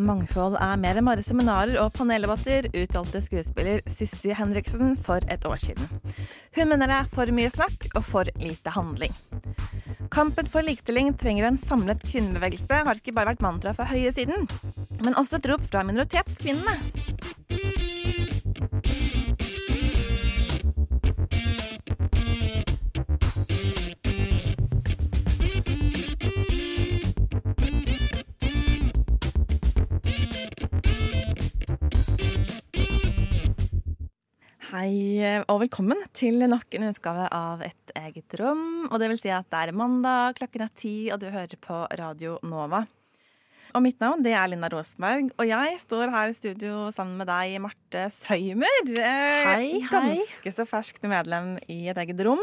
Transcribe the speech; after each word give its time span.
Mangfold 0.00 0.56
er 0.56 0.78
mer 0.80 0.96
enn 0.96 1.04
bare 1.04 1.24
seminarer 1.24 1.76
og 1.82 1.90
paneldebatter, 1.98 2.70
uttalte 2.72 3.20
skuespiller 3.20 3.82
Sissi 3.92 4.32
Henriksen 4.36 4.94
for 5.04 5.20
et 5.28 5.44
år 5.44 5.60
siden. 5.60 5.90
Hun 6.56 6.70
mener 6.70 6.88
det 6.88 6.96
er 7.02 7.10
for 7.12 7.34
mye 7.34 7.52
snakk 7.52 7.90
og 7.92 8.04
for 8.06 8.30
lite 8.40 8.72
handling. 8.72 9.12
Kampen 10.12 10.48
for 10.48 10.64
likestilling 10.64 11.12
trenger 11.20 11.48
en 11.48 11.60
samlet 11.60 12.00
kvinnebevegelse, 12.04 12.82
har 12.88 13.00
ikke 13.00 13.12
bare 13.16 13.34
vært 13.34 13.44
mantra 13.44 13.76
fra 13.76 13.88
høyresiden, 13.92 14.48
men 15.04 15.16
også 15.20 15.38
et 15.38 15.52
rop 15.52 15.68
fra 15.68 15.84
minoritetskvinnene. 15.88 17.01
Hei 34.82 35.22
og 35.46 35.60
velkommen 35.62 36.00
til 36.10 36.40
nok 36.50 36.72
en 36.74 36.88
utgave 36.88 37.28
av 37.30 37.60
Et 37.62 37.90
eget 38.00 38.34
rom. 38.40 38.88
Og 38.88 38.96
det 38.98 39.12
vil 39.12 39.18
si 39.20 39.30
at 39.30 39.46
det 39.52 39.60
er 39.68 39.76
mandag, 39.78 40.34
klokken 40.40 40.64
er 40.64 40.72
ti, 40.74 40.94
og 41.14 41.20
du 41.22 41.28
hører 41.30 41.54
på 41.62 41.76
Radio 42.00 42.32
Nova. 42.42 42.80
Og 43.78 43.84
mitt 43.84 44.02
navn 44.02 44.24
det 44.26 44.32
er 44.34 44.48
Linda 44.50 44.66
Rosberg, 44.72 45.28
og 45.38 45.46
jeg 45.46 45.76
står 45.84 46.10
her 46.10 46.32
i 46.32 46.34
studio 46.34 46.88
sammen 46.96 47.20
med 47.20 47.30
deg, 47.30 47.60
Marte 47.62 48.08
Søymer. 48.16 48.80
Eh, 48.90 49.04
Hei, 49.46 49.68
hei. 49.84 49.84
Ganske 49.92 50.54
så 50.56 50.66
ferskt 50.66 51.06
medlem 51.06 51.52
i 51.70 51.84
Et 51.92 52.00
eget 52.02 52.24
rom. 52.26 52.42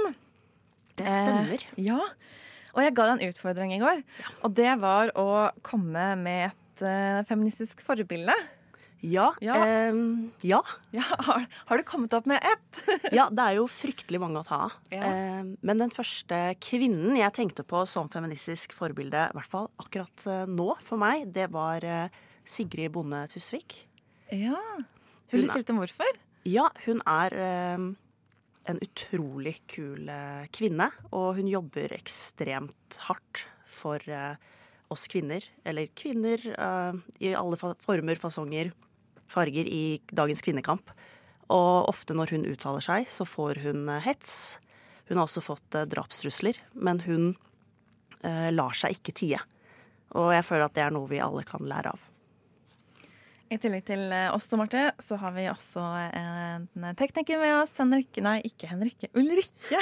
Det 0.96 1.10
stemmer. 1.12 1.66
Eh, 1.74 1.90
ja. 1.90 2.00
Og 2.72 2.86
jeg 2.86 2.96
ga 2.96 3.10
deg 3.10 3.18
en 3.18 3.34
utfordring 3.34 3.76
i 3.76 3.82
går, 3.84 4.00
og 4.48 4.56
det 4.56 4.78
var 4.80 5.12
å 5.20 5.28
komme 5.60 6.14
med 6.24 6.54
et 6.54 6.88
eh, 6.88 7.20
feministisk 7.28 7.84
forbilde. 7.84 8.38
Ja. 9.06 9.30
Ja. 9.44 9.56
Eh, 9.66 9.96
ja. 10.50 10.60
Ja, 10.92 11.04
har, 11.28 11.46
har 11.70 11.78
du 11.80 11.84
kommet 11.88 12.14
opp 12.18 12.26
med 12.30 12.42
ett? 12.44 12.80
ja. 13.16 13.30
Det 13.32 13.46
er 13.46 13.58
jo 13.60 13.68
fryktelig 13.72 14.20
mange 14.22 14.42
å 14.42 14.48
ta 14.48 14.58
av. 14.68 14.74
Ehm, 14.92 15.54
men 15.62 15.80
den 15.84 15.94
første 15.96 16.40
kvinnen 16.64 17.16
jeg 17.20 17.36
tenkte 17.38 17.64
på 17.68 17.86
som 17.88 18.10
feministisk 18.12 18.74
forbilde, 18.76 19.30
i 19.32 19.38
hvert 19.38 19.52
fall 19.52 19.70
akkurat 19.80 20.26
eh, 20.28 20.44
nå 20.50 20.74
for 20.84 21.00
meg, 21.02 21.30
det 21.36 21.48
var 21.56 21.86
eh, 21.88 22.10
Sigrid 22.50 22.92
Bonde 22.96 23.24
Tusvik. 23.32 23.78
Ja. 24.34 24.58
Hun 25.32 25.46
er- 25.46 25.72
om 25.74 25.80
hvorfor? 25.84 26.20
Ja, 26.50 26.70
hun 26.86 27.02
er 27.08 27.34
eh, 27.36 27.88
en 28.70 28.80
utrolig 28.84 29.58
kul 29.70 30.10
eh, 30.12 30.46
kvinne, 30.56 30.90
og 31.12 31.36
hun 31.40 31.48
jobber 31.50 31.94
ekstremt 31.98 33.00
hardt 33.08 33.46
for 33.70 34.04
eh, 34.10 34.36
oss 34.90 35.08
kvinner. 35.12 35.46
Eller 35.68 35.90
kvinner 35.98 36.42
eh, 36.52 37.00
i 37.22 37.34
alle 37.38 37.58
former, 37.60 38.20
fasonger, 38.20 38.72
farger 39.30 39.70
i 39.70 40.00
dagens 40.12 40.44
kvinnekamp. 40.46 40.92
Og 41.50 41.90
ofte 41.90 42.14
når 42.18 42.36
hun 42.36 42.50
uttaler 42.50 42.84
seg, 42.86 43.08
så 43.10 43.26
får 43.26 43.64
hun 43.66 43.88
eh, 43.90 44.04
hets. 44.06 44.60
Hun 45.10 45.18
har 45.18 45.26
også 45.26 45.42
fått 45.42 45.76
eh, 45.76 45.88
drapstrusler, 45.90 46.60
men 46.78 47.02
hun 47.08 47.32
eh, 48.22 48.50
lar 48.54 48.78
seg 48.78 49.00
ikke 49.00 49.16
tie. 49.18 49.40
Og 50.18 50.30
jeg 50.36 50.46
føler 50.46 50.68
at 50.68 50.78
det 50.78 50.86
er 50.86 50.94
noe 50.94 51.10
vi 51.10 51.22
alle 51.22 51.42
kan 51.48 51.66
lære 51.66 51.96
av. 51.96 52.06
I 53.50 53.58
tillegg 53.58 53.88
til 53.88 54.04
eh, 54.14 54.30
oss 54.30 54.46
og 54.54 54.62
Marte, 54.62 54.84
så 55.02 55.18
har 55.18 55.34
vi 55.34 55.48
også 55.50 55.82
en 56.14 56.86
tekniker 57.00 57.42
med 57.42 57.56
oss. 57.64 57.74
Henrikke 57.82 58.22
Nei, 58.22 58.38
ikke 58.46 58.70
Henrikke. 58.70 59.10
Ulrikke! 59.18 59.82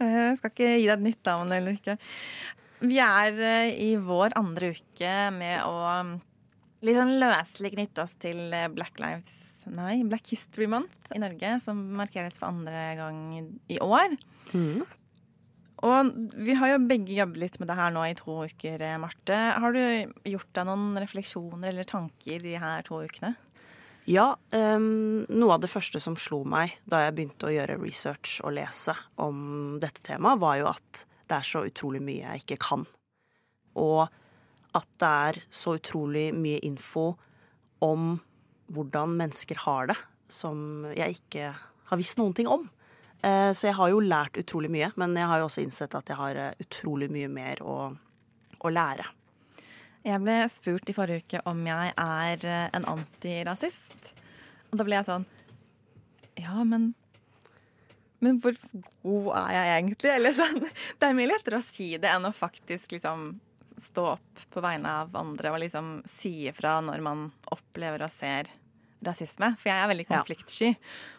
Jeg 0.00 0.40
skal 0.40 0.50
ikke 0.54 0.72
gi 0.72 0.88
deg 0.88 0.96
et 0.96 1.06
nytt 1.10 1.28
navn, 1.28 1.52
Ulrikke. 1.60 2.00
Vi 2.82 2.96
er 3.04 3.36
i 3.76 3.92
vår 4.00 4.32
andre 4.40 4.72
uke 4.72 5.16
med 5.36 5.60
å 5.68 5.76
litt 6.82 6.98
sånn 6.98 7.16
løselig 7.22 7.72
knytte 7.76 8.04
oss 8.04 8.14
til 8.22 8.48
eh, 8.52 8.68
Black 8.72 9.00
Lives 9.02 9.38
Nei, 9.70 10.00
Black 10.02 10.26
History 10.32 10.66
Month 10.66 11.12
i 11.14 11.20
Norge, 11.22 11.52
som 11.62 11.78
markeres 11.94 12.40
for 12.40 12.48
andre 12.50 12.80
gang 12.98 13.20
i 13.70 13.78
år. 13.78 14.16
Og 15.82 16.10
vi 16.34 16.56
har 16.58 16.72
jo 16.72 16.82
begge 16.86 17.14
jobbet 17.14 17.40
litt 17.42 17.60
med 17.60 17.70
det 17.70 17.76
her 17.78 17.94
nå 17.94 18.02
i 18.06 18.16
to 18.18 18.40
uker, 18.46 18.82
eh, 18.82 18.98
Marte. 19.02 19.38
Har 19.62 19.74
du 19.74 19.82
gjort 20.30 20.50
deg 20.54 20.68
noen 20.68 20.98
refleksjoner 21.02 21.70
eller 21.70 21.86
tanker 21.86 22.42
de 22.42 22.56
her 22.58 22.82
to 22.86 23.02
ukene? 23.02 23.34
Ja, 24.10 24.34
Um, 24.52 25.24
noe 25.30 25.54
av 25.54 25.62
det 25.62 25.70
første 25.70 26.00
som 26.02 26.16
slo 26.18 26.42
meg 26.44 26.74
da 26.84 27.04
jeg 27.04 27.14
begynte 27.16 27.46
å 27.48 27.52
gjøre 27.54 27.78
research 27.80 28.40
og 28.44 28.52
lese 28.58 28.92
om 29.16 29.78
dette 29.80 30.02
temaet, 30.04 30.42
var 30.42 30.58
jo 30.58 30.66
at 30.68 31.04
det 31.30 31.38
er 31.38 31.46
så 31.46 31.62
utrolig 31.64 32.02
mye 32.04 32.26
jeg 32.26 32.42
ikke 32.42 32.58
kan. 32.66 32.82
Og 33.80 34.10
at 34.74 34.88
det 35.02 35.08
er 35.28 35.40
så 35.52 35.76
utrolig 35.78 36.30
mye 36.34 36.60
info 36.64 37.12
om 37.84 38.14
hvordan 38.72 39.16
mennesker 39.18 39.58
har 39.66 39.90
det, 39.90 39.96
som 40.32 40.86
jeg 40.96 41.18
ikke 41.18 41.50
har 41.90 42.00
visst 42.00 42.20
noen 42.20 42.32
ting 42.36 42.48
om. 42.48 42.68
Eh, 43.22 43.52
Så 43.52 43.68
jeg 43.68 43.76
har 43.76 43.90
jo 43.92 44.00
lært 44.00 44.38
utrolig 44.40 44.70
mye, 44.72 44.92
men 44.96 45.16
jeg 45.18 45.28
har 45.28 45.42
jo 45.42 45.48
også 45.50 45.62
innsett 45.62 45.94
at 45.94 46.08
jeg 46.08 46.16
har 46.16 46.38
eh, 46.40 46.54
utrolig 46.62 47.10
mye 47.12 47.28
mer 47.28 47.60
å, 47.62 47.76
å 48.62 48.72
lære. 48.72 49.04
Jeg 50.02 50.18
ble 50.24 50.38
spurt 50.50 50.88
i 50.90 50.94
forrige 50.96 51.22
uke 51.26 51.42
om 51.46 51.60
jeg 51.66 51.92
er 51.94 52.46
eh, 52.48 52.64
en 52.74 52.88
antirasist. 52.90 54.10
Og 54.72 54.80
da 54.80 54.86
ble 54.88 54.96
jeg 54.96 55.06
sånn 55.10 55.28
Ja, 56.40 56.64
men 56.64 56.94
Men 58.22 58.38
hvor 58.40 58.56
god 59.02 59.28
er 59.42 59.52
jeg 59.58 59.70
egentlig? 59.76 60.10
Eller 60.16 60.32
sånn. 60.32 60.60
Det 60.98 61.08
er 61.08 61.16
mye 61.18 61.30
lettere 61.30 61.58
å 61.60 61.66
si 61.66 61.92
det 61.98 62.08
enn 62.10 62.24
å 62.24 62.32
faktisk 62.34 62.94
liksom 62.96 63.34
stå 63.82 64.06
opp 64.14 64.42
på 64.52 64.62
vegne 64.64 64.90
av 65.02 65.16
andre 65.18 65.52
og 65.52 65.60
liksom 65.62 65.94
si 66.08 66.48
ifra 66.50 66.78
når 66.84 67.02
man 67.04 67.26
opplever 67.54 68.06
og 68.06 68.12
ser 68.14 68.50
rasisme. 69.02 69.52
For 69.58 69.72
jeg 69.72 69.82
er 69.82 69.90
veldig 69.90 70.06
konfliktsky. 70.08 70.70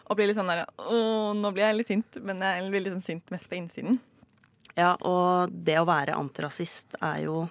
Og 0.07 0.17
blir 0.17 0.29
litt 0.29 0.39
sånn 0.39 0.51
der 0.51 0.63
Å, 0.65 0.97
nå 1.37 1.51
blir 1.55 1.67
jeg 1.67 1.79
litt 1.79 1.91
sint, 1.91 2.19
men 2.23 2.41
jeg 2.43 2.71
blir 2.71 2.85
litt 2.85 2.95
sånn 2.95 3.05
sint 3.05 3.33
mest 3.33 3.49
på 3.51 3.59
innsiden. 3.59 3.99
Ja, 4.73 4.95
og 5.05 5.53
det 5.53 5.77
å 5.79 5.85
være 5.87 6.17
antirasist 6.17 6.95
er 7.03 7.25
jo 7.27 7.43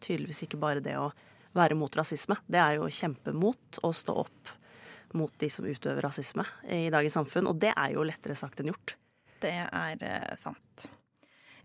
tydeligvis 0.00 0.44
ikke 0.46 0.60
bare 0.60 0.84
det 0.84 0.96
å 1.00 1.10
være 1.56 1.76
mot 1.78 1.96
rasisme. 1.98 2.36
Det 2.46 2.60
er 2.62 2.78
jo 2.78 2.86
å 2.86 2.94
kjempe 2.94 3.34
mot 3.34 3.80
og 3.82 3.96
stå 3.96 4.14
opp 4.22 4.54
mot 5.18 5.32
de 5.42 5.48
som 5.50 5.66
utøver 5.66 6.04
rasisme 6.06 6.44
i 6.70 6.86
dagens 6.92 7.16
samfunn. 7.18 7.50
Og 7.50 7.58
det 7.58 7.72
er 7.74 7.96
jo 7.96 8.06
lettere 8.06 8.38
sagt 8.38 8.62
enn 8.62 8.70
gjort. 8.70 8.94
Det 9.42 9.56
er 9.66 10.04
eh, 10.06 10.34
sant. 10.38 10.86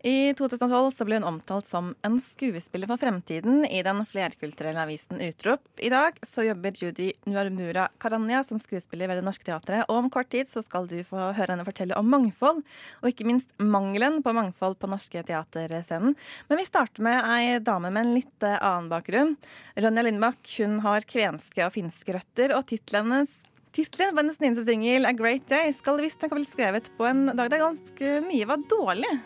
I 0.06 0.34
2012 0.38 0.92
så 0.94 1.06
ble 1.08 1.18
hun 1.18 1.24
omtalt 1.26 1.66
som 1.66 1.88
en 2.06 2.20
skuespiller 2.22 2.86
for 2.86 3.02
fremtiden 3.02 3.64
i 3.66 3.80
den 3.82 4.04
flerkulturelle 4.06 4.84
avisen 4.84 5.18
Utrop. 5.18 5.64
I 5.82 5.90
dag 5.90 6.20
så 6.22 6.46
jobber 6.46 6.78
Judy 6.78 7.08
Nuarmura 7.26 7.88
Karanya 7.98 8.44
som 8.46 8.60
skuespiller 8.62 9.10
ved 9.10 9.18
Det 9.18 9.26
Norske 9.26 9.48
Teatret, 9.48 9.88
og 9.90 10.04
om 10.04 10.12
kort 10.14 10.30
tid 10.30 10.52
så 10.52 10.62
skal 10.62 10.86
du 10.92 11.00
få 11.10 11.32
høre 11.34 11.56
henne 11.56 11.66
fortelle 11.66 11.98
om 11.98 12.14
mangfold, 12.14 12.62
og 13.02 13.10
ikke 13.10 13.26
minst 13.26 13.50
mangelen 13.58 14.22
på 14.22 14.36
mangfold 14.38 14.78
på 14.78 14.94
norske 14.94 15.26
teaterscenen. 15.26 16.14
Men 16.52 16.62
vi 16.62 16.70
starter 16.70 17.10
med 17.10 17.26
ei 17.26 17.58
dame 17.66 17.90
med 17.90 18.06
en 18.06 18.16
litt 18.20 18.46
eh, 18.46 18.62
annen 18.62 18.94
bakgrunn. 18.94 19.34
Ronja 19.74 20.06
Lindbakk 20.06 20.58
hun 20.62 20.84
har 20.86 21.10
kvenske 21.10 21.66
og 21.66 21.74
finske 21.82 22.20
røtter, 22.20 22.54
og 22.54 22.68
tittelen 22.70 23.10
hennes 23.10 23.40
Tittelen 23.76 24.14
på 24.14 24.22
hennes 24.22 24.38
nyeste 24.40 24.70
singel, 24.70 25.04
'A 25.04 25.18
Great 25.18 25.50
Day', 25.50 25.74
skal 25.76 25.98
visstnok 26.00 26.32
ha 26.32 26.38
blitt 26.38 26.54
skrevet 26.54 26.94
på 26.96 27.10
en 27.10 27.26
dag 27.34 27.50
der 27.50 27.66
ganske 27.66 28.20
mye 28.24 28.48
var 28.48 28.62
dårlig. 28.70 29.18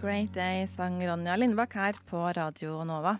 Great 0.00 0.32
Day 0.32 0.66
sang 0.66 0.94
Ronja 1.04 1.34
Lindbakk 1.36 1.74
her 1.76 1.96
på 2.08 2.20
Radio 2.32 2.78
Nova. 2.88 3.18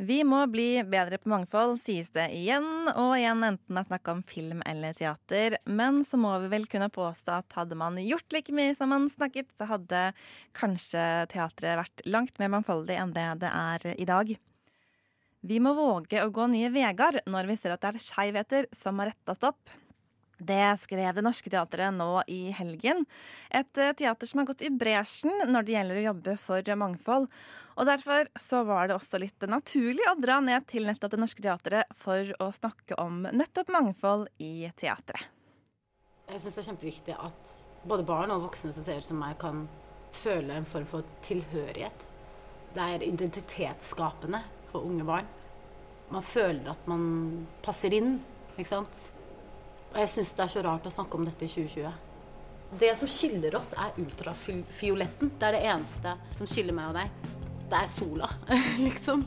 Vi 0.00 0.22
må 0.24 0.38
bli 0.48 0.80
bedre 0.88 1.18
på 1.20 1.28
mangfold, 1.28 1.74
sies 1.82 2.08
det 2.14 2.30
igjen 2.32 2.88
og 2.94 3.18
igjen, 3.18 3.44
enten 3.44 3.76
det 3.76 3.82
er 3.82 3.88
snakk 3.90 4.08
om 4.12 4.22
film 4.24 4.62
eller 4.64 4.96
teater. 4.96 5.58
Men 5.68 6.00
så 6.08 6.16
må 6.20 6.32
vi 6.40 6.48
vel 6.54 6.64
kunne 6.72 6.88
påstå 6.92 7.36
at 7.36 7.58
hadde 7.58 7.76
man 7.76 8.00
gjort 8.00 8.32
like 8.32 8.54
mye 8.56 8.72
som 8.78 8.94
man 8.94 9.10
snakket, 9.12 9.52
så 9.60 9.68
hadde 9.68 10.02
kanskje 10.56 11.04
teatret 11.34 11.82
vært 11.82 12.04
langt 12.08 12.40
mer 12.40 12.54
mangfoldig 12.56 12.96
enn 12.96 13.12
det 13.16 13.28
det 13.44 13.52
er 13.52 13.88
i 13.96 14.08
dag. 14.08 14.36
Vi 15.46 15.60
må 15.60 15.76
våge 15.76 16.24
å 16.24 16.32
gå 16.32 16.48
nye 16.48 16.72
veier 16.72 17.20
når 17.28 17.52
vi 17.52 17.60
ser 17.60 17.76
at 17.76 17.84
det 17.84 17.92
er 17.92 18.06
skeivheter 18.08 18.72
som 18.72 18.96
må 18.96 19.10
rettes 19.10 19.44
opp. 19.44 19.60
Det 20.38 20.76
skrev 20.82 21.14
Det 21.14 21.24
Norske 21.24 21.50
Teatret 21.50 21.94
nå 21.96 22.22
i 22.28 22.50
helgen. 22.54 23.04
Et 23.48 23.78
eh, 23.80 23.94
teater 23.96 24.28
som 24.28 24.42
har 24.42 24.48
gått 24.50 24.64
i 24.66 24.72
bresjen 24.72 25.48
når 25.48 25.64
det 25.64 25.76
gjelder 25.76 26.00
å 26.00 26.08
jobbe 26.10 26.34
for 26.42 26.74
mangfold. 26.76 27.30
Og 27.76 27.88
derfor 27.88 28.28
så 28.40 28.62
var 28.64 28.88
det 28.88 28.96
også 28.96 29.20
litt 29.20 29.46
naturlig 29.48 30.04
å 30.08 30.16
dra 30.20 30.38
ned 30.44 30.64
til 30.68 30.88
nettopp 30.88 31.12
Det 31.12 31.20
Norske 31.20 31.44
Teatret 31.44 31.96
for 32.00 32.32
å 32.40 32.50
snakke 32.56 32.98
om 33.00 33.24
nettopp 33.32 33.72
mangfold 33.72 34.28
i 34.40 34.68
teatret. 34.76 35.32
Jeg 36.26 36.42
syns 36.42 36.56
det 36.56 36.62
er 36.62 36.68
kjempeviktig 36.72 37.16
at 37.22 37.50
både 37.86 38.06
barn 38.06 38.32
og 38.34 38.48
voksne 38.48 38.72
som 38.74 38.84
ser 38.84 38.98
ut 38.98 39.06
som 39.06 39.20
meg, 39.20 39.36
kan 39.38 39.66
føle 40.16 40.56
en 40.56 40.68
form 40.68 40.86
for 40.88 41.06
tilhørighet. 41.24 42.08
Det 42.74 42.82
er 42.82 43.04
identitetsskapende 43.06 44.42
for 44.72 44.88
unge 44.88 45.06
barn. 45.06 45.28
Man 46.10 46.24
føler 46.24 46.72
at 46.72 46.88
man 46.90 47.46
passer 47.64 47.94
inn, 47.94 48.18
ikke 48.56 48.68
sant. 48.68 49.06
Og 49.96 50.02
jeg 50.02 50.10
syns 50.12 50.34
det 50.36 50.42
er 50.44 50.50
så 50.52 50.60
rart 50.60 50.84
å 50.84 50.90
snakke 50.92 51.16
om 51.16 51.24
dette 51.24 51.46
i 51.46 51.48
2020. 51.48 51.92
Det 52.76 52.90
som 53.00 53.08
skiller 53.08 53.54
oss, 53.56 53.70
er 53.72 53.94
ultrafioletten. 54.02 55.30
Det 55.40 55.46
er 55.48 55.54
det 55.56 55.62
eneste 55.70 56.12
som 56.36 56.50
skiller 56.50 56.76
meg 56.76 56.90
og 56.90 56.98
deg. 56.98 57.30
Det 57.70 57.78
er 57.78 57.88
sola, 57.88 58.28
liksom. 58.86 59.22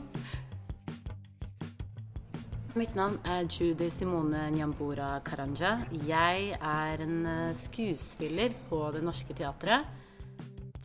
Mitt 2.78 2.94
navn 2.94 3.16
er 3.26 3.48
Judy 3.50 3.88
Simone 3.90 4.44
Nyambura 4.54 5.16
Karanja. 5.26 5.72
Jeg 6.06 6.52
er 6.54 7.02
en 7.02 7.24
eh, 7.26 7.56
skuespiller 7.58 8.54
på 8.68 8.78
Det 8.94 9.02
Norske 9.02 9.34
Teatret. 9.34 9.90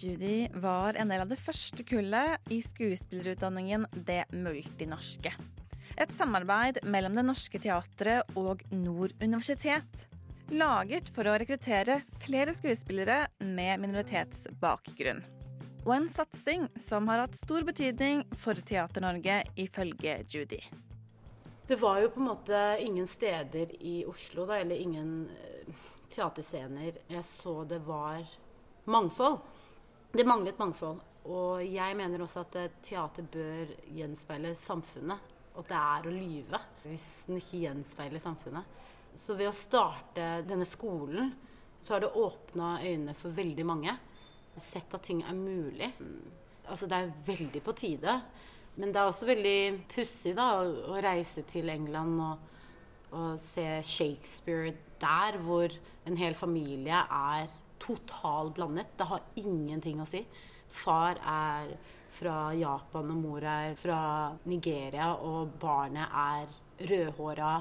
Judy 0.01 0.47
var 0.65 0.97
en 0.97 1.13
del 1.13 1.27
av 1.27 1.29
det 1.29 1.37
første 1.37 1.85
kullet 1.85 2.49
i 2.49 2.57
skuespillerutdanningen 2.65 3.85
Det 4.01 4.23
Multinorske. 4.33 5.35
Et 5.97 6.11
samarbeid 6.11 6.81
mellom 6.83 7.13
Det 7.15 7.23
Norske 7.23 7.59
Teatret 7.63 8.35
og 8.35 8.59
Nord 8.75 9.13
universitet. 9.21 10.01
Laget 10.51 11.07
for 11.15 11.23
å 11.23 11.35
rekruttere 11.39 12.01
flere 12.19 12.51
skuespillere 12.57 13.21
med 13.39 13.79
minoritetsbakgrunn. 13.79 15.21
Og 15.85 15.93
en 15.95 16.09
satsing 16.11 16.65
som 16.83 17.07
har 17.07 17.21
hatt 17.23 17.37
stor 17.39 17.63
betydning 17.63 18.25
for 18.41 18.59
Teater-Norge, 18.59 19.37
ifølge 19.55 20.17
Judy. 20.27 20.59
Det 21.65 21.77
var 21.79 22.01
jo 22.03 22.09
på 22.11 22.19
en 22.19 22.27
måte 22.27 22.63
ingen 22.83 23.07
steder 23.07 23.71
i 23.79 24.01
Oslo, 24.05 24.43
da, 24.49 24.57
eller 24.59 24.75
ingen 24.75 25.29
eh, 25.31 25.85
teaterscener 26.11 26.99
jeg 27.07 27.23
så 27.23 27.61
det 27.69 27.79
var 27.87 28.19
mangfold. 28.91 29.39
Det 30.11 30.27
manglet 30.27 30.59
mangfold. 30.59 30.99
Og 31.31 31.63
jeg 31.63 31.95
mener 31.95 32.25
også 32.27 32.43
at 32.43 32.59
eh, 32.59 32.75
teater 32.83 33.31
bør 33.31 33.71
gjenspeile 33.95 34.51
samfunnet. 34.59 35.31
Og 35.55 35.67
det 35.69 35.77
er 35.79 36.07
å 36.07 36.13
lyve 36.13 36.61
hvis 36.83 37.07
den 37.29 37.39
ikke 37.39 37.61
gjenspeiler 37.63 38.21
samfunnet. 38.21 38.81
Så 39.15 39.37
ved 39.39 39.49
å 39.49 39.55
starte 39.55 40.41
denne 40.47 40.67
skolen, 40.67 41.31
så 41.79 41.95
har 41.95 42.03
det 42.03 42.15
åpna 42.19 42.79
øynene 42.83 43.15
for 43.15 43.35
veldig 43.35 43.65
mange. 43.67 43.93
Sett 44.59 44.93
at 44.95 45.05
ting 45.07 45.21
er 45.23 45.37
mulig. 45.37 45.91
Altså 46.67 46.89
det 46.89 46.99
er 46.99 47.13
veldig 47.27 47.61
på 47.63 47.75
tide. 47.77 48.17
Men 48.75 48.91
det 48.91 48.99
er 48.99 49.07
også 49.07 49.27
veldig 49.29 49.59
pussig 49.93 50.33
å, 50.41 50.49
å 50.91 50.99
reise 51.03 51.45
til 51.47 51.71
England 51.71 52.19
og, 52.25 52.49
og 53.15 53.37
se 53.39 53.67
Shakespeare 53.87 54.73
der, 54.99 55.37
hvor 55.43 55.71
en 56.05 56.19
hel 56.19 56.35
familie 56.35 56.99
er 57.05 57.47
totalt 57.79 58.55
blandet. 58.57 58.91
Det 58.97 59.07
har 59.07 59.23
ingenting 59.39 60.01
å 60.03 60.09
si. 60.09 60.25
Far 60.75 61.21
er 61.21 61.75
fra 62.15 62.53
Japan, 62.55 63.11
og 63.11 63.19
mor 63.19 63.45
er 63.45 63.75
fra 63.79 63.99
Nigeria, 64.49 65.11
og 65.15 65.55
barnet 65.61 66.07
er 66.09 66.87
rødhåra. 66.89 67.53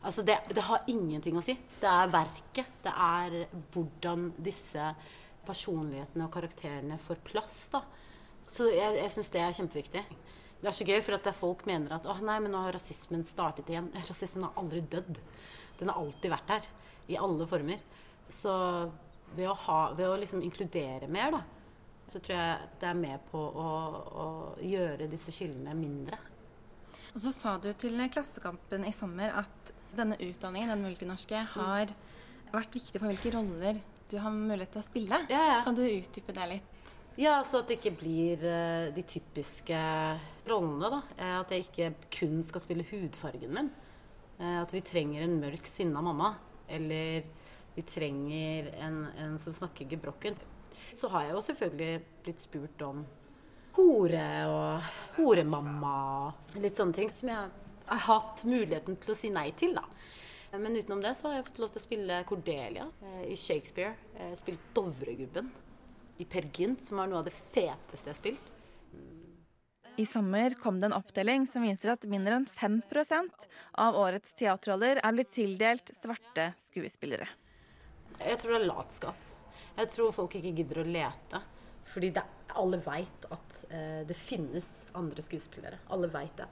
Altså 0.00 0.24
det, 0.24 0.38
det 0.54 0.64
har 0.64 0.86
ingenting 0.88 1.36
å 1.36 1.44
si. 1.44 1.54
Det 1.80 1.88
er 1.88 2.12
verket. 2.12 2.76
Det 2.84 2.92
er 2.92 3.36
hvordan 3.74 4.30
disse 4.40 4.92
personlighetene 5.46 6.26
og 6.26 6.32
karakterene 6.34 6.98
får 7.00 7.20
plass. 7.26 7.60
da. 7.74 7.82
Så 8.50 8.70
jeg, 8.72 8.96
jeg 8.98 9.12
syns 9.14 9.32
det 9.34 9.44
er 9.44 9.56
kjempeviktig. 9.58 10.04
Det 10.60 10.68
er 10.68 10.76
så 10.76 10.84
gøy, 10.84 10.98
for 11.04 11.16
at 11.16 11.28
folk 11.36 11.64
mener 11.68 11.94
at 11.96 12.08
nei, 12.24 12.36
men 12.42 12.52
nå 12.52 12.64
har 12.66 12.74
rasismen 12.76 13.24
startet 13.28 13.70
igjen. 13.72 13.88
Rasismen 14.10 14.48
har 14.48 14.58
aldri 14.60 14.82
dødd. 14.82 15.20
Den 15.80 15.92
har 15.92 16.00
alltid 16.00 16.32
vært 16.32 16.56
her. 16.56 16.68
I 17.10 17.18
alle 17.20 17.46
former. 17.48 17.80
Så 18.30 18.52
ved 19.36 19.48
å, 19.48 19.56
ha, 19.66 19.80
ved 19.96 20.08
å 20.08 20.18
liksom 20.20 20.42
inkludere 20.44 21.08
mer, 21.10 21.36
da, 21.36 21.40
så 22.10 22.18
tror 22.20 22.36
jeg 22.36 22.68
det 22.82 22.88
er 22.90 22.98
med 22.98 23.22
på 23.30 23.38
å, 23.38 23.68
å 24.24 24.26
gjøre 24.66 25.06
disse 25.12 25.32
skillene 25.34 25.74
mindre. 25.78 26.18
Og 27.14 27.22
så 27.24 27.32
sa 27.34 27.56
du 27.58 27.70
til 27.78 27.98
Klassekampen 28.12 28.84
i 28.86 28.92
sommer 28.94 29.32
at 29.40 29.72
denne 29.96 30.18
utdanningen, 30.22 30.70
den 30.74 30.84
multinorske, 30.86 31.40
har 31.56 31.90
vært 32.52 32.76
viktig 32.76 32.98
for 33.00 33.10
hvilke 33.10 33.32
roller 33.34 33.80
du 34.10 34.16
har 34.18 34.34
mulighet 34.34 34.72
til 34.74 34.82
å 34.82 34.86
spille. 34.86 35.18
Ja, 35.30 35.40
ja. 35.54 35.56
Kan 35.66 35.78
du 35.78 35.82
utdype 35.86 36.34
det 36.34 36.46
litt? 36.50 36.76
Ja, 37.18 37.40
så 37.44 37.60
at 37.60 37.68
det 37.70 37.80
ikke 37.80 37.96
blir 38.00 38.42
eh, 38.46 38.88
de 38.94 39.02
typiske 39.06 39.78
rollene, 40.48 40.88
da. 40.94 41.00
Eh, 41.18 41.34
At 41.42 41.50
jeg 41.52 41.66
ikke 41.66 41.88
kun 42.16 42.38
skal 42.46 42.62
spille 42.62 42.86
hudfargen 42.90 43.50
min. 43.54 43.68
Eh, 44.38 44.56
At 44.62 44.72
vi 44.74 44.80
trenger 44.86 45.26
en 45.26 45.34
mørk, 45.42 45.66
sinna 45.68 46.00
mamma. 46.06 46.30
Eller 46.70 47.26
vi 47.74 47.84
trenger 47.86 48.70
en, 48.86 49.02
en 49.20 49.36
som 49.42 49.54
snakker 49.54 49.90
gebrokken. 49.90 50.38
Så 50.94 51.10
har 51.12 51.26
jeg 51.26 51.34
jo 51.36 51.42
selvfølgelig 51.48 52.02
blitt 52.24 52.42
spurt 52.42 52.84
om 52.86 53.02
hore 53.76 54.26
og 54.50 54.92
horemamma 55.16 55.94
og 56.10 56.60
litt 56.60 56.78
sånne 56.78 56.96
ting 56.96 57.10
som 57.14 57.30
jeg 57.30 57.50
har 57.90 58.04
hatt 58.06 58.44
muligheten 58.46 58.98
til 59.02 59.14
å 59.14 59.18
si 59.18 59.30
nei 59.34 59.48
til, 59.58 59.74
da. 59.78 59.84
Men 60.58 60.74
utenom 60.76 61.02
det 61.02 61.14
så 61.18 61.28
har 61.28 61.38
jeg 61.38 61.46
fått 61.46 61.60
lov 61.62 61.70
til 61.70 61.78
å 61.78 61.84
spille 61.84 62.22
Cordelia 62.26 62.86
eh, 63.06 63.26
i 63.30 63.36
Shakespeare. 63.38 63.94
Jeg 64.16 64.32
har 64.32 64.38
spilt 64.38 64.72
Dovregubben 64.74 65.50
i 66.18 66.26
Per 66.26 66.48
Gynt, 66.50 66.82
som 66.84 66.98
var 66.98 67.10
noe 67.10 67.22
av 67.22 67.28
det 67.28 67.34
feteste 67.34 68.10
jeg 68.10 68.16
har 68.16 68.18
spilt. 68.18 68.50
I 70.00 70.06
sommer 70.06 70.54
kom 70.58 70.80
det 70.80 70.90
en 70.90 70.96
oppdeling 70.96 71.46
som 71.50 71.62
viser 71.66 71.92
at 71.94 72.06
mindre 72.08 72.40
enn 72.40 72.46
5% 72.48 73.46
av 73.84 73.98
årets 74.00 74.34
teaterroller 74.38 75.00
er 75.02 75.16
blitt 75.16 75.32
tildelt 75.36 75.92
svarte 76.00 76.52
skuespillere. 76.66 77.28
Jeg 78.18 78.40
tror 78.40 78.56
det 78.56 78.60
er 78.62 78.70
latskap. 78.70 79.26
Jeg 79.80 79.92
tror 79.94 80.12
folk 80.14 80.36
ikke 80.38 80.52
gidder 80.60 80.82
å 80.82 80.86
lete. 80.86 81.40
Fordi 81.90 82.10
det, 82.14 82.22
alle 82.60 82.78
veit 82.84 83.24
at 83.32 83.62
eh, 83.70 84.02
det 84.06 84.16
finnes 84.18 84.66
andre 84.98 85.24
skuespillere. 85.24 85.80
Alle 85.94 86.10
veit 86.12 86.36
det. 86.38 86.46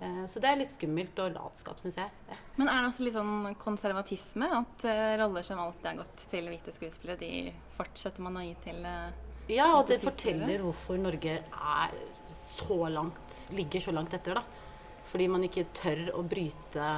Eh, 0.00 0.24
så 0.30 0.40
det 0.40 0.50
er 0.50 0.60
litt 0.60 0.74
skummelt 0.74 1.18
og 1.24 1.34
latskap, 1.34 1.80
syns 1.82 1.98
jeg. 1.98 2.12
Ja. 2.30 2.38
Men 2.56 2.70
er 2.70 2.82
det 2.82 2.92
også 2.92 3.06
litt 3.06 3.16
sånn 3.18 3.56
konservatisme? 3.60 4.50
At 4.60 4.86
eh, 4.88 5.16
roller 5.20 5.46
som 5.46 5.62
alltid 5.62 5.90
har 5.90 5.98
gått 6.04 6.28
til 6.30 6.50
hvite 6.52 6.74
skuespillere, 6.76 7.18
de 7.20 7.52
fortsetter 7.78 8.24
man 8.24 8.38
å 8.38 8.46
gi 8.46 8.54
til 8.68 8.86
eh, 8.86 9.26
Ja, 9.56 9.72
og 9.80 9.90
det 9.90 10.00
forteller 10.04 10.62
hvorfor 10.64 11.00
Norge 11.02 11.40
er 11.42 11.98
så 12.38 12.80
langt, 12.92 13.42
ligger 13.56 13.82
så 13.82 13.94
langt 13.96 14.14
etter, 14.14 14.38
da. 14.38 14.66
Fordi 15.08 15.28
man 15.32 15.46
ikke 15.46 15.70
tør 15.76 16.10
å 16.18 16.22
bryte, 16.28 16.88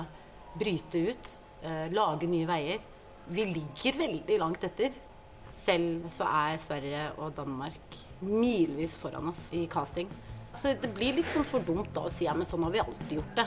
bryte 0.59 1.05
ut, 1.11 1.37
eh, 1.63 1.87
lage 1.95 2.29
nye 2.29 2.49
veier. 2.49 2.83
Vi 3.31 3.45
ligger 3.47 3.99
veldig 4.05 4.39
langt 4.43 4.65
etter. 4.67 4.93
Selv 5.55 6.09
så 6.13 6.27
er 6.27 6.61
Sverige 6.63 7.05
og 7.19 7.35
Danmark 7.37 7.99
milevis 8.21 8.97
foran 9.01 9.31
oss 9.31 9.49
i 9.57 9.67
casting. 9.71 10.11
Så 10.55 10.75
det 10.81 10.91
blir 10.97 11.15
litt 11.17 11.31
sånn 11.31 11.47
for 11.47 11.63
dumt 11.65 11.93
da 11.95 12.07
å 12.07 12.13
si 12.13 12.27
ja, 12.27 12.35
men 12.37 12.49
sånn 12.49 12.65
har 12.67 12.75
vi 12.75 12.83
alltid 12.83 13.17
gjort 13.19 13.39
det. 13.39 13.47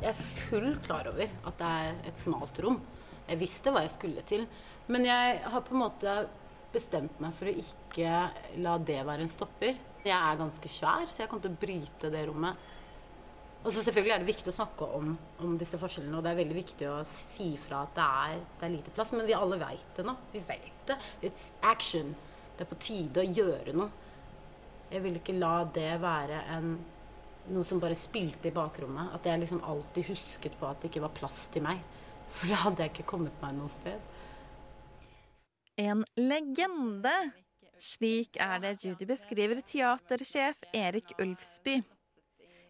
Jeg 0.00 0.08
er 0.10 0.16
full 0.16 0.70
klar 0.82 1.10
over 1.10 1.28
at 1.28 1.60
det 1.60 1.70
er 1.84 1.96
et 2.08 2.20
smalt 2.22 2.58
rom. 2.64 2.80
Jeg 3.28 3.38
visste 3.38 3.72
hva 3.72 3.84
jeg 3.84 3.94
skulle 3.94 4.24
til. 4.26 4.46
Men 4.90 5.04
jeg 5.06 5.40
har 5.52 5.62
på 5.62 5.76
en 5.76 5.82
måte 5.84 6.14
bestemt 6.72 7.20
meg 7.22 7.34
for 7.36 7.50
å 7.50 7.54
ikke 7.62 8.14
la 8.64 8.76
det 8.82 9.00
være 9.06 9.26
en 9.26 9.30
stopper. 9.30 9.76
Jeg 10.00 10.16
er 10.16 10.38
ganske 10.40 10.70
svær, 10.72 11.04
så 11.06 11.22
jeg 11.22 11.30
kommer 11.30 11.44
til 11.44 11.54
å 11.54 11.60
bryte 11.60 12.10
det 12.10 12.24
rommet. 12.26 12.70
Og 13.60 13.74
så 13.74 13.82
Selvfølgelig 13.84 14.14
er 14.14 14.22
det 14.22 14.30
viktig 14.30 14.48
å 14.48 14.56
snakke 14.56 14.86
om, 14.96 15.10
om 15.44 15.56
disse 15.60 15.78
forskjellene, 15.80 16.16
og 16.16 16.24
det 16.24 16.30
er 16.30 16.38
veldig 16.38 16.56
viktig 16.56 16.86
å 16.88 17.00
si 17.08 17.50
fra 17.60 17.82
at 17.84 17.92
det 17.98 18.06
er, 18.06 18.38
det 18.56 18.66
er 18.66 18.72
lite 18.72 18.94
plass. 18.96 19.12
Men 19.12 19.28
vi 19.28 19.36
alle 19.36 19.58
veit 19.60 19.98
det 19.98 20.04
nå. 20.06 20.14
Vi 20.32 20.40
vet 20.48 20.86
det. 20.88 20.96
It's 21.28 21.50
action. 21.68 22.14
Det 22.56 22.64
er 22.64 22.70
på 22.70 22.80
tide 22.80 23.20
å 23.20 23.28
gjøre 23.28 23.76
noe. 23.76 23.90
Jeg 24.90 25.04
vil 25.04 25.20
ikke 25.20 25.36
la 25.36 25.52
det 25.76 25.92
være 26.02 26.40
en, 26.56 26.72
noe 27.52 27.66
som 27.68 27.82
bare 27.82 27.98
spilte 27.98 28.48
i 28.48 28.56
bakrommet. 28.56 29.12
At 29.18 29.28
jeg 29.28 29.44
liksom 29.44 29.60
alltid 29.68 30.08
husket 30.08 30.56
på 30.58 30.70
at 30.70 30.80
det 30.80 30.90
ikke 30.90 31.04
var 31.04 31.14
plass 31.20 31.44
til 31.52 31.68
meg. 31.68 31.84
For 32.32 32.48
da 32.48 32.64
hadde 32.64 32.86
jeg 32.86 32.94
ikke 32.94 33.08
kommet 33.12 33.36
meg 33.44 33.54
noe 33.60 33.70
sted. 33.76 34.00
En 35.80 36.04
legende. 36.16 37.14
Slik 37.80 38.36
er 38.40 38.60
det 38.60 38.78
Judy 38.82 39.06
beskriver 39.08 39.60
teatersjef 39.64 40.68
Erik 40.76 41.14
Ulfsby. 41.20 41.80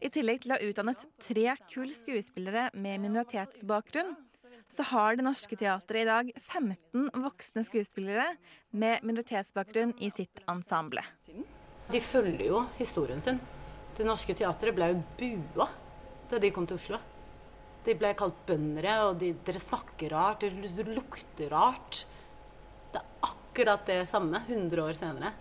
I 0.00 0.08
tillegg 0.08 0.40
til 0.40 0.54
å 0.54 0.56
ha 0.56 0.64
utdannet 0.64 1.02
tre 1.20 1.52
kull 1.68 1.90
skuespillere 1.92 2.70
med 2.72 3.02
minoritetsbakgrunn, 3.02 4.14
så 4.70 4.86
har 4.88 5.18
Det 5.18 5.24
Norske 5.26 5.58
Teatret 5.60 6.04
i 6.04 6.08
dag 6.08 6.30
15 6.38 7.10
voksne 7.20 7.64
skuespillere 7.66 8.30
med 8.70 9.04
minoritetsbakgrunn 9.04 9.92
i 10.00 10.08
sitt 10.14 10.40
ensemble. 10.48 11.04
De 11.90 12.00
følger 12.00 12.46
jo 12.46 12.62
historien 12.78 13.20
sin. 13.20 13.40
Det 13.98 14.06
Norske 14.08 14.32
Teatret 14.38 14.76
ble 14.76 14.92
jo 14.94 15.02
bua 15.20 15.68
da 16.30 16.38
de 16.40 16.52
kom 16.54 16.68
til 16.70 16.78
Oslo. 16.78 17.02
De 17.84 17.96
ble 17.98 18.14
kalt 18.16 18.40
bøndere, 18.48 18.96
og 19.08 19.20
de, 19.20 19.34
dere 19.44 19.60
snakker 19.60 20.14
rart, 20.14 20.46
dere 20.46 20.94
lukter 20.94 21.52
rart. 21.52 22.04
Det 22.94 23.02
er 23.02 23.28
akkurat 23.28 23.84
det 23.88 24.00
samme 24.08 24.44
100 24.46 24.84
år 24.84 24.96
senere. 24.96 25.34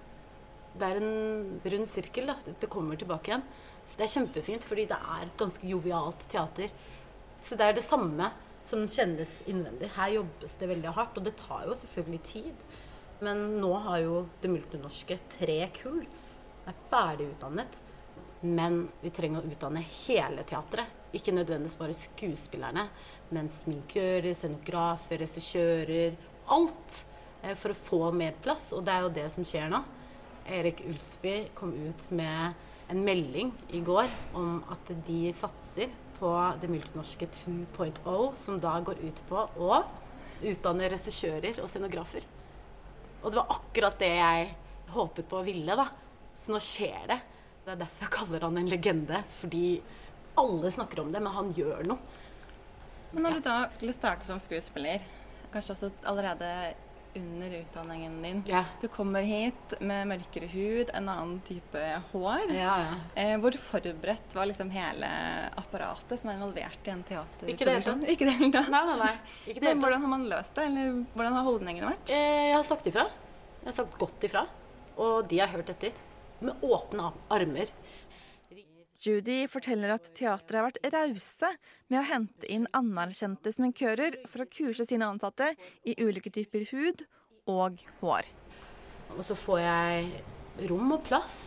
Det 0.80 0.88
er 0.88 1.00
en 1.00 1.60
rund 1.64 1.90
sirkel. 1.92 2.32
da. 2.32 2.38
Det 2.60 2.72
kommer 2.72 3.00
tilbake 3.00 3.32
igjen. 3.32 3.46
Så 3.90 3.98
det 3.98 4.06
er 4.06 4.14
kjempefint, 4.14 4.64
fordi 4.66 4.86
det 4.92 5.00
er 5.00 5.26
et 5.26 5.40
ganske 5.40 5.66
jovialt 5.68 6.28
teater. 6.30 6.70
Så 7.42 7.58
det 7.58 7.66
er 7.66 7.74
det 7.80 7.86
samme 7.86 8.30
som 8.64 8.84
kjennes 8.86 9.40
innvendig. 9.50 9.90
Her 9.96 10.14
jobbes 10.20 10.58
det 10.62 10.70
veldig 10.70 10.94
hardt, 10.94 11.18
og 11.18 11.26
det 11.26 11.38
tar 11.40 11.66
jo 11.66 11.78
selvfølgelig 11.80 12.22
tid. 12.30 12.66
Men 13.26 13.42
nå 13.60 13.74
har 13.84 14.00
jo 14.06 14.26
Det 14.42 14.52
multinorske 14.52 15.18
tre 15.40 15.60
kull. 15.82 16.04
Er 16.68 16.78
ferdig 16.92 17.32
utdannet. 17.34 17.82
Men 18.42 18.86
vi 19.02 19.10
trenger 19.12 19.42
å 19.44 19.50
utdanne 19.52 19.82
hele 20.06 20.46
teatret. 20.48 20.88
Ikke 21.12 21.34
nødvendigvis 21.34 21.76
bare 21.80 21.96
skuespillerne, 21.98 22.86
men 23.36 23.50
sminkører, 23.50 24.32
scenografer, 24.38 25.18
regissører. 25.20 26.16
Alt. 26.48 27.06
eh, 27.44 27.56
For 27.56 27.72
å 27.72 27.74
få 27.76 28.14
mer 28.14 28.34
plass. 28.42 28.72
Og 28.74 28.86
det 28.86 28.94
er 28.94 29.02
jo 29.02 29.10
det 29.10 29.32
som 29.32 29.44
skjer 29.44 29.70
nå. 29.70 29.84
Erik 30.48 30.82
Ulsby 30.88 31.50
kom 31.56 31.74
ut 31.74 32.12
med 32.12 32.54
en 32.90 33.04
melding 33.06 33.52
i 33.76 33.82
går 33.86 34.10
om 34.38 34.60
at 34.74 34.92
de 35.08 35.22
satser 35.36 35.92
på 36.20 36.32
det 36.60 36.70
multinorske 36.72 37.28
2.0, 37.32 38.34
som 38.36 38.60
da 38.60 38.74
går 38.84 39.04
ut 39.06 39.22
på 39.30 39.46
å 39.62 39.82
utdanne 40.40 40.90
regissører 40.92 41.62
og 41.62 41.70
scenografer. 41.70 42.26
Og 43.22 43.30
det 43.30 43.40
var 43.40 43.54
akkurat 43.56 44.00
det 44.00 44.12
jeg 44.16 44.50
håpet 44.96 45.30
på 45.30 45.42
og 45.42 45.48
ville, 45.48 45.76
da. 45.78 45.86
Så 46.34 46.54
nå 46.54 46.62
skjer 46.64 47.06
det. 47.12 47.20
Det 47.66 47.74
er 47.76 47.82
derfor 47.84 48.06
jeg 48.08 48.16
kaller 48.16 48.46
han 48.48 48.60
en 48.60 48.72
legende. 48.72 49.22
Fordi 49.38 49.66
alle 50.40 50.72
snakker 50.72 51.04
om 51.04 51.12
det, 51.14 51.22
men 51.22 51.36
han 51.36 51.54
gjør 51.56 51.84
noe. 51.90 52.18
Men 53.12 53.26
når 53.26 53.38
du 53.38 53.46
da 53.48 53.58
skulle 53.74 53.96
starte 53.96 54.26
som 54.28 54.40
skuespiller, 54.42 55.04
kanskje 55.54 55.76
også 55.76 55.92
allerede 56.10 56.50
under 57.20 57.54
utdanningen 57.60 58.16
din 58.24 58.44
Ja. 58.48 58.64
Du 58.82 58.88
kommer 58.92 59.22
hit 59.28 59.74
med 59.80 60.08
mørkere 60.10 60.48
hud, 60.52 60.90
en 60.94 61.10
annen 61.10 61.42
type 61.48 61.84
hår. 62.12 62.52
Ja, 62.56 62.76
ja. 62.86 62.96
Eh, 63.16 63.36
hvor 63.44 63.52
forberedt 63.60 64.34
var 64.38 64.50
liksom 64.50 64.72
hele 64.74 65.10
apparatet 65.60 66.20
som 66.22 66.30
er 66.32 66.40
involvert 66.40 66.88
i 66.88 66.94
en 66.96 67.04
teaterproduksjon? 67.04 67.54
Ikke 67.56 67.66
det 67.70 67.76
hele 67.78 67.88
tatt. 67.88 68.10
Ikke 68.16 68.30
det 68.30 68.36
hele 68.40 68.52
tatt. 68.56 68.70
Nei, 68.74 68.84
nei, 68.90 68.98
nei. 69.04 69.14
Ikke 69.48 69.60
det 69.60 69.68
Men 69.70 69.84
hvordan 69.84 70.02
har 70.08 70.14
man 70.16 70.28
løst 70.32 70.56
det, 70.56 70.66
eller 70.72 70.94
hvordan 71.16 71.34
har 71.40 71.44
holdningene 71.50 71.92
vært? 71.94 72.14
Eh, 72.16 72.48
Jeg 72.50 72.56
har 72.58 72.64
sagt 72.72 72.88
ifra. 72.92 73.06
Jeg 73.60 73.72
har 73.74 73.78
sagt 73.84 73.98
godt 74.00 74.24
ifra. 74.30 74.46
Og 74.98 75.28
de 75.30 75.40
har 75.40 75.48
hørt 75.54 75.70
etter. 75.76 75.94
Med 76.42 76.56
åpne 76.64 77.12
armer. 77.36 77.68
Judy 79.00 79.46
forteller 79.48 79.94
at 79.94 80.10
teatret 80.12 80.58
har 80.60 80.66
vært 80.66 80.88
rause 80.92 81.52
med 81.88 82.02
å 82.02 82.08
hente 82.10 82.50
inn 82.52 82.66
anerkjente 82.76 83.54
sminkører 83.56 84.18
for 84.28 84.44
å 84.44 84.50
kurse 84.52 84.84
sine 84.90 85.08
ansatte 85.08 85.54
i 85.88 85.96
ulike 86.04 86.32
typer 86.36 86.66
hud 86.74 87.06
og 87.48 87.80
hår. 88.02 88.28
Og 89.16 89.24
så 89.24 89.38
får 89.40 89.62
jeg 89.64 90.68
rom 90.68 90.92
og 90.98 91.06
plass 91.08 91.38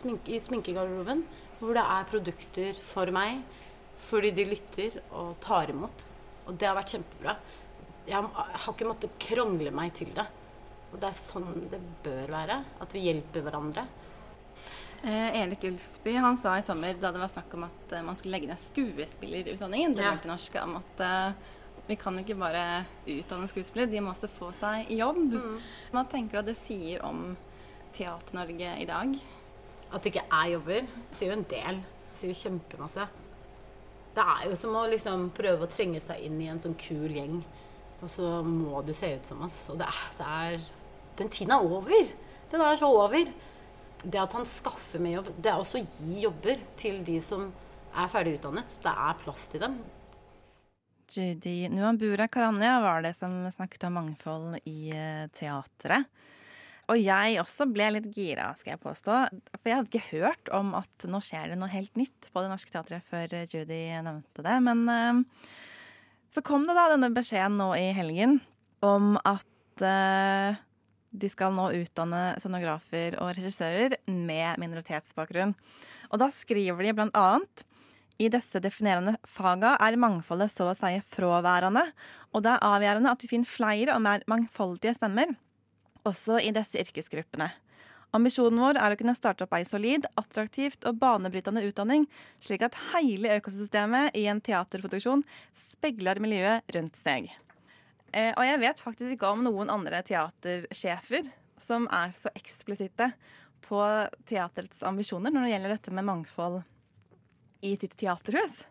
smink 0.00 0.32
i 0.32 0.40
sminkegarderoben 0.40 1.22
hvor 1.58 1.76
det 1.76 1.84
er 1.84 2.08
produkter 2.08 2.80
for 2.80 3.12
meg, 3.12 3.42
fordi 4.00 4.32
de 4.32 4.48
lytter 4.48 4.98
og 5.10 5.36
tar 5.44 5.74
imot. 5.74 6.08
Og 6.48 6.56
det 6.56 6.70
har 6.70 6.78
vært 6.78 6.96
kjempebra. 6.96 7.36
Jeg 8.08 8.32
har 8.32 8.72
ikke 8.72 8.88
måttet 8.88 9.20
krangle 9.20 9.74
meg 9.74 9.92
til 9.98 10.14
det. 10.16 10.24
Og 10.88 10.96
det 11.02 11.10
er 11.10 11.16
sånn 11.18 11.66
det 11.68 11.80
bør 12.06 12.30
være. 12.32 12.62
At 12.80 12.94
vi 12.96 13.04
hjelper 13.04 13.44
hverandre. 13.44 13.84
Eh, 15.02 15.42
Erik 15.42 15.62
Ulsby 15.64 16.16
han 16.18 16.36
sa 16.42 16.56
i 16.58 16.62
sommer, 16.66 16.96
da 16.98 17.12
det 17.14 17.20
var 17.22 17.30
snakk 17.30 17.52
om 17.54 17.68
at 17.68 17.92
eh, 17.94 18.02
man 18.02 18.16
skulle 18.18 18.34
legge 18.34 18.48
ned 18.50 18.58
skuespillerutdanningen, 18.58 19.94
det 19.94 20.02
Ja. 20.02 20.10
var 20.10 20.22
til 20.24 20.32
norsk, 20.32 20.56
om 20.64 20.76
at 20.80 21.00
uh, 21.00 21.42
vi 21.86 21.94
kan 21.96 22.18
ikke 22.18 22.34
bare 22.38 22.84
utdanne 23.06 23.48
skuespillere, 23.48 23.90
de 23.90 24.00
må 24.02 24.10
også 24.10 24.28
få 24.28 24.50
seg 24.58 24.90
jobb. 24.90 25.20
Mm. 25.38 25.60
Hva 25.92 26.02
tenker 26.10 26.32
du 26.32 26.38
at 26.42 26.50
det 26.50 26.56
sier 26.58 27.04
om 27.06 27.36
Teater-Norge 27.96 28.74
i 28.82 28.88
dag? 28.88 29.14
At 29.92 30.02
det 30.02 30.12
ikke 30.12 30.26
er 30.28 30.50
jobber, 30.56 30.90
sier 31.12 31.30
jo 31.32 31.38
en 31.38 31.46
del. 31.48 31.80
Sier 32.12 32.34
jo 32.34 32.40
kjempemasse. 32.42 33.06
Det 34.18 34.24
er 34.34 34.48
jo 34.50 34.56
som 34.58 34.74
å 34.74 34.86
liksom 34.90 35.28
prøve 35.36 35.64
å 35.64 35.70
trenge 35.70 36.00
seg 36.02 36.26
inn 36.26 36.40
i 36.42 36.50
en 36.50 36.58
sånn 36.60 36.74
kul 36.74 37.08
gjeng, 37.14 37.38
og 38.02 38.10
så 38.10 38.42
må 38.44 38.82
du 38.84 38.92
se 38.92 39.14
ut 39.14 39.26
som 39.30 39.40
oss. 39.46 39.68
Og 39.70 39.78
det 39.78 39.86
er, 39.86 40.02
det 40.18 40.26
er 40.26 40.66
Den 41.18 41.30
tiden 41.30 41.54
er 41.54 41.62
over! 41.62 42.10
Den 42.50 42.60
er 42.62 42.76
så 42.78 42.86
over. 42.86 43.26
Det 44.04 44.20
at 44.20 44.34
han 44.36 44.46
skaffer 44.46 45.02
med 45.02 45.16
jobb, 45.16 45.30
det 45.42 45.50
er 45.50 45.58
også 45.58 45.80
å 45.80 45.86
gi 45.86 46.22
jobber 46.22 46.60
til 46.78 47.00
de 47.06 47.18
som 47.22 47.48
er 47.98 48.10
ferdig 48.12 48.36
utdannet. 48.38 48.70
Så 48.70 48.84
det 48.84 48.94
er 48.94 49.22
plass 49.24 49.46
til 49.50 49.64
dem. 49.64 49.78
Judy 51.08 51.70
Nuambura 51.72 52.28
Karanja 52.28 52.78
var 52.84 53.02
det 53.02 53.14
som 53.16 53.40
snakket 53.54 53.88
om 53.88 53.96
mangfold 53.96 54.58
i 54.68 54.90
eh, 54.92 55.24
teatret. 55.34 56.04
Og 56.88 56.96
jeg 57.00 57.36
også 57.40 57.66
ble 57.68 57.88
litt 57.96 58.06
gira, 58.16 58.50
skal 58.56 58.74
jeg 58.74 58.80
påstå. 58.80 59.16
For 59.58 59.68
jeg 59.68 59.76
hadde 59.76 59.90
ikke 59.90 60.20
hørt 60.22 60.52
om 60.56 60.72
at 60.78 61.08
nå 61.08 61.20
skjer 61.24 61.50
det 61.52 61.58
noe 61.60 61.68
helt 61.72 61.98
nytt 62.00 62.30
på 62.32 62.40
Det 62.40 62.48
Norske 62.48 62.72
Teatret 62.72 63.04
før 63.10 63.34
Judy 63.44 63.82
nevnte 64.04 64.44
det. 64.44 64.54
Men 64.64 64.84
eh, 64.92 65.50
så 66.36 66.44
kom 66.44 66.64
det 66.68 66.76
da 66.78 66.86
denne 66.92 67.10
beskjeden 67.12 67.58
nå 67.60 67.72
i 67.76 67.90
helgen 67.96 68.38
om 68.84 69.16
at 69.26 69.84
eh, 69.84 70.60
de 71.10 71.30
skal 71.32 71.54
nå 71.56 71.70
utdanne 71.78 72.36
scenografer 72.42 73.16
og 73.22 73.32
regissører 73.36 73.96
med 74.06 74.60
minoritetsbakgrunn. 74.60 75.54
Og 76.12 76.20
da 76.22 76.30
skriver 76.34 76.84
de 76.84 76.94
blant 76.96 77.18
annet 77.18 77.64
i 78.18 78.28
disse 78.32 78.60
definerende 78.60 79.14
faga 79.30 79.76
er 79.84 79.98
mangfoldet 80.00 80.50
så 80.50 80.72
å 80.72 80.76
si 80.76 80.96
fraværende, 81.14 81.84
og 82.34 82.42
det 82.44 82.56
er 82.56 82.66
avgjørende 82.66 83.14
at 83.14 83.22
vi 83.22 83.30
finner 83.30 83.50
flere 83.50 83.94
og 83.94 84.02
mer 84.04 84.24
mangfoldige 84.30 84.96
stemmer, 84.98 85.36
også 86.08 86.40
i 86.42 86.50
disse 86.54 86.82
yrkesgruppene. 86.82 87.50
Ambisjonen 88.16 88.60
vår 88.62 88.78
er 88.80 88.94
å 88.94 88.96
kunne 88.98 89.14
starte 89.14 89.44
opp 89.44 89.52
ei 89.54 89.66
solid, 89.68 90.06
attraktivt 90.18 90.86
og 90.88 90.96
banebrytende 90.98 91.62
utdanning, 91.68 92.06
slik 92.40 92.64
at 92.64 92.78
hele 92.94 93.36
økosystemet 93.36 94.16
i 94.16 94.24
en 94.32 94.40
teaterproduksjon 94.40 95.26
speiler 95.60 96.20
miljøet 96.24 96.64
rundt 96.74 96.96
seg. 96.98 97.28
Eh, 98.12 98.32
og 98.32 98.44
jeg 98.46 98.62
vet 98.62 98.80
faktisk 98.80 99.14
ikke 99.14 99.32
om 99.34 99.44
noen 99.44 99.72
andre 99.72 100.00
teatersjefer 100.06 101.28
som 101.60 101.88
er 101.92 102.14
så 102.16 102.32
eksplisitte 102.38 103.10
på 103.66 103.82
teaterets 104.28 104.82
ambisjoner 104.86 105.34
når 105.34 105.44
det 105.44 105.52
gjelder 105.52 105.74
dette 105.74 105.94
med 105.94 106.06
mangfold 106.08 106.62
i 107.66 107.74
sitt 107.76 107.96
teaterhus. 107.98 108.62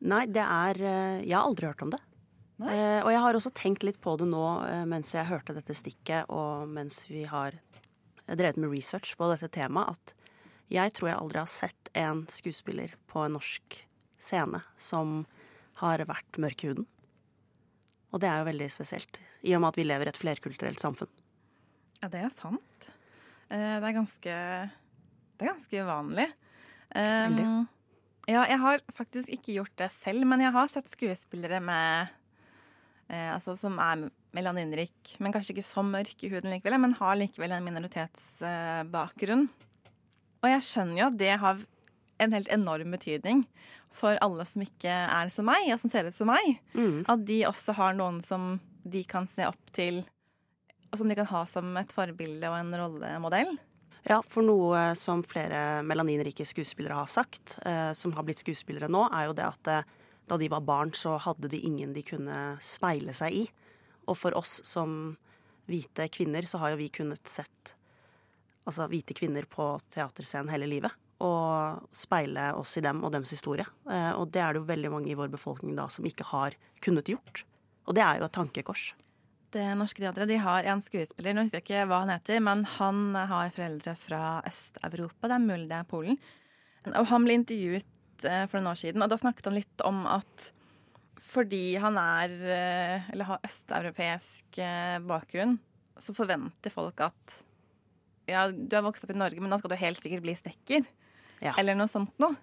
Nei, 0.00 0.24
det 0.32 0.44
er 0.44 0.80
eh, 0.80 1.18
Jeg 1.26 1.36
har 1.36 1.46
aldri 1.46 1.68
hørt 1.68 1.84
om 1.84 1.92
det. 1.94 2.00
Eh, 2.60 3.00
og 3.00 3.08
jeg 3.08 3.20
har 3.24 3.36
også 3.36 3.52
tenkt 3.56 3.84
litt 3.86 4.00
på 4.04 4.16
det 4.20 4.28
nå 4.28 4.44
eh, 4.66 4.84
mens 4.88 5.14
jeg 5.14 5.28
hørte 5.30 5.56
dette 5.56 5.76
stikket, 5.76 6.28
og 6.28 6.68
mens 6.68 7.06
vi 7.08 7.24
har 7.28 7.56
drevet 8.28 8.60
med 8.60 8.72
research 8.72 9.14
på 9.16 9.30
dette 9.32 9.48
temaet, 9.52 9.96
at 9.96 10.16
jeg 10.70 10.92
tror 10.94 11.10
jeg 11.10 11.18
aldri 11.18 11.40
har 11.40 11.50
sett 11.50 11.90
en 11.98 12.26
skuespiller 12.30 12.92
på 13.10 13.24
en 13.24 13.34
norsk 13.38 13.80
scene 14.20 14.60
som 14.78 15.22
har 15.80 16.04
vært 16.06 16.38
mørk 16.38 16.62
i 16.62 16.70
huden. 16.70 16.86
Og 18.10 18.22
det 18.22 18.28
er 18.30 18.40
jo 18.40 18.48
veldig 18.50 18.68
spesielt, 18.72 19.20
i 19.46 19.54
og 19.54 19.62
med 19.62 19.72
at 19.72 19.78
vi 19.78 19.86
lever 19.86 20.08
i 20.08 20.12
et 20.12 20.18
flerkulturelt 20.18 20.82
samfunn. 20.82 21.10
Ja, 22.00 22.08
det 22.10 22.24
er 22.24 22.32
sant. 22.34 22.88
Eh, 23.50 23.76
Det 23.80 23.86
er 23.86 23.98
ganske, 23.98 24.36
det 25.36 25.44
er 25.44 25.52
ganske 25.52 25.84
uvanlig. 25.84 26.28
Um, 26.90 27.68
ja, 28.26 28.42
jeg 28.50 28.58
har 28.58 28.80
faktisk 28.96 29.30
ikke 29.30 29.54
gjort 29.60 29.76
det 29.78 29.90
selv, 29.94 30.26
men 30.26 30.42
jeg 30.42 30.54
har 30.54 30.70
sett 30.72 30.90
skuespillere 30.90 31.60
med 31.62 32.10
eh, 33.08 33.30
altså, 33.34 33.54
som 33.58 33.78
er 33.78 34.08
melaninrik, 34.34 35.14
men 35.18 35.34
kanskje 35.34 35.54
ikke 35.56 35.66
så 35.66 35.84
mørk 35.86 36.24
i 36.24 36.30
huden 36.30 36.50
likevel, 36.54 36.78
men 36.82 36.98
har 36.98 37.18
likevel 37.18 37.54
en 37.54 37.66
minoritetsbakgrunn. 37.66 39.48
Og 40.40 40.48
jeg 40.48 40.66
skjønner 40.66 41.02
jo 41.02 41.08
at 41.10 41.18
det 41.20 41.34
har 41.42 41.62
en 42.20 42.36
helt 42.36 42.50
enorm 42.52 42.94
betydning 42.94 43.44
for 43.94 44.18
alle 44.22 44.46
som 44.46 44.62
ikke 44.64 44.90
er 44.90 45.32
som 45.34 45.48
meg, 45.50 45.68
og 45.74 45.80
som 45.82 45.92
ser 45.92 46.08
ut 46.08 46.16
som 46.16 46.30
meg. 46.30 46.60
Mm. 46.74 47.02
At 47.10 47.24
de 47.26 47.42
også 47.48 47.74
har 47.78 47.96
noen 47.98 48.20
som 48.26 48.54
de 48.86 49.02
kan 49.08 49.26
se 49.30 49.46
opp 49.48 49.72
til, 49.76 50.02
og 50.90 51.00
som 51.00 51.10
de 51.10 51.16
kan 51.18 51.28
ha 51.30 51.44
som 51.50 51.74
et 51.78 51.92
forbilde 51.94 52.48
og 52.50 52.58
en 52.58 52.76
rollemodell. 52.80 53.56
Ja, 54.08 54.22
for 54.24 54.44
noe 54.46 54.94
som 54.96 55.22
flere 55.28 55.82
melaninrike 55.84 56.46
skuespillere 56.48 56.96
har 56.96 57.10
sagt, 57.10 57.58
eh, 57.68 57.90
som 57.92 58.14
har 58.16 58.24
blitt 58.24 58.40
skuespillere 58.40 58.88
nå, 58.88 59.04
er 59.12 59.28
jo 59.28 59.34
det 59.36 59.44
at 59.44 59.70
eh, 59.70 59.90
da 60.30 60.38
de 60.40 60.48
var 60.48 60.64
barn, 60.64 60.94
så 60.96 61.18
hadde 61.20 61.50
de 61.52 61.60
ingen 61.66 61.92
de 61.92 62.04
kunne 62.06 62.38
speile 62.64 63.12
seg 63.16 63.42
i. 63.42 63.44
Og 64.08 64.16
for 64.16 64.34
oss 64.38 64.60
som 64.66 65.18
hvite 65.70 66.08
kvinner, 66.14 66.46
så 66.48 66.62
har 66.62 66.72
jo 66.72 66.80
vi 66.80 66.88
kunnet 66.94 67.28
sett 67.28 67.74
altså 68.68 68.86
hvite 68.90 69.16
kvinner 69.16 69.46
på 69.50 69.72
teaterscenen 69.92 70.50
hele 70.52 70.68
livet. 70.70 70.94
Og 71.20 71.84
speile 71.92 72.50
oss 72.56 72.78
i 72.80 72.82
dem 72.84 73.02
og 73.04 73.12
dems 73.12 73.32
historie. 73.34 73.66
Eh, 73.90 74.12
og 74.16 74.30
det 74.32 74.40
er 74.40 74.54
det 74.54 74.62
jo 74.62 74.70
veldig 74.70 74.92
mange 74.94 75.12
i 75.12 75.18
vår 75.18 75.28
befolkning 75.32 75.76
da 75.76 75.84
som 75.92 76.06
ikke 76.08 76.24
har 76.30 76.56
kunnet 76.80 77.10
gjort. 77.12 77.42
Og 77.88 77.96
det 77.96 78.04
er 78.04 78.20
jo 78.20 78.26
et 78.26 78.36
tankekors. 78.36 78.90
Det 79.50 79.64
Norske 79.76 80.00
Teatret 80.00 80.30
de 80.30 80.38
har 80.38 80.66
en 80.70 80.80
skuespiller, 80.84 81.34
nå 81.34 81.42
husker 81.42 81.58
jeg 81.58 81.66
ikke 81.66 81.86
hva 81.90 82.04
han 82.04 82.12
heter, 82.12 82.38
men 82.46 82.62
han 82.78 83.16
har 83.18 83.50
foreldre 83.52 83.96
fra 83.98 84.22
Øst-Europa. 84.46 85.26
Det 85.26 85.36
er 85.36 85.48
mulig 85.48 85.66
det 85.68 85.80
er 85.80 85.88
Polen. 85.90 86.20
Og 86.94 87.08
han 87.10 87.26
ble 87.26 87.36
intervjuet 87.40 88.26
eh, 88.30 88.46
for 88.46 88.60
noen 88.60 88.72
år 88.72 88.80
siden. 88.80 89.04
Og 89.04 89.10
da 89.10 89.18
snakket 89.20 89.50
han 89.50 89.58
litt 89.58 89.84
om 89.86 90.06
at 90.08 90.50
fordi 91.30 91.76
han 91.78 91.98
er 92.00 92.32
eh, 92.32 93.10
Eller 93.12 93.28
har 93.28 93.44
østeuropeisk 93.46 94.56
bakgrunn, 95.06 95.58
så 96.00 96.14
forventer 96.16 96.72
folk 96.72 97.02
at 97.10 97.36
Ja, 98.30 98.46
du 98.48 98.72
er 98.76 98.86
vokst 98.86 99.04
opp 99.04 99.12
i 99.12 99.18
Norge, 99.18 99.42
men 99.42 99.52
da 99.52 99.58
skal 99.58 99.74
du 99.74 99.80
helt 99.82 100.00
sikkert 100.00 100.24
bli 100.24 100.38
snekker. 100.38 100.86
Ja. 101.40 101.54
Eller 101.58 101.76
noe 101.78 101.90
sånt 101.90 102.12
noe. 102.20 102.36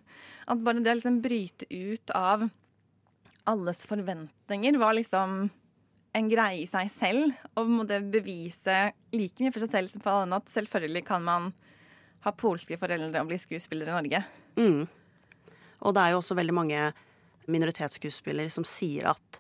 At 0.48 0.62
bare 0.64 0.82
det 0.82 0.94
å 0.94 0.98
liksom 1.00 1.22
bryte 1.24 1.68
ut 1.70 2.14
av 2.18 2.48
alles 3.48 3.86
forventninger 3.88 4.78
var 4.82 4.98
liksom 4.98 5.48
en 6.18 6.30
greie 6.32 6.64
i 6.64 6.70
seg 6.70 6.92
selv. 6.92 7.34
Og 7.56 7.72
måtte 7.72 8.00
bevise 8.02 8.78
like 9.16 9.44
mye 9.44 9.54
for 9.54 9.64
seg 9.64 9.74
selv 9.76 9.92
som 9.92 10.04
for 10.04 10.14
alle 10.14 10.28
andre 10.28 10.42
at 10.42 10.54
selvfølgelig 10.56 11.06
kan 11.08 11.26
man 11.26 11.52
ha 12.26 12.34
polske 12.34 12.80
foreldre 12.80 13.22
og 13.22 13.30
bli 13.30 13.40
skuespiller 13.40 13.92
i 13.92 13.96
Norge. 13.96 14.24
Mm. 14.58 14.88
Og 15.86 15.94
det 15.94 16.04
er 16.04 16.16
jo 16.16 16.24
også 16.24 16.38
veldig 16.38 16.56
mange 16.58 16.88
minoritetsskuespillere 17.48 18.52
som 18.52 18.66
sier 18.68 19.08
at 19.14 19.40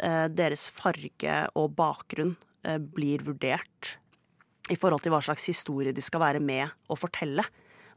eh, 0.00 0.26
deres 0.32 0.68
farge 0.72 1.40
og 1.58 1.74
bakgrunn 1.76 2.36
eh, 2.64 2.78
blir 2.78 3.24
vurdert 3.26 3.96
i 4.72 4.78
forhold 4.80 5.02
til 5.04 5.12
hva 5.12 5.20
slags 5.24 5.44
historie 5.50 5.92
de 5.92 6.04
skal 6.04 6.22
være 6.22 6.40
med 6.40 6.70
å 6.88 6.96
fortelle. 6.96 7.44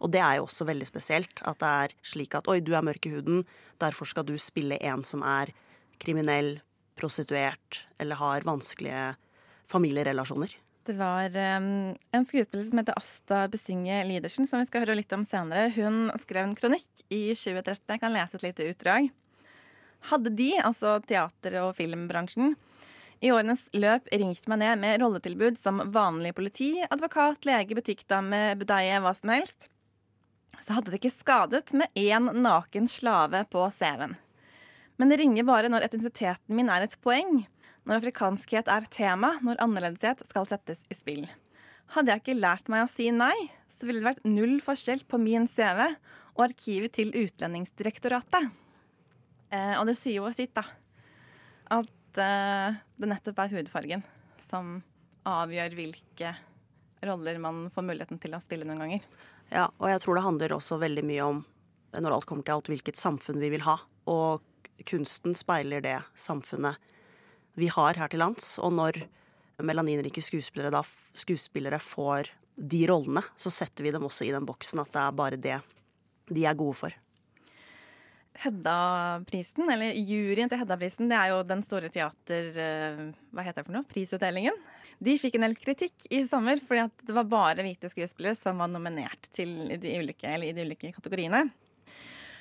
Og 0.04 0.12
det 0.14 0.22
er 0.22 0.38
jo 0.38 0.48
også 0.48 0.68
veldig 0.68 0.88
spesielt. 0.90 1.42
At 1.48 1.60
det 1.64 1.72
er 1.84 1.96
slik 2.06 2.38
at 2.38 2.48
oi, 2.52 2.60
du 2.62 2.74
er 2.78 2.86
mørk 2.86 3.08
i 3.10 3.14
huden, 3.16 3.46
derfor 3.82 4.10
skal 4.10 4.28
du 4.28 4.36
spille 4.42 4.80
en 4.82 5.04
som 5.06 5.26
er 5.26 5.54
kriminell, 6.02 6.60
prostituert 6.98 7.84
eller 8.02 8.18
har 8.18 8.46
vanskelige 8.48 9.12
familierelasjoner. 9.70 10.56
Det 10.88 10.96
var 10.96 11.34
um, 11.60 11.96
en 12.16 12.26
skuespiller 12.26 12.64
som 12.64 12.80
heter 12.80 12.96
Asta 12.98 13.42
Besinge 13.52 14.00
Lidersen, 14.08 14.48
som 14.48 14.62
vi 14.62 14.70
skal 14.70 14.86
høre 14.86 14.96
litt 14.96 15.12
om 15.14 15.26
senere. 15.28 15.68
Hun 15.76 16.08
skrev 16.22 16.48
en 16.48 16.56
kronikk 16.56 16.88
i 17.12 17.36
2013. 17.36 17.84
Jeg 17.92 18.02
kan 18.02 18.16
lese 18.16 18.40
et 18.40 18.46
lite 18.48 18.70
utdrag. 18.72 19.10
Hadde 20.08 20.32
de, 20.38 20.54
altså 20.64 20.96
teater- 21.04 21.60
og 21.66 21.74
filmbransjen, 21.76 22.56
i 23.20 23.32
årenes 23.34 23.66
løp 23.74 24.08
ringt 24.14 24.46
meg 24.48 24.62
ned 24.62 24.80
med 24.80 25.02
rolletilbud 25.02 25.58
som 25.60 25.82
vanlig 25.92 26.36
politi, 26.38 26.70
advokat, 26.86 27.48
lege, 27.50 27.76
butikkdame, 27.76 28.54
budeie, 28.60 29.00
hva 29.02 29.16
som 29.18 29.34
helst, 29.34 29.68
så 30.64 30.78
hadde 30.78 30.92
det 30.92 31.00
ikke 31.02 31.16
skadet 31.16 31.74
med 31.78 31.92
én 31.98 32.32
naken 32.42 32.90
slave 32.92 33.44
på 33.52 33.66
CV-en. 33.76 34.16
Men 34.98 35.12
det 35.12 35.20
ringer 35.22 35.46
bare 35.48 35.70
når 35.70 35.86
etnisiteten 35.88 36.58
min 36.58 36.72
er 36.74 36.88
et 36.88 36.98
poeng, 37.06 37.44
når 37.88 38.02
afrikanskhet 38.02 38.70
er 38.72 38.88
tema, 38.92 39.36
når 39.46 39.62
annerledeshet 39.64 40.26
skal 40.28 40.48
settes 40.50 40.82
i 40.92 40.98
spill. 40.98 41.28
Hadde 41.96 42.12
jeg 42.12 42.24
ikke 42.24 42.40
lært 42.40 42.72
meg 42.72 42.84
å 42.84 42.92
si 42.92 43.08
nei, 43.16 43.36
så 43.72 43.88
ville 43.88 44.02
det 44.02 44.10
vært 44.10 44.28
null 44.28 44.58
forskjell 44.64 45.06
på 45.08 45.20
min 45.22 45.46
CV 45.52 45.86
og 46.38 46.44
arkivet 46.50 46.98
til 46.98 47.14
Utlendingsdirektoratet. 47.16 48.50
Eh, 49.54 49.74
og 49.78 49.88
det 49.88 49.96
sier 50.00 50.20
jo 50.20 50.34
sitt, 50.36 50.58
da. 50.58 50.66
At 51.78 52.20
eh, 52.20 52.78
det 52.98 53.12
nettopp 53.14 53.40
er 53.46 53.56
hudfargen 53.56 54.04
som 54.50 54.80
avgjør 55.28 55.76
hvilke 55.78 56.34
roller 57.08 57.40
man 57.40 57.68
får 57.74 57.86
muligheten 57.86 58.20
til 58.22 58.36
å 58.36 58.44
spille 58.44 58.68
noen 58.68 58.84
ganger. 58.84 59.08
Ja, 59.52 59.70
og 59.80 59.88
jeg 59.90 60.02
tror 60.04 60.18
det 60.18 60.26
handler 60.26 60.56
også 60.58 60.80
veldig 60.82 61.04
mye 61.08 61.24
om, 61.24 61.44
når 61.96 62.18
alt 62.18 62.28
kommer 62.30 62.44
til 62.48 62.58
alt, 62.58 62.72
hvilket 62.72 63.00
samfunn 63.00 63.40
vi 63.40 63.52
vil 63.54 63.64
ha. 63.64 63.78
Og 64.12 64.44
kunsten 64.88 65.36
speiler 65.38 65.82
det 65.84 65.98
samfunnet 66.20 66.78
vi 67.58 67.70
har 67.74 67.98
her 67.98 68.12
til 68.12 68.22
lands. 68.22 68.58
Og 68.62 68.76
når 68.76 69.02
melaninrike 69.64 70.22
skuespillere, 70.22 70.74
da, 70.76 70.84
skuespillere 71.18 71.80
får 71.82 72.30
de 72.58 72.84
rollene, 72.90 73.24
så 73.40 73.52
setter 73.54 73.86
vi 73.86 73.94
dem 73.96 74.06
også 74.06 74.28
i 74.28 74.34
den 74.34 74.46
boksen 74.46 74.82
at 74.84 74.92
det 74.94 75.02
er 75.04 75.18
bare 75.18 75.42
det 75.42 75.60
de 76.28 76.44
er 76.44 76.58
gode 76.60 76.76
for. 76.76 76.96
Hedda-prisen, 78.38 79.66
eller 79.72 79.96
juryen 79.96 80.50
til 80.52 80.60
Hedda-prisen, 80.62 81.10
det 81.10 81.18
er 81.18 81.32
jo 81.32 81.40
den 81.48 81.64
store 81.66 81.90
teater... 81.94 82.50
eh, 82.62 83.00
Hva 83.34 83.46
heter 83.46 83.64
det 83.64 83.70
for 83.70 83.78
noe? 83.78 83.88
Prisutdelingen. 83.90 84.60
De 84.98 85.14
fikk 85.22 85.38
en 85.38 85.46
del 85.46 85.56
kritikk 85.60 86.08
i 86.10 86.24
sommer 86.30 86.60
fordi 86.64 86.88
det 87.06 87.16
var 87.16 87.30
bare 87.30 87.66
hvite 87.66 87.90
skuespillere 87.92 88.38
som 88.38 88.58
var 88.62 88.72
nominert 88.72 89.30
til 89.36 89.70
de 89.78 89.94
ulike, 90.00 90.32
i 90.42 90.54
de 90.56 90.66
ulike 90.66 90.92
kategoriene. 90.96 91.46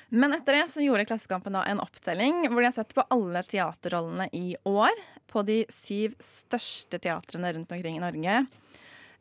Men 0.09 0.33
etter 0.33 0.55
det 0.55 0.67
så 0.71 0.83
gjorde 0.85 1.05
Klassekampen 1.09 1.57
da 1.57 1.65
en 1.67 1.81
opptelling 1.83 2.45
hvor 2.47 2.61
de 2.61 2.69
har 2.69 2.77
sett 2.77 2.95
på 2.95 3.03
alle 3.11 3.43
teaterrollene 3.43 4.29
i 4.31 4.55
år. 4.67 4.93
På 5.27 5.43
de 5.43 5.65
syv 5.73 6.15
største 6.23 7.01
teatrene 7.03 7.51
rundt 7.53 7.73
omkring 7.75 7.99
i 7.99 8.03
Norge. 8.03 8.39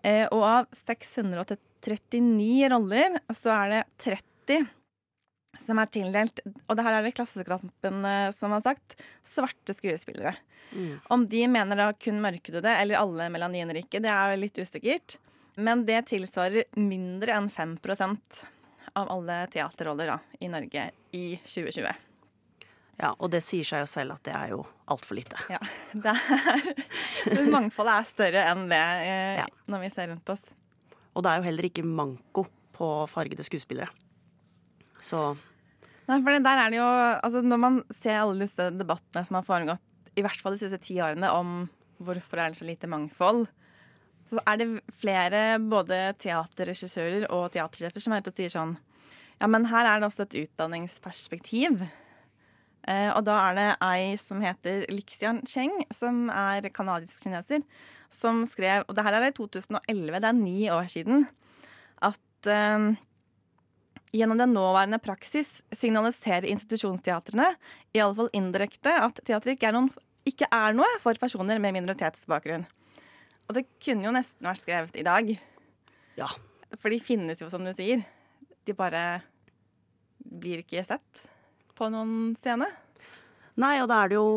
Eh, 0.06 0.24
og 0.30 0.44
av 0.46 0.68
639 0.86 2.70
roller 2.70 3.18
så 3.34 3.52
er 3.56 3.74
det 3.74 3.82
30 4.06 4.68
som 5.64 5.78
er 5.82 5.90
tildelt, 5.92 6.40
og 6.66 6.76
det 6.78 6.84
her 6.86 6.98
er 6.98 7.06
det 7.06 7.14
Klassekampen 7.16 8.04
eh, 8.08 8.30
som 8.36 8.52
har 8.56 8.64
sagt, 8.66 8.96
svarte 9.26 9.76
skuespillere. 9.78 10.34
Om 11.14 11.22
de 11.30 11.44
mener 11.48 11.78
da 11.78 11.86
kun 11.94 12.18
mørkhudede 12.20 12.72
eller 12.82 12.98
alle 12.98 13.28
melaninrike, 13.32 14.00
det 14.02 14.10
er 14.12 14.34
litt 14.36 14.58
usikkert. 14.58 15.14
Men 15.56 15.84
det 15.88 16.02
tilsvarer 16.10 16.66
mindre 16.76 17.32
enn 17.38 17.46
5% 17.48 18.42
av 18.98 19.08
alle 19.14 19.38
teaterroller 19.52 20.10
da, 20.10 20.18
i 20.42 20.50
Norge 20.52 20.88
i 21.16 21.22
2020. 21.46 21.86
Ja, 22.96 23.10
Og 23.20 23.28
det 23.32 23.42
sier 23.44 23.64
seg 23.68 23.82
jo 23.84 23.88
selv 23.88 24.14
at 24.16 24.24
det 24.24 24.34
er 24.36 24.52
jo 24.54 24.62
altfor 24.92 25.16
lite. 25.18 25.36
Ja, 25.52 25.60
det 26.04 26.12
er, 26.16 27.40
Mangfoldet 27.52 27.94
er 27.94 28.06
større 28.08 28.44
enn 28.52 28.66
det 28.72 28.82
eh, 29.06 29.40
Ja. 29.42 29.46
når 29.68 29.84
vi 29.86 29.90
ser 29.92 30.10
rundt 30.12 30.32
oss. 30.32 30.44
Og 31.16 31.24
det 31.24 31.30
er 31.32 31.40
jo 31.40 31.46
heller 31.48 31.68
ikke 31.70 31.84
manko 31.86 32.46
på 32.76 32.88
fargede 33.08 33.44
skuespillere. 33.46 33.88
Så 35.02 35.36
Nei, 36.06 36.20
for 36.22 36.30
der 36.38 36.60
er 36.62 36.70
det 36.70 36.78
jo 36.78 36.86
altså 36.86 37.42
Når 37.42 37.58
man 37.58 37.78
ser 37.90 38.20
alle 38.20 38.46
disse 38.46 38.68
debattene 38.78 39.24
som 39.26 39.40
har 39.40 39.46
foregått, 39.46 39.82
i 40.16 40.22
hvert 40.24 40.40
fall 40.40 40.54
de 40.54 40.62
siste 40.62 40.78
ti 40.80 41.00
årene, 41.02 41.28
om 41.34 41.66
hvorfor 42.00 42.40
er 42.40 42.52
det 42.52 42.60
så 42.60 42.66
lite 42.68 42.88
mangfold, 42.88 43.46
så 44.30 44.40
er 44.48 44.60
det 44.60 44.66
flere 44.96 45.42
både 45.62 45.98
teaterregissører 46.22 47.26
og 47.34 47.50
teatersjefer 47.54 48.02
som 48.02 48.14
er 48.14 48.22
ute 48.22 48.32
og 48.32 48.40
sier 48.40 48.54
sånn 48.54 48.74
Ja, 49.40 49.48
men 49.52 49.68
her 49.68 49.84
er 49.84 50.00
det 50.00 50.08
også 50.08 50.24
et 50.24 50.38
utdanningsperspektiv. 50.46 51.82
Eh, 52.88 53.10
og 53.10 53.26
da 53.26 53.34
er 53.48 53.58
det 53.58 53.66
ei 53.84 54.14
som 54.20 54.40
heter 54.40 54.86
Lixian 54.88 55.42
Cheng, 55.48 55.74
som 55.92 56.30
er 56.32 56.70
kanadisk-kineser, 56.72 57.66
som 58.14 58.44
skrev 58.48 58.86
Og 58.86 58.94
det 58.96 59.04
her 59.04 59.18
er 59.18 59.28
i 59.28 59.34
2011, 59.36 60.20
det 60.22 60.30
er 60.30 60.38
ni 60.38 60.70
år 60.72 60.88
siden, 60.90 61.26
at 62.00 62.50
eh, 62.50 62.94
Gjennom 64.14 64.38
den 64.38 64.54
nåværende 64.54 65.00
praksis 65.02 65.56
signaliserer 65.74 66.46
institusjonsteatrene, 66.48 67.48
i 67.92 68.00
alle 68.02 68.16
fall 68.16 68.30
indirekte, 68.36 68.92
at 68.92 69.18
teater 69.26 69.54
ikke 69.54 69.68
er, 69.70 69.76
noen, 69.76 69.90
ikke 70.28 70.48
er 70.54 70.76
noe 70.78 70.88
for 71.02 71.18
personer 71.20 71.60
med 71.62 71.74
minoritetsbakgrunn. 71.76 72.66
Og 73.46 73.56
det 73.58 73.66
kunne 73.82 74.06
jo 74.06 74.14
nesten 74.14 74.46
vært 74.46 74.64
skrevet 74.64 74.98
i 74.98 75.06
dag. 75.06 75.32
ja. 76.18 76.30
For 76.82 76.90
de 76.90 76.98
finnes 77.00 77.38
jo, 77.40 77.46
som 77.48 77.62
du 77.62 77.70
sier. 77.76 78.02
De 78.66 78.74
bare 78.74 79.22
blir 80.18 80.64
ikke 80.64 80.82
sett 80.84 81.26
på 81.78 81.88
noen 81.92 82.34
scene. 82.42 82.66
Nei, 83.62 83.76
og 83.80 83.88
da 83.88 84.02
er 84.02 84.10
det 84.10 84.18
jo 84.18 84.28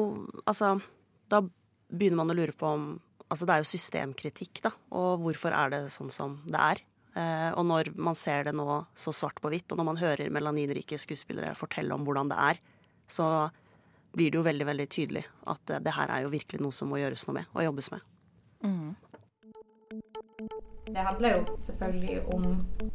Altså, 0.46 0.76
da 1.28 1.42
begynner 1.90 2.22
man 2.22 2.32
å 2.32 2.38
lure 2.38 2.56
på 2.56 2.70
om 2.70 2.86
Altså, 3.30 3.46
det 3.46 3.54
er 3.54 3.62
jo 3.62 3.70
systemkritikk, 3.70 4.62
da. 4.66 4.72
Og 4.98 5.26
hvorfor 5.26 5.54
er 5.54 5.74
det 5.74 5.82
sånn 5.94 6.10
som 6.14 6.40
det 6.50 6.58
er? 6.58 6.80
Eh, 7.18 7.50
og 7.58 7.66
når 7.66 7.94
man 7.98 8.18
ser 8.18 8.46
det 8.50 8.54
nå 8.58 8.84
så 8.98 9.14
svart 9.16 9.42
på 9.42 9.50
hvitt, 9.50 9.72
og 9.72 9.80
når 9.80 9.88
man 9.88 10.02
hører 10.02 10.34
melaninrike 10.34 11.00
skuespillere 11.02 11.56
fortelle 11.58 11.96
om 11.96 12.06
hvordan 12.06 12.30
det 12.30 12.38
er, 12.52 12.62
så 13.10 13.50
blir 14.14 14.32
det 14.32 14.40
jo 14.40 14.46
veldig, 14.46 14.66
veldig 14.66 14.88
tydelig 14.90 15.26
at 15.50 15.62
det, 15.70 15.84
det 15.86 15.94
her 15.94 16.10
er 16.14 16.26
jo 16.26 16.34
virkelig 16.34 16.62
noe 16.62 16.76
som 16.76 16.90
må 16.90 17.02
gjøres 17.02 17.28
noe 17.28 17.42
med, 17.42 17.52
og 17.54 17.66
jobbes 17.66 17.92
med. 17.94 18.06
Det 20.90 20.98
handler 20.98 21.36
jo 21.38 21.58
selvfølgelig 21.62 22.22
om 22.34 22.44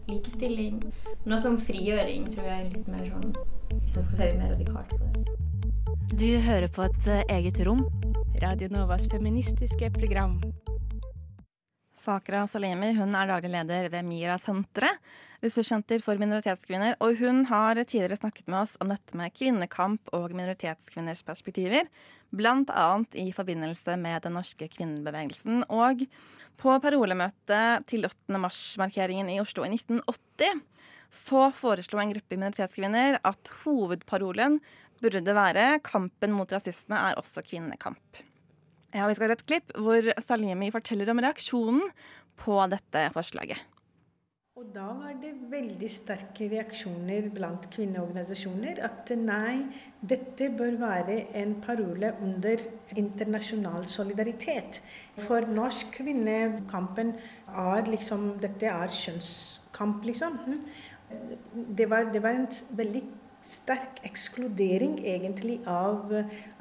likestilling, 0.09 0.83
men 1.25 1.33
også 1.33 1.49
om 1.49 1.59
frigjøring, 1.59 2.27
tror 2.35 2.49
jeg 2.51 2.65
er 2.65 2.73
litt 2.75 2.89
mer 2.91 3.07
sånn 3.07 3.31
Hvis 3.71 3.97
man 3.97 4.07
skal 4.09 4.17
se 4.19 4.29
litt 4.31 4.41
mer 4.41 4.53
radikalt 4.55 4.91
på 4.91 4.99
det. 5.05 5.25
Du 6.15 6.29
hører 6.47 6.69
på 6.71 6.85
et 6.87 7.09
eh, 7.11 7.25
eget 7.37 7.63
rom. 7.67 7.81
Radio 8.43 8.69
Novas 8.75 9.07
feministiske 9.11 9.91
program. 9.95 10.41
Fakra 12.05 12.43
Salimi 12.51 12.91
hun 12.99 13.15
er 13.17 13.31
daglig 13.31 13.49
leder 13.55 13.87
ved 13.89 14.05
MIRA-senteret, 14.05 14.99
ressurssenter 15.45 16.03
for 16.05 16.21
minoritetskvinner. 16.21 16.99
Og 17.05 17.17
hun 17.21 17.45
har 17.49 17.81
tidligere 17.81 18.19
snakket 18.21 18.51
med 18.51 18.61
oss 18.67 18.75
om 18.85 18.93
dette 18.93 19.17
med 19.17 19.33
kvinnekamp 19.33 20.13
og 20.17 20.35
minoritetskvinners 20.37 21.25
perspektiver. 21.25 21.89
Annet 22.35 23.17
i 23.17 23.31
forbindelse 23.33 23.97
med 24.01 24.25
den 24.25 24.37
norske 24.37 24.69
kvinnebevegelsen. 24.69 25.65
Og 25.71 26.05
på 26.61 26.77
parolemøtet 26.83 27.87
til 27.89 28.05
8. 28.05 28.41
mars-markeringen 28.43 29.31
i 29.33 29.41
Oslo 29.41 29.65
i 29.65 29.73
1980 29.73 30.61
så 31.15 31.49
foreslo 31.55 32.01
en 32.03 32.11
gruppe 32.11 32.37
minoritetskvinner 32.37 33.21
at 33.23 33.53
hovedparolen 33.63 34.59
burde 35.01 35.35
være 35.37 35.81
'kampen 35.81 36.33
mot 36.33 36.53
rasisme 36.53 36.97
er 36.97 37.15
også 37.15 37.41
kvinnekamp'. 37.47 38.34
Ja, 38.95 39.09
vi 39.11 39.15
skal 39.17 39.27
høre 39.27 39.35
et 39.41 39.49
klipp 39.49 39.73
hvor 39.75 40.07
Salimi 40.23 40.71
forteller 40.71 41.09
om 41.11 41.19
reaksjonen 41.19 41.89
på 42.39 42.59
dette 42.71 43.09
forslaget. 43.15 43.59
Og 44.55 44.69
da 44.71 44.85
var 44.95 45.17
det 45.19 45.33
veldig 45.51 45.89
sterke 45.91 46.47
reaksjoner 46.53 47.27
blant 47.35 47.65
kvinneorganisasjoner. 47.75 48.79
At 48.87 49.11
nei, 49.19 49.65
dette 49.99 50.47
bør 50.55 50.77
være 50.79 51.17
en 51.41 51.57
parole 51.65 52.13
under 52.23 52.63
internasjonal 52.95 53.89
solidaritet. 53.91 54.79
For 55.27 55.43
norsk 55.59 55.91
kvinnekampen 55.99 57.17
er 57.51 57.91
liksom 57.91 58.37
Dette 58.47 58.71
er 58.71 58.95
kjønnskamp, 58.95 60.07
liksom. 60.07 60.39
Det 61.51 61.91
var, 61.91 62.13
det 62.15 62.23
var 62.23 62.39
en 62.39 62.47
veldig 62.79 63.03
sterk 63.45 64.01
ekskludering 64.09 64.97
egentlig 65.05 65.59
av 65.69 66.13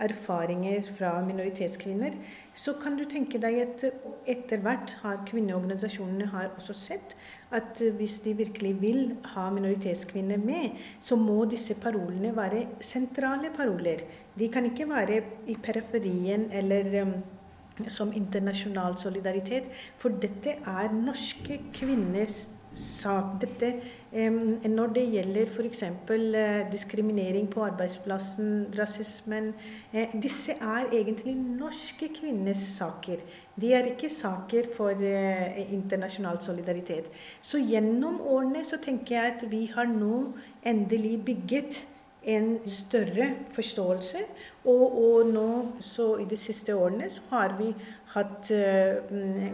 erfaringer 0.04 0.90
fra 0.98 1.14
minoritetskvinner. 1.26 2.18
Så 2.54 2.76
kan 2.82 2.98
du 3.00 3.06
tenke 3.10 3.40
deg 3.42 3.60
at 3.64 3.86
etter 4.30 4.62
hvert 4.64 4.96
har 5.04 5.22
kvinneorganisasjonene 5.30 6.28
har 6.34 6.52
også 6.54 6.76
sett 6.78 7.16
at 7.54 7.80
hvis 7.98 8.20
de 8.26 8.34
virkelig 8.38 8.74
vil 8.82 9.02
ha 9.36 9.48
minoritetskvinner 9.54 10.42
med, 10.42 10.80
så 11.02 11.16
må 11.20 11.44
disse 11.50 11.78
parolene 11.80 12.34
være 12.36 12.66
sentrale 12.84 13.54
paroler. 13.56 14.04
De 14.36 14.50
kan 14.52 14.68
ikke 14.68 14.90
være 14.90 15.22
i 15.48 15.56
periferien 15.62 16.50
eller 16.52 16.90
um, 17.04 17.16
som 17.90 18.12
internasjonal 18.14 18.98
solidaritet, 19.02 19.70
for 19.98 20.14
dette 20.22 20.58
er 20.60 20.94
norske 20.94 21.62
kvinners 21.74 22.48
sak. 22.76 23.42
Dette, 23.42 23.70
når 24.70 24.94
det 24.96 25.04
gjelder 25.14 25.52
f.eks. 25.52 25.84
Eh, 25.84 26.72
diskriminering 26.72 27.48
på 27.52 27.64
arbeidsplassen, 27.66 28.74
rasismen 28.78 29.54
eh, 29.94 30.14
Disse 30.22 30.56
er 30.60 30.92
egentlig 30.92 31.36
norske 31.36 32.10
kvinners 32.20 32.66
saker. 32.78 33.24
De 33.60 33.74
er 33.74 33.92
ikke 33.94 34.10
saker 34.10 34.70
for 34.78 35.02
eh, 35.04 35.74
internasjonal 35.74 36.42
solidaritet. 36.42 37.10
Så 37.42 37.62
gjennom 37.62 38.22
årene 38.22 38.66
så 38.66 38.82
tenker 38.82 39.18
jeg 39.18 39.34
at 39.38 39.50
vi 39.52 39.66
har 39.76 39.90
nå 39.90 40.34
endelig 40.66 41.18
bygget 41.26 41.84
en 42.24 42.60
større 42.66 43.34
forståelse. 43.52 44.18
Og, 44.66 45.04
og, 45.04 45.28
nå, 45.28 45.48
så 45.82 46.16
i 46.24 46.26
de 46.30 46.38
siste 46.40 46.76
årene, 46.76 47.10
så 47.12 47.22
har 47.30 47.58
vi 47.60 47.74
hatt 48.14 48.52
uh, 48.54 49.02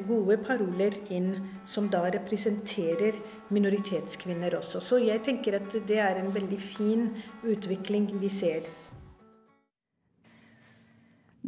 gode 0.07 0.39
paroler 0.43 0.97
inn 1.15 1.31
som 1.69 1.87
da 1.91 2.03
representerer 2.11 3.17
minoritetskvinner 3.53 4.57
også. 4.59 4.83
Så 4.83 4.99
jeg 5.03 5.23
tenker 5.25 5.59
at 5.61 5.79
det 5.87 6.01
er 6.03 6.19
en 6.19 6.33
veldig 6.35 6.59
fin 6.75 7.09
utvikling 7.47 8.11
vi 8.19 8.31
ser. 8.33 8.67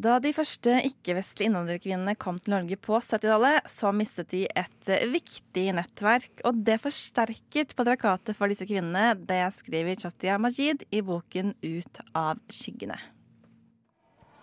Da 0.02 0.15
de 0.24 0.32
første 0.34 0.78
ikke-vestlige 0.88 1.50
innvandrerkvinnene 1.50 2.15
kom 2.17 2.39
til 2.39 2.56
Norge 2.56 2.78
på 2.80 2.95
70-tallet, 3.04 3.67
så 3.69 3.91
mistet 3.93 4.32
de 4.32 4.45
et 4.47 4.91
viktig 5.12 5.67
nettverk, 5.78 6.32
og 6.47 6.63
det 6.65 6.80
forsterket 6.82 7.76
patriarkatet 7.78 8.39
for 8.39 8.50
disse 8.50 8.65
kvinnene. 8.65 9.13
Det 9.19 9.43
skriver 9.60 10.00
Chatia 10.00 10.39
Majid 10.41 10.88
i 10.89 11.04
boken 11.06 11.54
'Ut 11.60 12.06
av 12.15 12.39
skyggene'. 12.47 13.21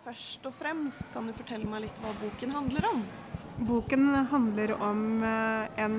Først 0.09 0.47
og 0.49 0.55
fremst, 0.57 1.03
kan 1.13 1.27
du 1.29 1.35
fortelle 1.37 1.69
meg 1.69 1.83
litt 1.85 1.99
hva 2.01 2.15
boken 2.17 2.53
handler 2.55 2.87
om? 2.89 3.03
Boken 3.69 4.07
handler 4.31 4.71
om 4.81 5.03
en 5.21 5.97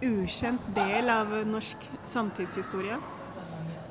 ukjent 0.00 0.70
del 0.72 1.10
av 1.12 1.34
norsk 1.50 1.84
samtidshistorie. 2.08 2.96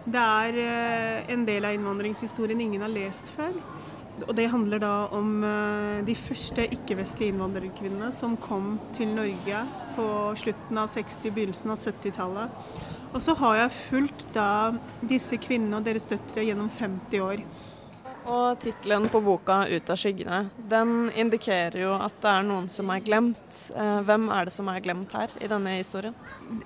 Det 0.07 0.23
er 0.47 1.27
en 1.35 1.45
del 1.45 1.67
av 1.69 1.77
innvandringshistorien 1.77 2.63
ingen 2.65 2.81
har 2.81 2.89
lest 2.89 3.29
før. 3.35 3.53
Og 4.23 4.33
det 4.39 4.47
handler 4.49 4.81
da 4.81 4.95
om 5.13 5.45
de 6.07 6.15
første 6.17 6.65
ikke-vestlige 6.79 7.35
innvandrerkvinnene 7.35 8.09
som 8.17 8.33
kom 8.41 8.79
til 8.97 9.13
Norge 9.13 9.61
på 9.93 10.07
slutten 10.41 10.81
av 10.81 10.89
60-, 10.95 11.35
begynnelsen 11.35 11.75
av 11.75 11.85
70-tallet. 11.85 12.81
Og 13.11 13.21
så 13.21 13.37
har 13.37 13.59
jeg 13.59 13.77
fulgt 13.83 14.25
da 14.33 14.71
disse 15.05 15.37
kvinnene 15.37 15.83
og 15.83 15.85
deres 15.85 16.09
døtre 16.09 16.47
gjennom 16.49 16.73
50 16.81 17.21
år. 17.27 17.45
Og 18.21 18.59
tittelen 18.61 19.07
på 19.09 19.19
boka 19.25 19.65
'Ut 19.65 19.89
av 19.89 19.97
skyggene' 19.97 20.49
den 20.69 21.09
indikerer 21.17 21.81
jo 21.81 21.93
at 21.95 22.13
det 22.21 22.29
er 22.29 22.43
noen 22.45 22.69
som 22.69 22.89
er 22.93 23.01
glemt. 23.01 23.71
Hvem 23.73 24.29
er 24.29 24.45
det 24.45 24.53
som 24.53 24.67
er 24.69 24.79
glemt 24.79 25.11
her 25.11 25.29
i 25.41 25.47
denne 25.47 25.77
historien? 25.77 26.13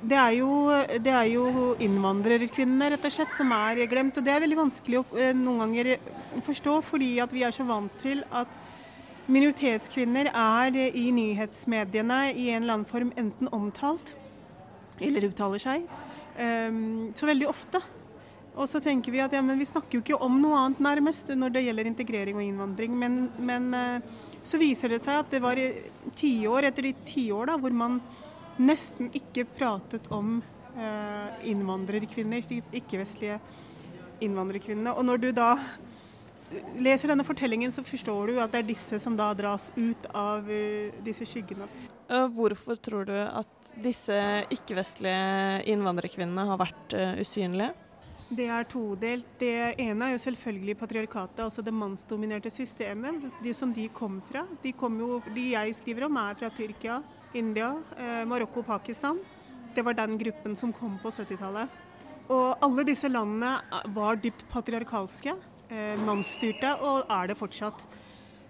Det 0.03 0.17
er 0.17 0.31
jo, 0.35 0.67
det 0.99 1.13
er 1.13 1.29
jo 1.31 1.75
innvandrerkvinnene 1.79 2.91
rett 2.91 3.05
og 3.05 3.11
slett 3.11 3.31
som 3.37 3.51
er 3.51 3.87
glemt. 3.87 4.17
Og 4.17 4.23
det 4.23 4.33
er 4.33 4.43
veldig 4.43 4.57
vanskelig 4.57 4.99
å 4.99 5.33
noen 5.33 5.59
ganger 5.63 5.97
forstå, 6.43 6.81
fordi 6.83 7.19
at 7.19 7.31
vi 7.31 7.43
er 7.43 7.51
så 7.51 7.63
vant 7.63 7.91
til 8.03 8.23
at 8.31 8.47
minoritetskvinner 9.27 10.27
er 10.35 10.75
i 10.75 11.09
nyhetsmediene 11.11 12.33
i 12.35 12.49
en 12.49 12.63
eller 12.63 12.73
annen 12.73 12.85
form 12.85 13.13
enten 13.15 13.47
omtalt 13.47 14.15
eller 14.99 15.29
uttaler 15.29 15.59
seg. 15.59 15.87
Så 17.15 17.25
veldig 17.25 17.47
ofte. 17.47 17.81
Og 18.55 18.69
så 18.71 18.79
tenker 18.79 19.11
vi 19.11 19.19
at 19.23 19.33
ja, 19.35 19.41
vi 19.43 19.67
snakker 19.67 19.97
jo 19.97 20.03
ikke 20.03 20.21
om 20.23 20.37
noe 20.39 20.59
annet 20.61 20.83
nærmest 20.83 21.33
når 21.35 21.55
det 21.55 21.65
gjelder 21.65 21.89
integrering 21.89 22.39
og 22.39 22.45
innvandring. 22.45 22.95
Men, 22.99 23.17
men 23.37 23.67
så 24.45 24.59
viser 24.61 24.93
det 24.93 25.01
seg 25.03 25.23
at 25.23 25.33
det 25.33 25.41
var 25.43 25.59
tiår 26.15 26.69
etter 26.69 26.87
de 26.87 26.93
tiår 27.07 27.55
hvor 27.59 27.73
man 27.75 27.99
nesten 28.61 29.09
ikke 29.15 29.47
pratet 29.57 30.05
om 30.13 30.37
eh, 30.77 31.47
innvandrerkvinner, 31.51 32.45
de 32.47 32.61
ikke-vestlige 32.79 33.39
innvandrerkvinnene. 34.23 34.93
Og 34.95 35.05
når 35.07 35.23
du 35.23 35.29
da 35.35 35.49
leser 36.79 37.11
denne 37.11 37.25
fortellingen, 37.27 37.73
så 37.73 37.83
forstår 37.83 38.31
du 38.31 38.39
at 38.39 38.53
det 38.53 38.61
er 38.61 38.69
disse 38.69 38.99
som 39.01 39.17
da 39.17 39.31
dras 39.35 39.71
ut 39.75 40.05
av 40.15 40.45
uh, 40.47 40.93
disse 41.03 41.25
skyggene. 41.27 41.67
Hvorfor 42.05 42.77
tror 42.77 43.07
du 43.09 43.15
at 43.17 43.71
disse 43.81 44.15
ikke-vestlige 44.53 45.65
innvandrerkvinnene 45.73 46.45
har 46.51 46.61
vært 46.61 46.93
usynlige? 47.17 47.73
Det 48.25 48.47
er 48.49 48.65
todelt. 48.65 49.27
Det 49.37 49.75
ene 49.77 50.07
er 50.07 50.15
jo 50.15 50.21
selvfølgelig 50.23 50.77
patriarkatet, 50.79 51.43
altså 51.45 51.61
det 51.61 51.73
mannsdominerte 51.73 52.49
systemet. 52.49 53.27
De 53.43 53.53
som 53.53 53.73
de 53.73 53.85
kom 53.93 54.17
fra. 54.25 54.47
De, 54.63 54.71
kom 54.73 54.97
jo, 54.99 55.19
de 55.35 55.51
jeg 55.51 55.75
skriver 55.77 56.07
om, 56.07 56.17
er 56.17 56.37
fra 56.39 56.49
Tyrkia, 56.49 57.01
India, 57.37 57.75
eh, 57.97 58.23
Marokko 58.25 58.63
og 58.63 58.65
Pakistan. 58.65 59.19
Det 59.75 59.85
var 59.85 59.93
den 59.93 60.17
gruppen 60.17 60.55
som 60.57 60.73
kom 60.73 60.97
på 61.03 61.11
70-tallet. 61.13 61.69
Og 62.33 62.63
alle 62.65 62.87
disse 62.87 63.11
landene 63.11 63.59
var 63.93 64.17
dypt 64.17 64.47
patriarkalske, 64.49 65.35
eh, 65.69 65.93
mannsstyrte, 66.01 66.73
og 66.81 67.05
er 67.05 67.27
det 67.27 67.37
fortsatt. 67.37 67.85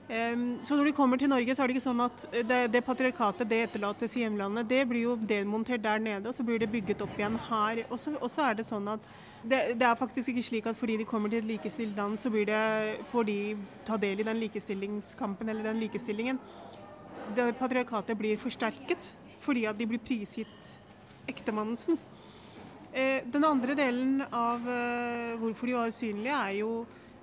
Så 0.05 0.75
når 0.77 0.85
de 0.85 0.91
kommer 0.93 1.17
til 1.17 1.29
Norge, 1.31 1.55
så 1.55 1.63
er 1.63 1.67
det 1.67 1.75
ikke 1.75 1.87
sånn 1.87 2.01
at 2.03 2.25
det, 2.45 2.59
det 2.69 2.81
patriarkatet 2.85 3.49
det 3.49 3.61
etterlates 3.65 4.13
i 4.13 4.21
hjemlandet. 4.21 4.67
Det 4.69 4.83
blir 4.85 5.01
jo 5.01 5.15
demontert 5.17 5.81
der 5.81 5.97
nede, 5.97 6.29
og 6.29 6.35
så 6.37 6.45
blir 6.45 6.61
det 6.61 6.69
bygget 6.69 7.01
opp 7.01 7.17
igjen 7.17 7.39
her. 7.47 7.81
Og 7.89 7.97
så, 7.97 8.13
er 8.45 8.59
det 8.59 8.67
sånn 8.67 8.85
at 8.93 9.07
det, 9.41 9.73
det, 9.79 9.87
er 9.87 9.97
faktisk 9.97 10.29
ikke 10.29 10.45
slik 10.45 10.69
at 10.69 10.77
fordi 10.77 10.99
de 11.01 11.09
kommer 11.09 11.33
til 11.33 11.41
et 11.41 11.49
likestilt 11.55 11.97
land, 11.97 12.19
så 12.21 12.29
det, 12.29 12.61
får 13.09 13.27
de 13.31 13.39
ta 13.87 13.97
del 13.97 14.21
i 14.21 14.27
den 14.29 14.41
likestillingskampen 14.45 15.49
eller 15.49 15.71
den 15.71 15.81
likestillingen. 15.81 16.39
Det 17.33 17.49
patriarkatet 17.57 18.17
blir 18.17 18.37
forsterket 18.37 19.09
fordi 19.41 19.65
at 19.69 19.77
de 19.77 19.85
blir 19.89 20.01
prisgitt 20.01 20.73
ektemannelsen. 21.29 21.97
Eh, 22.93 23.25
den 23.25 23.43
andre 23.43 23.75
delen 23.77 24.21
av 24.31 24.65
eh, 24.69 25.33
hvorfor 25.41 25.69
de 25.69 25.75
var 25.75 25.91
usynlige, 25.91 26.33
er 26.33 26.59
jo 26.61 26.69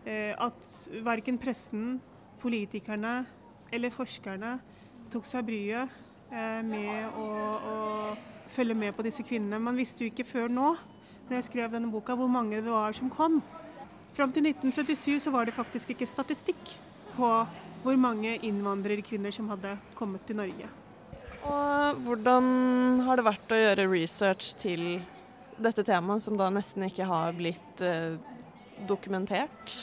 eh, 0.04 0.34
at 0.36 0.74
verken 1.06 1.38
pressen 1.40 2.00
politikerne 2.42 3.22
eller 3.72 3.94
forskerne 3.94 4.57
tok 5.12 5.26
seg 5.28 5.46
bryet 5.46 6.00
med 6.66 7.16
å, 7.20 7.26
å, 7.72 7.76
følge 8.52 8.76
med 8.76 8.92
på 8.96 9.05
disse 9.05 9.24
kvinnene. 9.24 9.61
Man 9.61 9.78
visste 9.78 10.05
jo 10.05 10.11
ikke 10.12 10.26
før 10.28 10.52
nå, 10.52 10.74
når 11.28 11.38
jeg 11.38 11.48
skrev 11.48 11.72
denne 11.72 11.88
boka, 11.92 12.16
hvor 12.16 12.28
mange 12.28 12.61
det 12.61 12.72
var 12.72 12.92
som 12.96 13.09
kom. 13.12 13.40
Fram 14.16 14.33
til 14.33 14.44
1977 14.50 15.24
så 15.24 15.33
var 15.33 15.48
det 15.48 15.57
faktisk 15.57 15.94
ikke 15.94 16.09
statistikk 16.09 16.74
på 17.14 17.31
hvor 17.83 17.98
mange 17.98 18.37
innvandrerkvinner 18.44 19.33
som 19.35 19.48
hadde 19.52 19.72
kommet 19.96 20.24
til 20.28 20.38
Norge. 20.38 20.68
Og 21.48 22.05
hvordan 22.05 22.44
har 23.07 23.18
det 23.18 23.26
vært 23.26 23.55
å 23.55 23.59
gjøre 23.59 23.88
research 23.90 24.52
til 24.61 25.00
dette 25.62 25.85
temaet, 25.87 26.22
som 26.22 26.37
da 26.38 26.50
nesten 26.52 26.87
ikke 26.87 27.09
har 27.09 27.35
blitt 27.37 27.83
eh, 27.83 28.20
dokumentert? 28.88 29.74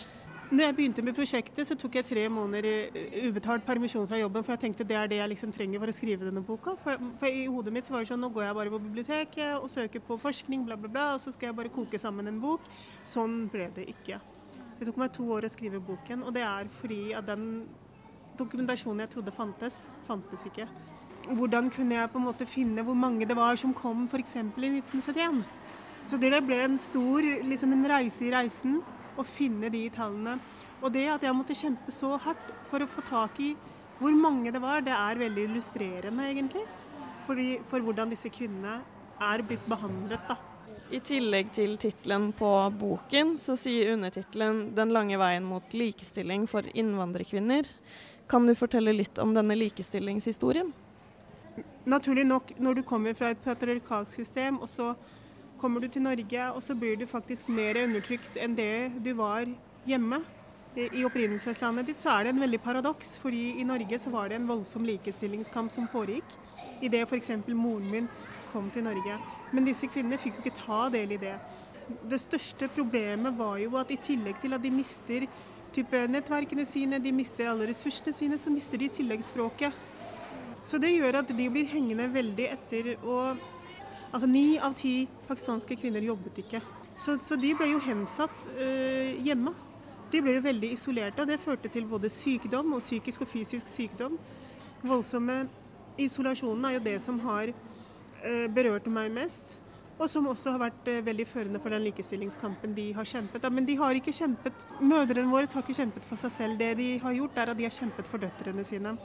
Når 0.50 0.64
jeg 0.64 0.74
begynte 0.76 1.04
med 1.06 1.14
prosjektet, 1.14 1.62
så 1.68 1.76
tok 1.78 2.00
jeg 2.00 2.06
tre 2.10 2.24
måneder 2.34 2.66
ubetalt 3.28 3.62
permisjon 3.68 4.08
fra 4.10 4.18
jobben, 4.18 4.42
for 4.42 4.56
jeg 4.56 4.62
tenkte 4.64 4.88
det 4.90 4.96
er 4.98 5.12
det 5.12 5.20
jeg 5.20 5.30
liksom 5.30 5.52
trenger 5.54 5.84
for 5.84 5.92
å 5.92 5.94
skrive 5.94 6.26
denne 6.26 6.42
boka. 6.42 6.74
For, 6.82 6.98
for, 7.22 7.30
i 7.30 7.44
hodet 7.46 7.74
mitt 7.76 7.86
så 7.86 7.94
var 7.94 8.02
det 8.02 8.10
sånn 8.10 8.24
nå 8.26 8.32
går 8.34 8.48
jeg 8.48 8.58
bare 8.58 8.74
på 8.74 8.80
biblioteket 8.82 9.60
og 9.60 9.70
søker 9.70 10.02
på 10.08 10.18
forskning, 10.18 10.66
bla, 10.66 10.80
bla, 10.82 10.90
bla, 10.90 11.06
og 11.14 11.22
så 11.22 11.36
skal 11.36 11.52
jeg 11.52 11.58
bare 11.62 11.74
koke 11.76 12.02
sammen 12.02 12.34
en 12.34 12.42
bok. 12.42 12.66
Sånn 13.06 13.44
ble 13.54 13.70
det 13.78 13.86
ikke. 13.94 14.18
Det 14.80 14.90
tok 14.90 15.00
meg 15.04 15.14
to 15.14 15.30
år 15.38 15.46
å 15.46 15.54
skrive 15.54 15.86
boken, 15.86 16.26
og 16.26 16.34
det 16.34 16.48
er 16.50 16.74
fordi 16.82 17.02
at 17.14 17.30
den 17.30 17.48
dokumentasjonen 18.42 19.06
jeg 19.06 19.14
trodde 19.14 19.38
fantes, 19.38 19.82
fantes 20.10 20.50
ikke. 20.50 20.66
Hvordan 21.30 21.70
kunne 21.70 22.02
jeg 22.02 22.10
på 22.10 22.18
en 22.18 22.32
måte 22.32 22.50
finne 22.50 22.82
hvor 22.88 22.98
mange 22.98 23.30
det 23.30 23.38
var 23.38 23.60
som 23.62 23.78
kom 23.78 24.08
f.eks. 24.10 24.40
i 24.42 24.48
1971? 24.50 25.44
Så 26.10 26.18
det 26.18 26.40
ble 26.42 26.64
en 26.66 26.82
stor 26.82 27.36
liksom 27.46 27.78
en 27.78 27.92
reise 27.94 28.26
i 28.26 28.34
reisen 28.34 28.82
å 29.20 29.28
finne 29.28 29.70
de 29.74 29.86
tallene. 29.94 30.38
Og 30.80 30.94
det 30.96 31.06
at 31.12 31.24
jeg 31.26 31.36
måtte 31.36 31.58
kjempe 31.58 31.92
så 31.92 32.16
hardt 32.24 32.54
for 32.72 32.84
å 32.84 32.90
få 32.90 33.04
tak 33.10 33.40
i 33.44 33.54
hvor 34.00 34.16
mange 34.16 34.52
det 34.56 34.62
var, 34.64 34.80
det 34.82 34.96
er 34.96 35.20
veldig 35.20 35.50
illustrerende, 35.50 36.28
egentlig. 36.32 36.64
Fordi, 37.28 37.50
for 37.68 37.84
hvordan 37.84 38.14
disse 38.14 38.32
kvinnene 38.32 38.80
er 39.20 39.44
blitt 39.44 39.66
behandlet, 39.68 40.24
da. 40.30 40.38
I 40.90 40.98
tillegg 41.06 41.52
til 41.54 41.76
tittelen 41.78 42.32
på 42.34 42.50
boken, 42.80 43.36
så 43.38 43.54
sier 43.60 43.92
undertittelen 43.94 44.74
'Den 44.74 44.90
lange 44.90 45.20
veien 45.22 45.44
mot 45.46 45.74
likestilling 45.74 46.48
for 46.48 46.66
innvandrerkvinner'. 46.66 47.68
Kan 48.28 48.48
du 48.48 48.56
fortelle 48.56 48.94
litt 48.94 49.20
om 49.20 49.34
denne 49.34 49.54
likestillingshistorien? 49.54 50.74
Naturlig 51.86 52.26
nok, 52.26 52.54
når 52.60 52.74
du 52.76 52.82
kommer 52.82 53.14
fra 53.14 53.30
et 53.30 53.44
patriarkalsk 53.44 54.14
system, 54.22 54.60
og 54.62 54.70
så 54.70 54.96
kommer 55.60 55.84
du 55.84 55.88
til 55.92 56.04
Norge, 56.06 56.50
og 56.56 56.64
så 56.64 56.76
blir 56.76 56.98
du 57.00 57.06
faktisk 57.10 57.50
mer 57.52 57.78
undertrykt 57.84 58.38
enn 58.40 58.56
det 58.58 58.92
du 59.04 59.12
var 59.18 59.50
hjemme. 59.88 60.22
I 60.80 61.04
opprinnelseslandet 61.04 61.90
ditt 61.90 62.04
så 62.04 62.14
er 62.14 62.28
det 62.28 62.34
en 62.36 62.44
veldig 62.44 62.60
paradoks, 62.64 63.18
fordi 63.20 63.58
i 63.60 63.66
Norge 63.68 64.00
så 64.00 64.12
var 64.14 64.30
det 64.30 64.38
en 64.38 64.48
voldsom 64.48 64.86
likestillingskamp 64.88 65.74
som 65.74 65.90
foregikk. 65.92 66.36
Idet 66.86 67.04
f.eks. 67.08 67.32
moren 67.48 67.90
min 67.92 68.10
kom 68.54 68.70
til 68.72 68.86
Norge. 68.86 69.18
Men 69.52 69.66
disse 69.66 69.90
kvinnene 69.90 70.20
fikk 70.22 70.38
jo 70.38 70.46
ikke 70.46 70.60
ta 70.62 70.82
del 70.94 71.18
i 71.18 71.22
det. 71.22 71.36
Det 72.10 72.22
største 72.22 72.70
problemet 72.72 73.36
var 73.38 73.58
jo 73.58 73.76
at 73.82 73.92
i 73.92 73.98
tillegg 73.98 74.38
til 74.42 74.54
at 74.54 74.64
de 74.64 74.72
mister 74.72 75.26
type 75.74 76.06
nettverkene 76.10 76.66
sine, 76.66 77.02
de 77.02 77.12
mister 77.14 77.50
alle 77.50 77.68
ressursene 77.70 78.14
sine, 78.16 78.38
så 78.38 78.54
mister 78.54 78.78
de 78.78 78.88
i 78.88 78.94
tillegg 78.94 79.26
språket. 79.26 79.74
Så 80.70 80.78
det 80.82 80.94
gjør 80.94 81.24
at 81.24 81.32
de 81.34 81.50
blir 81.50 81.70
hengende 81.70 82.06
veldig 82.14 82.46
etter. 82.54 82.94
og 83.04 83.38
altså 84.12 84.28
Ni 84.28 84.58
av 84.58 84.76
ti 84.78 85.08
pakistanske 85.28 85.78
kvinner 85.80 86.04
jobbet 86.06 86.42
ikke. 86.44 86.62
Så, 87.00 87.18
så 87.24 87.38
de 87.40 87.54
ble 87.56 87.70
jo 87.72 87.80
hensatt 87.84 88.50
øh, 88.58 89.16
hjemme. 89.24 89.54
De 90.10 90.22
ble 90.26 90.36
jo 90.40 90.44
veldig 90.44 90.74
isolerte, 90.74 91.22
og 91.22 91.30
det 91.30 91.40
førte 91.40 91.70
til 91.70 91.86
både 91.88 92.10
sykdom 92.10 92.74
og 92.74 92.82
psykisk 92.82 93.22
og 93.24 93.30
fysisk 93.30 93.70
sykdom. 93.70 94.18
Voldsomme 94.82 95.44
isolasjonen 96.00 96.66
er 96.66 96.78
jo 96.78 96.86
det 96.86 97.00
som 97.04 97.20
har 97.24 97.52
øh, 97.52 98.48
berørt 98.56 98.88
meg 98.92 99.12
mest. 99.14 99.60
Og 100.00 100.08
som 100.08 100.28
også 100.32 100.54
har 100.56 100.62
vært 100.62 100.88
øh, 100.88 101.06
veldig 101.06 101.28
førende 101.28 101.60
for 101.60 101.76
den 101.76 101.84
likestillingskampen 101.84 102.76
de 102.76 102.94
har 102.96 103.08
kjempet. 103.08 103.48
Men 103.52 103.68
de 103.68 103.76
har 103.78 103.96
ikke 104.00 104.16
kjempet, 104.16 104.66
mødrene 104.80 105.28
våre 105.28 105.48
har 105.52 105.64
ikke 105.64 105.76
kjempet 105.82 106.08
for 106.08 106.22
seg 106.22 106.32
selv. 106.32 106.60
Det 106.60 106.72
de 106.80 106.90
har 107.04 107.18
gjort, 107.18 107.38
er 107.38 107.52
at 107.52 107.60
de 107.60 107.68
har 107.68 107.76
kjempet 107.76 108.08
for 108.08 108.24
døtrene 108.24 108.64
sine. 108.64 108.96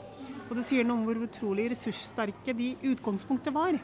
Og 0.49 0.55
det 0.55 0.65
sier 0.69 0.87
noe 0.87 1.01
om 1.01 1.03
hvor 1.07 1.19
utrolig 1.25 1.67
ressurssterke 1.73 2.55
de 2.55 2.73
utgangspunktet 2.93 3.53
var. 3.53 3.75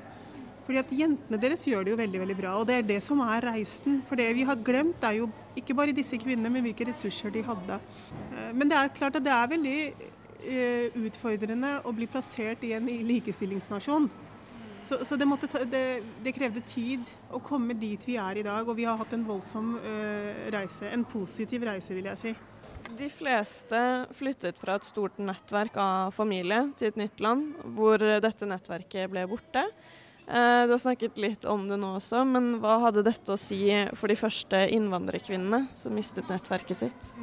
Fordi 0.71 0.85
at 0.85 0.91
jentene 0.95 1.35
deres 1.35 1.65
gjør 1.67 1.83
det 1.83 1.91
jo 1.91 1.97
veldig 1.99 2.19
veldig 2.21 2.35
bra, 2.37 2.51
og 2.55 2.67
det 2.69 2.75
er 2.79 2.85
det 2.87 3.01
som 3.03 3.19
er 3.25 3.43
reisen. 3.43 3.97
For 4.07 4.15
det 4.15 4.29
vi 4.37 4.45
har 4.47 4.55
glemt, 4.55 5.03
er 5.03 5.17
jo 5.17 5.25
ikke 5.59 5.75
bare 5.75 5.91
disse 5.91 6.15
kvinnene, 6.15 6.47
men 6.47 6.63
hvilke 6.63 6.85
ressurser 6.87 7.33
de 7.33 7.41
hadde. 7.43 7.75
Eh, 8.31 8.53
Men 8.55 8.71
det 8.71 8.77
er 8.77 8.93
klart 8.95 9.17
at 9.19 9.25
det 9.25 9.33
er 9.35 9.49
veldig 9.51 9.75
eh, 10.47 10.95
utfordrende 10.95 11.73
å 11.83 11.91
bli 11.91 12.07
plassert 12.07 12.63
i 12.63 12.71
en 12.77 12.87
likestillingsnasjon. 12.87 14.07
Så, 14.87 15.03
så 15.03 15.19
det, 15.19 15.27
ta, 15.43 15.65
det, 15.67 15.85
det 16.23 16.35
krevde 16.39 16.63
tid 16.63 17.03
å 17.27 17.43
komme 17.43 17.75
dit 17.75 18.07
vi 18.07 18.15
er 18.15 18.39
i 18.39 18.47
dag, 18.47 18.63
og 18.63 18.79
vi 18.79 18.87
har 18.87 18.95
hatt 18.95 19.11
en 19.11 19.27
voldsom 19.27 19.73
eh, 19.75 20.45
reise. 20.55 20.87
En 20.87 21.03
positiv 21.03 21.67
reise, 21.67 21.91
vil 21.91 22.07
jeg 22.13 22.21
si. 22.23 22.37
De 22.95 23.11
fleste 23.11 23.81
flyttet 24.15 24.55
fra 24.55 24.79
et 24.79 24.87
stort 24.87 25.19
nettverk 25.19 25.75
av 25.75 26.15
familie 26.15 26.69
til 26.79 26.93
et 26.93 27.03
nytt 27.03 27.19
land, 27.19 27.59
hvor 27.75 27.99
dette 27.99 28.47
nettverket 28.47 29.11
ble 29.11 29.27
borte. 29.27 29.67
Eh, 30.27 30.63
Du 30.67 30.71
har 30.71 30.77
snakket 30.77 31.17
litt 31.17 31.45
om 31.45 31.67
det 31.67 31.77
nå 31.81 31.95
også, 31.97 32.23
men 32.27 32.59
hva 32.61 32.79
hadde 32.85 33.03
dette 33.03 33.33
å 33.33 33.39
si 33.39 33.65
for 33.97 34.11
de 34.11 34.19
første 34.19 34.65
innvandrerkvinnene 34.71 35.67
som 35.77 35.95
mistet 35.95 36.29
nettverket 36.29 36.77
sitt? 36.77 37.13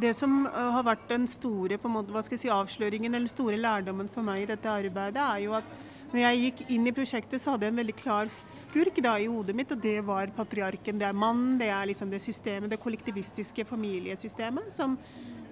Det 0.00 0.14
som 0.16 0.46
uh, 0.46 0.70
har 0.76 0.84
vært 0.86 1.08
den 1.10 1.26
store 1.28 1.76
måte, 1.84 2.38
si, 2.38 2.48
avsløringen 2.48 3.14
eller 3.14 3.28
store 3.28 3.58
lærdommen 3.60 4.08
for 4.08 4.24
meg 4.24 4.44
i 4.44 4.50
dette 4.52 4.70
arbeidet, 4.70 5.20
er 5.20 5.44
jo 5.44 5.56
at 5.58 5.64
når 6.10 6.22
jeg 6.24 6.38
gikk 6.42 6.60
inn 6.74 6.88
i 6.90 6.92
prosjektet, 6.94 7.38
så 7.38 7.52
hadde 7.52 7.68
jeg 7.68 7.74
en 7.74 7.80
veldig 7.84 7.94
klar 7.94 8.30
skurk 8.34 8.96
da 9.04 9.12
i 9.22 9.28
hodet 9.30 9.54
mitt, 9.54 9.70
og 9.70 9.78
det 9.78 10.00
var 10.02 10.32
patriarken. 10.34 10.98
Det 10.98 11.06
er 11.06 11.14
mannen, 11.14 11.52
det 11.60 11.68
er 11.70 11.86
liksom 11.86 12.10
det 12.10 12.18
systemet, 12.24 12.70
det 12.72 12.80
kollektivistiske 12.82 13.64
familiesystemet 13.68 14.72
som, 14.74 14.96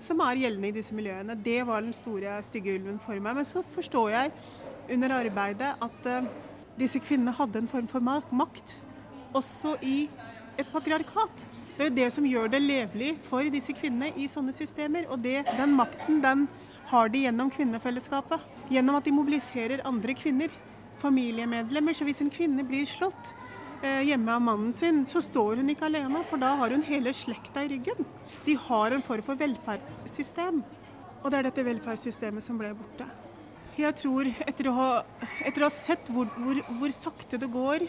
som 0.03 0.25
er 0.27 0.41
gjeldende 0.43 0.73
i 0.73 0.77
disse 0.81 0.97
miljøene. 0.99 1.39
Det 1.39 1.61
var 1.69 1.87
den 1.87 1.95
store, 1.95 2.41
stygge 2.43 2.75
ulven 2.75 2.99
for 3.05 3.23
meg. 3.23 3.39
Men 3.39 3.47
så 3.47 3.63
forstår 3.77 4.11
jeg 4.17 4.35
under 4.91 5.15
arbeidet 5.19 5.75
at 5.85 6.09
uh, 6.09 6.29
disse 6.79 7.01
kvinnene 7.03 7.35
hadde 7.37 7.63
en 7.63 7.71
form 7.71 7.89
for 7.91 8.01
makt, 8.03 8.77
også 9.37 9.77
i 9.83 10.09
et 10.59 10.69
patriarkat. 10.73 11.47
Det 11.79 11.85
er 11.85 11.91
jo 11.91 11.97
det 11.99 12.07
som 12.11 12.27
gjør 12.27 12.49
det 12.51 12.59
levelig 12.63 13.13
for 13.29 13.47
disse 13.55 13.75
kvinnene 13.77 14.11
i 14.19 14.27
sånne 14.31 14.55
systemer. 14.57 15.07
Og 15.13 15.21
det, 15.23 15.45
den 15.59 15.77
makten 15.79 16.23
den 16.25 16.49
har 16.91 17.13
de 17.13 17.21
gjennom 17.23 17.53
kvinnefellesskapet. 17.55 18.43
Gjennom 18.73 18.99
at 18.99 19.07
de 19.07 19.15
mobiliserer 19.15 19.85
andre 19.87 20.17
kvinner, 20.19 20.51
familiemedlemmer. 20.99 21.95
Så 21.95 22.09
hvis 22.09 22.25
en 22.25 22.33
kvinne 22.35 22.65
blir 22.67 22.89
slått 22.91 23.31
eh, 23.85 24.03
hjemme 24.09 24.35
av 24.35 24.43
mannen 24.43 24.75
sin, 24.75 25.05
så 25.07 25.23
står 25.23 25.63
hun 25.63 25.71
ikke 25.71 25.87
alene, 25.87 26.25
for 26.27 26.43
da 26.43 26.57
har 26.59 26.75
hun 26.75 26.83
hele 26.89 27.15
slekta 27.15 27.63
i 27.63 27.71
ryggen. 27.77 28.03
De 28.43 28.59
har 28.67 28.97
en 28.97 29.07
form 29.07 29.23
for 29.31 29.39
velferdssystem. 29.39 30.65
Og 31.23 31.31
det 31.31 31.39
er 31.39 31.51
dette 31.51 31.67
velferdssystemet 31.71 32.43
som 32.43 32.59
ble 32.59 32.75
borte. 32.75 33.07
Jeg 33.79 33.95
tror, 33.95 34.27
etter 34.43 34.67
å 34.67 34.75
ha, 34.75 34.87
etter 35.47 35.63
å 35.63 35.69
ha 35.69 35.75
sett 35.75 36.09
hvor, 36.11 36.27
hvor, 36.35 36.59
hvor 36.81 36.95
sakte 36.95 37.39
det 37.39 37.47
går, 37.53 37.85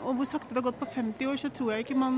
og 0.00 0.16
hvor 0.18 0.26
sakte 0.26 0.50
det 0.50 0.58
har 0.58 0.66
gått 0.70 0.80
på 0.80 0.88
50 0.90 1.30
år, 1.30 1.38
så 1.38 1.50
tror 1.54 1.74
jeg 1.74 1.84
ikke 1.84 1.98
man 2.00 2.16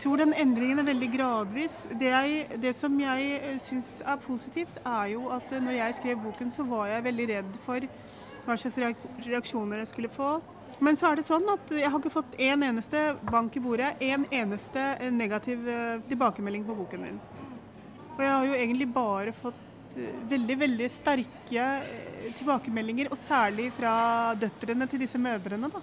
tror 0.00 0.22
den 0.22 0.32
endringen 0.32 0.80
er 0.80 0.86
veldig 0.86 1.08
gradvis. 1.12 1.74
Det, 1.90 2.08
jeg, 2.08 2.60
det 2.62 2.72
som 2.78 2.94
jeg 3.02 3.58
syns 3.60 3.98
er 4.00 4.22
positivt, 4.22 4.80
er 4.86 5.12
jo 5.12 5.26
at 5.34 5.52
når 5.58 5.76
jeg 5.76 5.98
skrev 5.98 6.22
boken, 6.24 6.54
så 6.54 6.64
var 6.70 6.88
jeg 6.92 7.06
veldig 7.10 7.28
redd 7.34 7.58
for 7.66 7.88
hva 8.46 8.56
slags 8.56 8.80
reaksjoner 9.26 9.82
jeg 9.82 9.92
skulle 9.92 10.12
få. 10.14 10.38
Men 10.80 10.96
så 10.96 11.10
er 11.10 11.18
det 11.18 11.26
sånn 11.26 11.48
at 11.52 11.72
jeg 11.74 11.90
har 11.90 12.00
ikke 12.00 12.14
fått 12.14 12.36
en 12.48 12.64
eneste 12.64 13.04
bank 13.28 13.56
i 13.58 13.62
bordet, 13.62 13.96
en 14.08 14.24
eneste 14.30 14.88
negativ 15.10 15.66
eh, 15.68 15.98
tilbakemelding 16.08 16.64
på 16.68 16.76
boken 16.78 17.02
min. 17.02 17.18
Og 18.14 18.22
jeg 18.22 18.30
har 18.30 18.46
jo 18.46 18.54
egentlig 18.54 18.86
bare 18.94 19.34
fått 19.34 19.58
eh, 19.58 19.67
veldig, 20.30 20.56
veldig 20.60 20.88
sterke 20.92 21.68
eh, 21.84 22.28
tilbakemeldinger, 22.38 23.10
og 23.12 23.20
særlig 23.20 23.70
fra 23.76 24.34
døtrene 24.38 24.88
til 24.90 25.02
disse 25.04 25.20
mødrene. 25.20 25.70
da. 25.72 25.82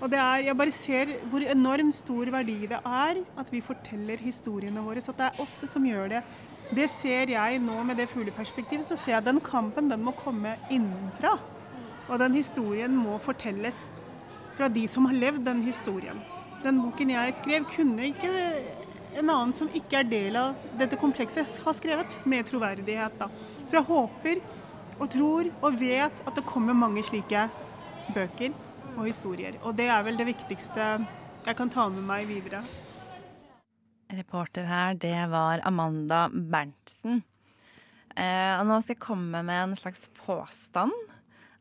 Og 0.00 0.08
det 0.08 0.18
er, 0.18 0.46
Jeg 0.48 0.56
bare 0.56 0.72
ser 0.72 1.16
hvor 1.28 1.44
enormt 1.44 1.94
stor 1.94 2.30
verdi 2.32 2.66
det 2.66 2.80
er 2.84 3.20
at 3.38 3.52
vi 3.52 3.60
forteller 3.60 4.16
historiene 4.16 4.80
våre. 4.80 5.00
Så 5.00 5.12
at 5.12 5.18
det 5.18 5.26
er 5.28 5.42
oss 5.42 5.60
som 5.68 5.84
gjør 5.84 6.08
det. 6.08 6.22
Det 6.70 6.88
ser 6.90 7.34
jeg 7.34 7.58
nå 7.60 7.82
med 7.84 7.96
det 7.96 8.08
fugleperspektivet. 8.08 8.84
Så 8.86 8.96
ser 8.96 9.12
jeg 9.12 9.22
at 9.22 9.28
den 9.28 9.40
kampen 9.40 9.90
den 9.90 10.02
må 10.02 10.12
komme 10.16 10.56
innenfra. 10.70 11.36
Og 12.08 12.18
den 12.18 12.34
historien 12.34 12.94
må 12.96 13.18
fortelles 13.18 13.90
fra 14.56 14.68
de 14.68 14.86
som 14.88 15.06
har 15.06 15.14
levd 15.14 15.44
den 15.44 15.62
historien. 15.62 16.20
Den 16.64 16.80
boken 16.82 17.10
jeg 17.10 17.34
skrev, 17.38 17.64
kunne 17.76 18.10
ikke 18.10 18.30
en 19.18 19.30
annen 19.30 19.52
som 19.56 19.70
ikke 19.74 20.00
er 20.00 20.08
del 20.10 20.36
av 20.38 20.58
dette 20.78 20.98
komplekset, 21.00 21.60
har 21.64 21.76
skrevet 21.76 22.18
med 22.24 22.46
troverdighet. 22.48 23.18
da. 23.18 23.28
Så 23.66 23.80
jeg 23.80 23.88
håper 23.88 24.42
og 25.00 25.08
tror 25.10 25.50
og 25.62 25.80
vet 25.80 26.22
at 26.26 26.36
det 26.36 26.46
kommer 26.48 26.76
mange 26.76 27.02
slike 27.06 27.48
bøker 28.14 28.54
og 28.96 29.06
historier. 29.06 29.58
Og 29.64 29.74
det 29.76 29.88
er 29.90 30.04
vel 30.06 30.20
det 30.20 30.28
viktigste 30.28 30.92
jeg 31.46 31.56
kan 31.56 31.72
ta 31.72 31.88
med 31.88 32.04
meg 32.04 32.28
videre. 32.28 32.62
Reporter 34.10 34.66
her, 34.66 34.96
det 34.98 35.30
var 35.30 35.62
Amanda 35.64 36.26
Berntsen. 36.28 37.22
Eh, 38.18 38.54
og 38.58 38.66
nå 38.66 38.80
skal 38.82 38.96
jeg 38.96 39.04
komme 39.04 39.42
med 39.46 39.62
en 39.68 39.76
slags 39.78 40.08
påstand. 40.18 40.92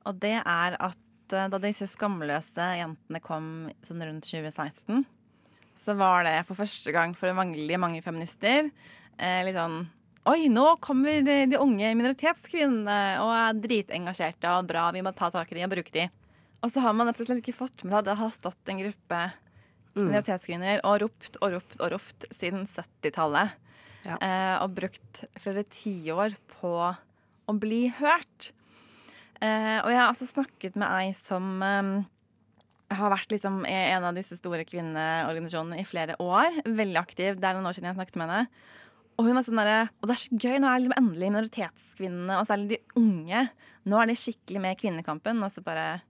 Og 0.09 0.17
det 0.21 0.39
er 0.41 0.77
at 0.81 1.35
eh, 1.35 1.49
da 1.51 1.61
disse 1.61 1.87
skamløse 1.91 2.71
jentene 2.79 3.21
kom 3.23 3.69
sånn 3.85 4.01
rundt 4.01 4.25
2016, 4.25 5.05
så 5.79 5.95
var 5.97 6.25
det 6.27 6.35
for 6.47 6.59
første 6.59 6.93
gang 6.95 7.15
for 7.17 7.31
mange, 7.37 7.79
mange 7.79 8.03
feminister 8.05 8.67
eh, 8.67 9.41
litt 9.47 9.57
sånn 9.57 9.85
Oi, 10.29 10.49
nå 10.51 10.65
kommer 10.83 11.23
de, 11.25 11.35
de 11.49 11.57
unge 11.57 11.89
minoritetskvinnene 11.97 12.97
og 13.23 13.31
er 13.33 13.61
dritengasjerte 13.63 14.51
og 14.59 14.67
bra, 14.69 14.89
vi 14.93 15.01
må 15.01 15.13
ta 15.15 15.31
tak 15.33 15.49
i 15.49 15.57
de 15.57 15.63
og 15.65 15.71
bruke 15.71 15.93
de. 15.95 16.03
Og 16.59 16.69
så 16.69 16.83
har 16.83 16.93
man 16.93 17.07
rett 17.09 17.21
og 17.23 17.29
slett 17.29 17.39
ikke 17.41 17.55
fått 17.55 17.81
med 17.81 17.95
seg 17.95 18.01
at 18.01 18.09
det 18.11 18.17
har 18.19 18.35
stått 18.35 18.69
en 18.69 18.81
gruppe 18.83 19.21
minoritetskvinner 19.95 20.83
og 20.85 20.99
ropt 21.05 21.39
og 21.39 21.55
ropt 21.55 21.79
og 21.79 21.93
ropt 21.95 22.27
siden 22.35 22.67
70-tallet. 22.69 23.55
Eh, 24.05 24.55
og 24.59 24.75
brukt 24.77 25.23
flere 25.39 25.65
tiår 25.71 26.35
på 26.59 26.73
å 26.83 27.55
bli 27.57 27.87
hørt. 27.97 28.51
Eh, 29.39 29.79
og 29.79 29.89
jeg 29.89 29.99
har 29.99 30.11
altså 30.11 30.27
snakket 30.29 30.77
med 30.79 30.91
ei 30.91 31.11
som 31.17 31.63
eh, 31.63 31.91
har 32.89 33.13
vært 33.13 33.33
liksom 33.33 33.61
i 33.69 33.75
en 33.93 34.05
av 34.07 34.17
disse 34.17 34.37
store 34.39 34.65
kvinneorganisasjonene 34.67 35.81
i 35.81 35.87
flere 35.87 36.17
år. 36.23 36.61
Veldig 36.65 36.99
aktiv. 37.01 37.37
Det 37.37 37.47
er 37.47 37.57
noen 37.57 37.69
år 37.69 37.77
siden 37.77 37.91
jeg 37.91 37.99
snakket 37.99 38.19
med 38.19 38.29
henne. 38.29 38.67
Og 39.19 39.27
hun 39.27 39.35
var 39.35 39.45
sånn 39.45 39.59
der, 39.59 39.89
Og 39.99 40.07
det 40.07 40.15
er 40.15 40.21
så 40.21 40.37
gøy, 40.39 40.57
nå 40.57 40.69
er 40.69 40.79
liksom 40.79 40.95
endelig 40.95 41.31
minoritetskvinnene, 41.33 42.37
og 42.39 42.47
særlig 42.47 42.69
de 42.71 43.01
unge, 43.01 43.41
nå 43.91 43.99
er 43.99 44.07
de 44.07 44.15
skikkelig 44.15 44.61
med 44.63 44.77
i 44.77 44.79
kvinnekampen. 44.79 45.43
Og 45.43 45.51
så 45.53 45.63
bare 45.65 46.01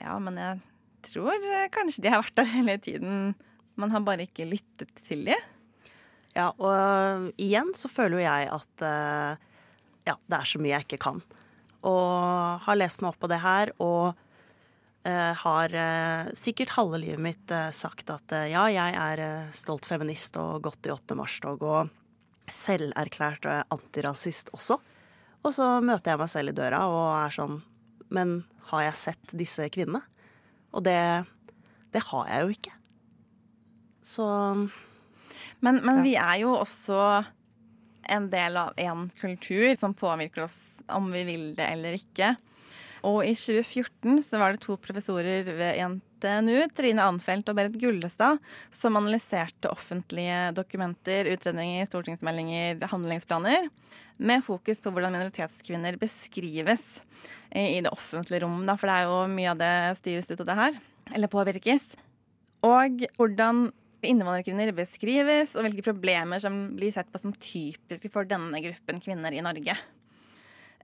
Ja, 0.00 0.18
men 0.20 0.36
jeg 0.40 0.60
tror 1.12 1.36
eh, 1.36 1.68
kanskje 1.72 2.02
de 2.04 2.12
har 2.12 2.24
vært 2.24 2.36
der 2.36 2.50
hele 2.50 2.78
tiden. 2.82 3.34
Man 3.76 3.92
har 3.92 4.02
bare 4.04 4.26
ikke 4.26 4.48
lyttet 4.48 4.92
til 5.06 5.24
de. 5.28 5.36
Ja, 6.36 6.50
og 6.52 7.30
igjen 7.40 7.72
så 7.76 7.88
føler 7.88 8.18
jo 8.18 8.26
jeg 8.26 8.50
at 8.52 8.84
eh, 8.84 9.44
ja, 10.08 10.16
det 10.16 10.38
er 10.38 10.48
så 10.48 10.60
mye 10.60 10.74
jeg 10.74 10.86
ikke 10.86 11.02
kan. 11.06 11.22
Og 11.86 12.64
har 12.66 12.78
lest 12.78 13.02
meg 13.02 13.12
opp 13.12 13.20
på 13.22 13.30
det 13.30 13.40
her, 13.44 13.72
og 13.80 14.16
har 15.38 15.74
eh, 15.74 16.32
sikkert 16.34 16.74
halve 16.76 16.98
livet 17.02 17.22
mitt 17.22 17.50
eh, 17.54 17.70
sagt 17.74 18.10
at 18.10 18.32
eh, 18.34 18.48
ja, 18.52 18.64
jeg 18.72 18.96
er 18.96 19.22
eh, 19.22 19.54
stolt 19.54 19.86
feminist 19.86 20.38
og 20.40 20.64
gått 20.64 20.88
i 20.88 20.92
8. 20.94 21.16
mars-tog 21.18 21.62
og 21.66 21.92
selverklært 22.50 23.46
eh, 23.50 23.62
antirasist 23.74 24.50
også. 24.56 24.78
Og 25.46 25.54
så 25.54 25.68
møter 25.84 26.12
jeg 26.14 26.22
meg 26.22 26.32
selv 26.32 26.52
i 26.52 26.56
døra 26.56 26.82
og 26.90 27.04
er 27.14 27.34
sånn 27.34 27.60
Men 28.10 28.40
har 28.70 28.88
jeg 28.88 28.98
sett 28.98 29.34
disse 29.38 29.68
kvinnene? 29.70 30.02
Og 30.74 30.82
det, 30.86 30.98
det 31.94 32.02
har 32.08 32.30
jeg 32.30 32.42
jo 32.42 32.56
ikke. 32.56 32.74
Så 34.06 34.26
Men, 35.60 35.80
men 35.82 36.02
vi 36.04 36.14
er 36.18 36.42
jo 36.42 36.54
også 36.58 36.98
en 38.06 38.28
del 38.30 38.58
av 38.58 38.74
en 38.78 39.08
kultur 39.18 39.74
som 39.78 39.94
påvirker 39.94 40.44
oss 40.46 40.58
om 40.94 41.10
vi 41.10 41.24
vil 41.26 41.48
det 41.58 41.66
eller 41.74 41.96
ikke. 41.98 42.36
Og 43.06 43.20
i 43.22 43.34
2014 43.38 44.22
så 44.26 44.38
var 44.40 44.54
det 44.54 44.64
to 44.64 44.74
professorer 44.82 45.46
ved 45.46 45.78
NTNU, 45.92 46.56
Trine 46.74 47.04
Anfeldt 47.06 47.52
og 47.52 47.58
Berit 47.58 47.76
Gullestad, 47.78 48.40
som 48.74 48.98
analyserte 48.98 49.70
offentlige 49.70 50.50
dokumenter, 50.56 51.30
utredninger, 51.36 51.86
stortingsmeldinger, 51.86 52.82
handlingsplaner, 52.90 53.68
med 54.16 54.42
fokus 54.42 54.80
på 54.82 54.90
hvordan 54.90 55.14
minoritetskvinner 55.14 55.98
beskrives 56.00 56.84
i 57.54 57.78
det 57.84 57.92
offentlige 57.92 58.42
rom. 58.42 58.62
Da, 58.66 58.74
for 58.80 58.90
det 58.90 58.96
er 58.96 59.10
jo 59.10 59.18
mye 59.36 59.52
av 59.52 59.60
det 59.60 59.72
styres 60.00 60.30
ut 60.32 60.40
av 60.40 60.48
det 60.48 60.60
her, 60.62 60.78
eller 61.14 61.30
påvirkes. 61.30 61.90
Og 62.66 63.06
hvordan 63.20 63.68
innvandrerkvinner 64.06 64.74
beskrives, 64.74 65.54
og 65.54 65.66
hvilke 65.66 65.84
problemer 65.86 66.42
som 66.42 66.58
blir 66.74 66.94
sett 66.94 67.12
på 67.12 67.20
som 67.22 67.36
typiske 67.38 68.10
for 68.10 68.26
denne 68.28 68.60
gruppen 68.64 68.98
kvinner 69.04 69.34
i 69.36 69.44
Norge. 69.44 69.76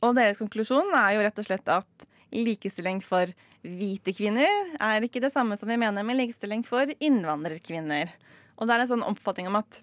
Og 0.03 0.17
deres 0.19 0.41
konklusjon 0.41 0.95
er 0.99 1.17
jo 1.17 1.27
rett 1.27 1.39
og 1.39 1.47
slett 1.47 1.69
at 1.71 2.09
likestilling 2.33 3.01
for 3.05 3.31
hvite 3.63 4.15
kvinner 4.17 4.75
er 4.83 5.05
ikke 5.07 5.23
det 5.23 5.33
samme 5.35 5.59
som 5.61 5.71
vi 5.71 5.79
mener 5.81 6.05
med 6.07 6.19
likestilling 6.19 6.65
for 6.67 6.89
innvandrerkvinner. 6.99 8.13
Og 8.59 8.69
det 8.69 8.75
er 8.75 8.85
en 8.85 8.93
sånn 8.95 9.07
oppfatning 9.07 9.51
om 9.51 9.61
at 9.61 9.83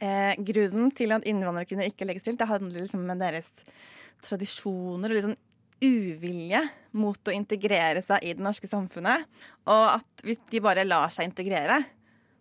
eh, 0.00 0.34
grunnen 0.36 0.90
til 0.96 1.14
at 1.16 1.26
innvandrerkvinner 1.28 1.90
ikke 1.90 2.08
legges 2.08 2.26
til, 2.26 2.38
det 2.40 2.48
handler 2.50 2.84
liksom 2.84 3.06
med 3.06 3.22
deres 3.22 3.52
tradisjoner 4.26 5.12
og 5.12 5.16
litt 5.16 5.28
sånn 5.28 5.40
uvilje 5.80 6.60
mot 7.00 7.28
å 7.28 7.32
integrere 7.32 8.02
seg 8.04 8.24
i 8.26 8.34
det 8.36 8.44
norske 8.44 8.68
samfunnet. 8.68 9.24
Og 9.70 9.86
at 9.94 10.26
hvis 10.26 10.42
de 10.52 10.60
bare 10.64 10.84
lar 10.84 11.12
seg 11.14 11.30
integrere, 11.30 11.80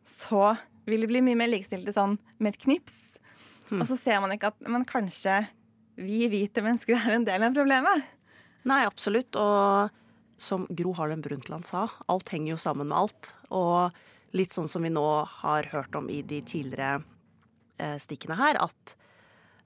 så 0.10 0.56
vil 0.90 1.06
de 1.06 1.12
bli 1.12 1.22
mye 1.24 1.38
mer 1.40 1.52
likestilte 1.52 1.94
sånn 1.96 2.18
med 2.40 2.56
et 2.56 2.64
knips. 2.66 2.98
Hmm. 3.70 3.84
Og 3.84 3.88
så 3.92 4.00
ser 4.02 4.20
man 4.24 4.34
ikke 4.34 4.52
at 4.52 4.68
men 4.68 4.88
kanskje 4.90 5.44
vi 6.00 6.26
hvite 6.32 6.64
mennesker 6.64 6.98
er 6.98 7.18
en 7.18 7.28
del 7.28 7.46
av 7.46 7.56
problemet. 7.56 8.08
Nei, 8.70 8.84
absolutt. 8.86 9.36
Og 9.40 9.90
som 10.40 10.68
Gro 10.70 10.94
Harlem 10.94 11.22
Brundtland 11.22 11.66
sa, 11.66 11.88
alt 12.06 12.30
henger 12.30 12.54
jo 12.54 12.62
sammen 12.62 12.90
med 12.92 12.98
alt. 12.98 13.34
Og 13.50 14.36
litt 14.38 14.54
sånn 14.56 14.70
som 14.70 14.86
vi 14.86 14.92
nå 14.94 15.06
har 15.42 15.70
hørt 15.74 15.96
om 15.98 16.10
i 16.12 16.22
de 16.22 16.42
tidligere 16.46 17.00
eh, 17.82 17.98
stikkene 18.02 18.38
her, 18.40 18.60
at 18.62 18.96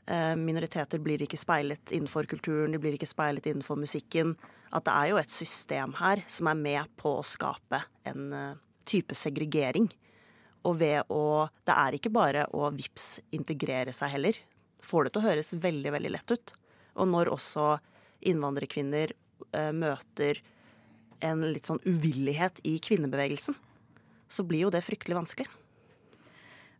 eh, 0.07 0.33
minoriteter 0.39 1.01
blir 1.03 1.21
ikke 1.25 1.39
speilet 1.39 1.93
innenfor 1.93 2.29
kulturen, 2.31 2.71
de 2.73 2.81
blir 2.81 2.95
ikke 2.97 3.09
speilet 3.09 3.49
innenfor 3.51 3.79
musikken. 3.81 4.37
At 4.73 4.87
det 4.87 4.95
er 4.95 5.11
jo 5.11 5.19
et 5.21 5.33
system 5.33 5.97
her 5.99 6.23
som 6.31 6.49
er 6.49 6.63
med 6.63 6.95
på 6.97 7.17
å 7.19 7.27
skape 7.27 7.83
en 8.09 8.31
eh, 8.33 8.63
type 8.89 9.15
segregering. 9.17 9.91
Og 10.63 10.79
ved 10.79 11.11
å 11.11 11.49
Det 11.67 11.75
er 11.75 11.95
ikke 11.97 12.13
bare 12.13 12.47
å 12.55 12.69
vips 12.71 13.19
integrere 13.35 13.91
seg 13.91 14.15
heller. 14.15 14.37
Får 14.83 15.05
det 15.05 15.13
til 15.13 15.21
å 15.21 15.27
høres 15.27 15.51
veldig, 15.53 15.91
veldig 15.91 16.11
lett 16.15 16.31
ut. 16.31 16.53
Og 17.03 17.09
når 17.11 17.31
også 17.33 17.73
innvandrerkvinner 18.29 19.13
eh, 19.51 19.71
møter 19.75 20.39
en 21.23 21.43
litt 21.47 21.69
sånn 21.69 21.81
uvillighet 21.88 22.59
i 22.67 22.77
kvinnebevegelsen, 22.83 23.55
så 24.27 24.45
blir 24.47 24.65
jo 24.65 24.73
det 24.73 24.83
fryktelig 24.83 25.17
vanskelig. 25.21 25.49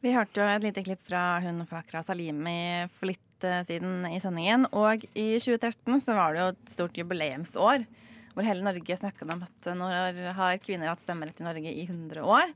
Vi 0.04 0.12
hørte 0.12 0.42
jo 0.42 0.48
et 0.52 0.66
lite 0.66 0.84
klipp 0.84 1.00
fra 1.08 1.38
hun 1.46 1.62
Fakra 1.64 2.02
Salimi 2.04 2.90
for 2.98 3.08
litt 3.14 3.46
eh, 3.48 3.62
siden 3.70 4.04
i 4.10 4.20
sendingen. 4.20 4.68
Og 4.76 5.06
i 5.16 5.30
2013 5.40 6.02
så 6.04 6.18
var 6.18 6.34
det 6.34 6.42
jo 6.42 6.50
et 6.52 6.74
stort 6.74 7.00
jubileumsår 7.00 7.86
hvor 8.34 8.48
hele 8.48 8.66
Norge 8.66 8.98
snakket 8.98 9.30
om 9.30 9.46
at 9.46 9.70
nå 9.78 9.88
har 10.36 10.60
kvinner 10.60 10.90
hatt 10.90 11.04
stemmerett 11.06 11.40
i 11.40 11.46
Norge 11.46 11.72
i 11.72 11.86
100 11.86 12.26
år. 12.26 12.52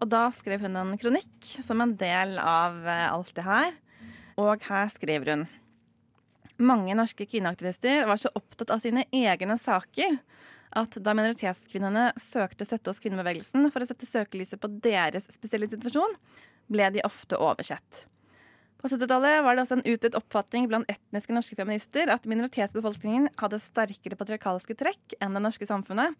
Og 0.00 0.08
da 0.08 0.22
skrev 0.32 0.64
hun 0.64 0.78
en 0.80 0.96
kronikk 0.96 1.50
som 1.66 1.82
en 1.84 1.92
del 2.00 2.38
av 2.40 2.80
eh, 2.88 3.06
alt 3.10 3.34
det 3.36 3.44
her. 3.44 3.76
Og 4.40 4.64
her 4.64 4.88
skriver 4.94 5.34
hun 5.34 5.46
mange 6.60 6.94
norske 6.96 7.26
kvinneaktivister 7.26 8.06
var 8.08 8.20
så 8.20 8.32
opptatt 8.36 8.72
av 8.74 8.82
sine 8.84 9.06
egne 9.14 9.56
saker 9.60 10.18
at 10.78 11.00
da 11.02 11.14
minoritetskvinnene 11.16 12.12
søkte 12.20 12.66
støtte 12.68 12.92
hos 12.92 13.02
kvinnebevegelsen 13.02 13.72
for 13.72 13.82
å 13.82 13.88
sette 13.88 14.06
søkelyset 14.06 14.60
på 14.62 14.70
deres 14.84 15.26
spesielle 15.32 15.66
situasjon, 15.70 16.14
ble 16.70 16.86
de 16.94 17.02
ofte 17.06 17.38
oversett. 17.40 18.04
På 18.80 18.88
70-tallet 18.88 19.42
var 19.44 19.56
det 19.56 19.64
også 19.66 19.76
en 19.76 19.88
utbredt 19.92 20.16
oppfatning 20.16 20.68
blant 20.70 20.88
etniske 20.88 21.34
norske 21.36 21.56
feminister 21.58 22.08
at 22.14 22.24
minoritetsbefolkningen 22.30 23.26
hadde 23.42 23.58
sterkere 23.60 24.16
patriarkalske 24.16 24.76
trekk 24.78 25.16
enn 25.20 25.36
det 25.36 25.42
norske 25.44 25.68
samfunnet, 25.68 26.14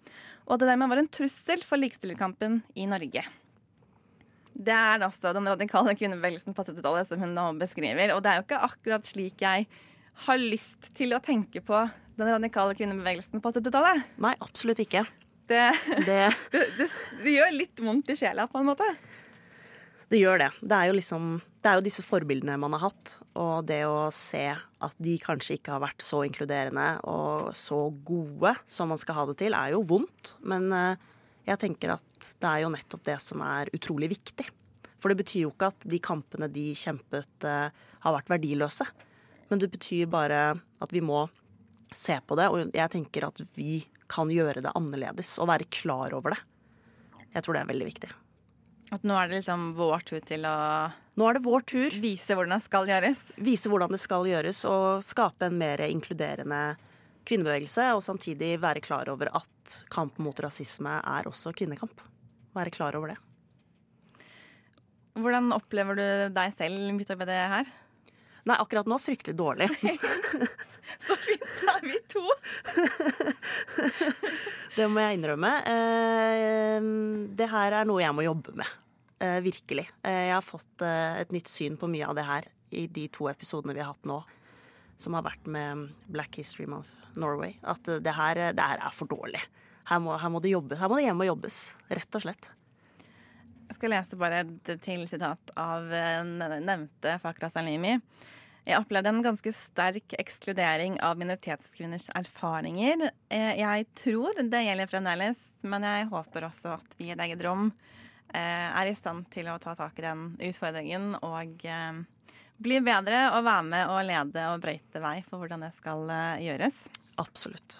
og 0.44 0.57
at 0.57 0.64
det 0.64 0.68
dermed 0.68 0.92
var 0.92 1.00
en 1.00 1.09
trussel 1.09 1.62
for 1.64 1.81
likestillingskampen 1.81 2.61
i 2.76 2.88
Norge. 2.90 3.24
Det 4.61 4.74
er 4.76 5.07
altså 5.07 5.33
den 5.33 5.48
radikale 5.48 5.94
kvinnebevegelsen 5.96 6.53
på 6.53 6.66
70-tallet 6.66 7.09
som 7.09 7.22
hun 7.22 7.33
nå 7.33 7.46
beskriver, 7.62 8.12
og 8.12 8.20
det 8.26 8.33
er 8.33 8.42
jo 8.42 8.44
ikke 8.44 8.64
akkurat 8.66 9.09
slik 9.09 9.40
jeg 9.46 9.70
har 10.27 10.40
lyst 10.40 10.90
til 10.96 11.14
å 11.16 11.23
tenke 11.25 11.62
på 11.64 11.79
den 12.20 12.29
radikale 12.29 12.77
kvinnebevegelsen 12.77 13.42
på 13.42 13.53
70-tallet. 13.55 14.05
Nei, 14.20 14.35
absolutt 14.44 14.83
ikke. 14.83 15.05
Det, 15.51 15.62
Det, 16.07 16.18
det, 16.53 16.88
det, 17.25 17.31
gjør 17.33 17.55
litt 17.57 17.81
vondt 17.83 18.12
i 18.12 18.18
sjela, 18.18 18.46
på 18.51 18.61
en 18.61 18.68
måte. 18.68 18.87
det 20.12 20.20
gjør 20.20 20.44
det. 20.44 20.51
Det 20.61 20.77
er 20.77 20.90
jo 20.90 20.99
liksom 20.99 21.31
Det 21.61 21.70
er 21.70 21.79
jo 21.79 21.85
disse 21.85 22.05
forbildene 22.07 22.57
man 22.61 22.73
har 22.77 22.87
hatt, 22.88 23.16
og 23.37 23.66
det 23.68 23.83
å 23.85 24.09
se 24.14 24.46
at 24.55 24.94
de 24.96 25.16
kanskje 25.20 25.59
ikke 25.59 25.75
har 25.75 25.83
vært 25.83 26.05
så 26.05 26.23
inkluderende 26.25 26.87
og 27.05 27.51
så 27.59 27.83
gode 28.07 28.55
som 28.64 28.88
man 28.88 29.01
skal 29.01 29.18
ha 29.18 29.27
det 29.29 29.37
til, 29.42 29.53
er 29.53 29.75
jo 29.75 29.83
vondt. 29.85 30.38
Men 30.40 30.70
eh, 30.73 31.11
jeg 31.51 31.61
tenker 31.61 31.92
at 31.99 32.31
det 32.40 32.49
er 32.49 32.64
jo 32.64 32.73
nettopp 32.73 33.05
det 33.11 33.18
som 33.20 33.44
er 33.44 33.68
utrolig 33.77 34.09
viktig. 34.14 34.46
For 35.01 35.12
det 35.12 35.20
betyr 35.20 35.44
jo 35.46 35.53
ikke 35.53 35.68
at 35.73 35.85
de 35.88 36.01
kampene 36.01 36.49
de 36.53 36.70
kjempet, 36.77 37.49
eh, 37.49 37.68
har 38.01 38.16
vært 38.16 38.33
verdiløse. 38.33 38.88
Men 39.50 39.62
det 39.62 39.70
betyr 39.72 40.08
bare 40.10 40.40
at 40.80 40.94
vi 40.94 41.02
må 41.04 41.24
se 41.90 42.16
på 42.22 42.38
det, 42.38 42.46
og 42.48 42.70
jeg 42.70 42.92
tenker 42.92 43.26
at 43.26 43.42
vi 43.56 43.82
kan 44.10 44.30
gjøre 44.30 44.62
det 44.62 44.72
annerledes 44.78 45.36
og 45.42 45.50
være 45.50 45.66
klar 45.74 46.14
over 46.14 46.36
det. 46.36 46.42
Jeg 47.34 47.44
tror 47.44 47.56
det 47.56 47.62
er 47.62 47.70
veldig 47.70 47.88
viktig. 47.88 48.10
At 48.90 49.04
nå 49.06 49.14
er 49.14 49.30
det 49.30 49.40
liksom 49.40 49.68
vår 49.78 50.02
tur 50.06 50.22
til 50.26 50.46
å 50.48 50.56
Nå 51.20 51.26
er 51.28 51.36
det 51.36 51.44
vår 51.44 51.64
tur. 51.68 51.96
vise 52.02 52.34
hvordan 52.34 52.56
det 52.56 52.64
skal 52.64 52.88
gjøres. 52.88 53.20
Vise 53.38 53.70
hvordan 53.70 53.92
det 53.94 54.00
skal 54.02 54.26
gjøres, 54.26 54.62
og 54.66 55.02
skape 55.04 55.46
en 55.46 55.58
mer 55.60 55.82
inkluderende 55.86 56.60
kvinnebevegelse. 57.28 57.90
Og 57.94 58.02
samtidig 58.02 58.54
være 58.62 58.82
klar 58.82 59.10
over 59.12 59.30
at 59.36 59.76
kamp 59.92 60.18
mot 60.22 60.38
rasisme 60.42 60.96
er 60.98 61.28
også 61.28 61.52
kvinnekamp. 61.54 62.02
Være 62.56 62.72
klar 62.74 62.96
over 62.98 63.12
det. 63.12 63.18
Hvordan 65.20 65.52
opplever 65.52 65.98
du 65.98 66.06
deg 66.34 66.56
selv 66.56 66.90
midt 66.96 67.10
oppi 67.12 67.28
det 67.28 67.38
her? 67.52 67.70
Nei, 68.48 68.57
akkurat 68.57 68.88
nå 68.88 68.96
fryktelig 69.03 69.37
dårlig. 69.37 69.68
Så 71.05 71.14
fint, 71.20 71.44
da 71.61 71.74
er 71.76 71.85
vi 71.85 71.98
to! 72.11 72.22
Det 74.76 74.87
må 74.90 75.03
jeg 75.03 75.18
innrømme. 75.18 75.50
Eh, 75.70 76.88
Det 77.37 77.48
her 77.53 77.76
er 77.81 77.88
noe 77.88 78.03
jeg 78.03 78.14
må 78.16 78.24
jobbe 78.26 78.55
med. 78.61 78.70
Eh, 79.20 79.38
Virkelig. 79.44 79.87
Eh, 80.03 80.26
Jeg 80.31 80.35
har 80.37 80.44
fått 80.46 80.85
et 80.87 81.33
nytt 81.35 81.48
syn 81.50 81.76
på 81.81 81.88
mye 81.90 82.09
av 82.09 82.16
det 82.18 82.24
her 82.26 82.48
i 82.72 82.87
de 82.87 83.09
to 83.12 83.29
episodene 83.31 83.74
vi 83.74 83.83
har 83.83 83.92
hatt 83.92 84.07
nå, 84.09 84.20
som 85.00 85.16
har 85.18 85.24
vært 85.26 85.46
med 85.50 85.88
Black 86.12 86.37
History 86.38 86.66
Month 86.70 86.90
Norway. 87.18 87.57
At 87.66 87.83
det 87.85 88.14
her, 88.16 88.40
det 88.55 88.62
her 88.62 88.79
er 88.87 88.94
for 88.94 89.11
dårlig. 89.11 89.42
Her 89.90 89.98
må, 90.03 90.14
her 90.20 90.31
må 90.31 90.40
det 90.44 90.53
jobbes. 90.55 90.79
Her 90.79 90.88
må 90.92 90.98
det 91.00 91.09
hjem 91.09 91.22
og 91.24 91.31
jobbes. 91.33 91.61
Rett 91.90 92.14
og 92.18 92.22
slett. 92.22 92.50
Jeg 93.70 93.76
skal 93.78 93.92
lese 93.94 94.16
bare 94.18 94.40
et 94.42 94.70
til 94.83 95.04
sitat 95.06 95.52
av 95.54 95.85
eh, 95.94 96.24
nevnte 96.26 97.12
Fakra 97.22 97.46
Salimi. 97.54 97.92
Jeg 98.66 98.80
opplevde 98.83 99.12
en 99.12 99.21
ganske 99.23 99.52
sterk 99.54 100.16
ekskludering 100.18 100.96
av 101.06 101.21
minoritetskvinners 101.21 102.08
erfaringer. 102.18 103.04
Eh, 103.31 103.52
Jeg 103.60 103.87
tror 103.94 104.40
det 104.42 104.64
gjelder 104.66 104.90
fremdeles, 104.90 105.44
men 105.62 105.87
jeg 105.87 106.08
håper 106.10 106.48
også 106.48 106.73
at 106.81 106.96
vi 106.98 107.08
i 107.08 107.12
et 107.14 107.23
eget 107.23 107.44
rom 107.46 107.68
eh, 108.35 108.66
er 108.75 108.90
i 108.90 108.96
stand 108.98 109.29
til 109.31 109.52
å 109.52 109.60
ta 109.62 109.77
tak 109.79 110.02
i 110.02 110.06
den 110.08 110.33
utfordringen 110.50 111.14
og 111.23 111.62
bli 112.60 112.81
bedre 112.85 113.23
og 113.37 113.46
være 113.46 113.68
med 113.71 113.92
og 113.94 114.02
lede 114.10 114.48
og 114.50 114.66
brøyte 114.66 115.04
vei 115.06 115.21
for 115.31 115.38
hvordan 115.44 115.62
det 115.68 115.71
skal 115.79 116.10
gjøres. 116.42 116.83
Absolutt. 117.23 117.79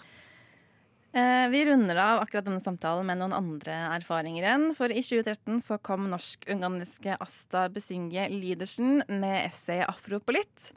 Eh, 1.13 1.49
Vi 1.49 1.65
runder 1.65 1.97
av 1.99 2.21
akkurat 2.21 2.45
denne 2.45 2.63
samtalen 2.63 3.03
med 3.03 3.19
noen 3.19 3.33
andre 3.35 3.75
erfaringer 3.97 4.45
igjen. 4.45 4.69
For 4.77 4.93
i 4.93 5.01
2013 5.03 5.59
så 5.65 5.75
kom 5.83 6.07
norsk-unganiske 6.11 7.17
Asta 7.19 7.65
Besinge 7.69 8.29
Lydersen 8.31 9.03
med 9.09 9.49
essayet 9.49 9.89
'Afropolitt'. 9.91 10.71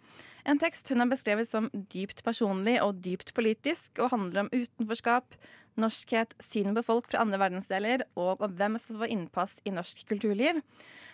En 0.44 0.58
tekst 0.58 0.88
hun 0.88 0.98
har 0.98 1.06
beskrevet 1.06 1.48
som 1.48 1.70
dypt 1.72 2.24
personlig 2.24 2.82
og 2.82 3.00
dypt 3.00 3.32
politisk, 3.32 3.98
og 3.98 4.10
handler 4.10 4.40
om 4.40 4.50
utenforskap, 4.52 5.34
norskhet, 5.78 6.34
synet 6.42 6.74
på 6.74 6.84
folk 6.84 7.06
fra 7.08 7.22
andre 7.22 7.38
verdensdeler 7.38 8.02
og 8.16 8.42
om 8.42 8.52
hvem 8.52 8.78
som 8.78 8.98
får 8.98 9.14
innpass 9.14 9.54
i 9.64 9.70
norsk 9.70 10.04
kulturliv. 10.06 10.60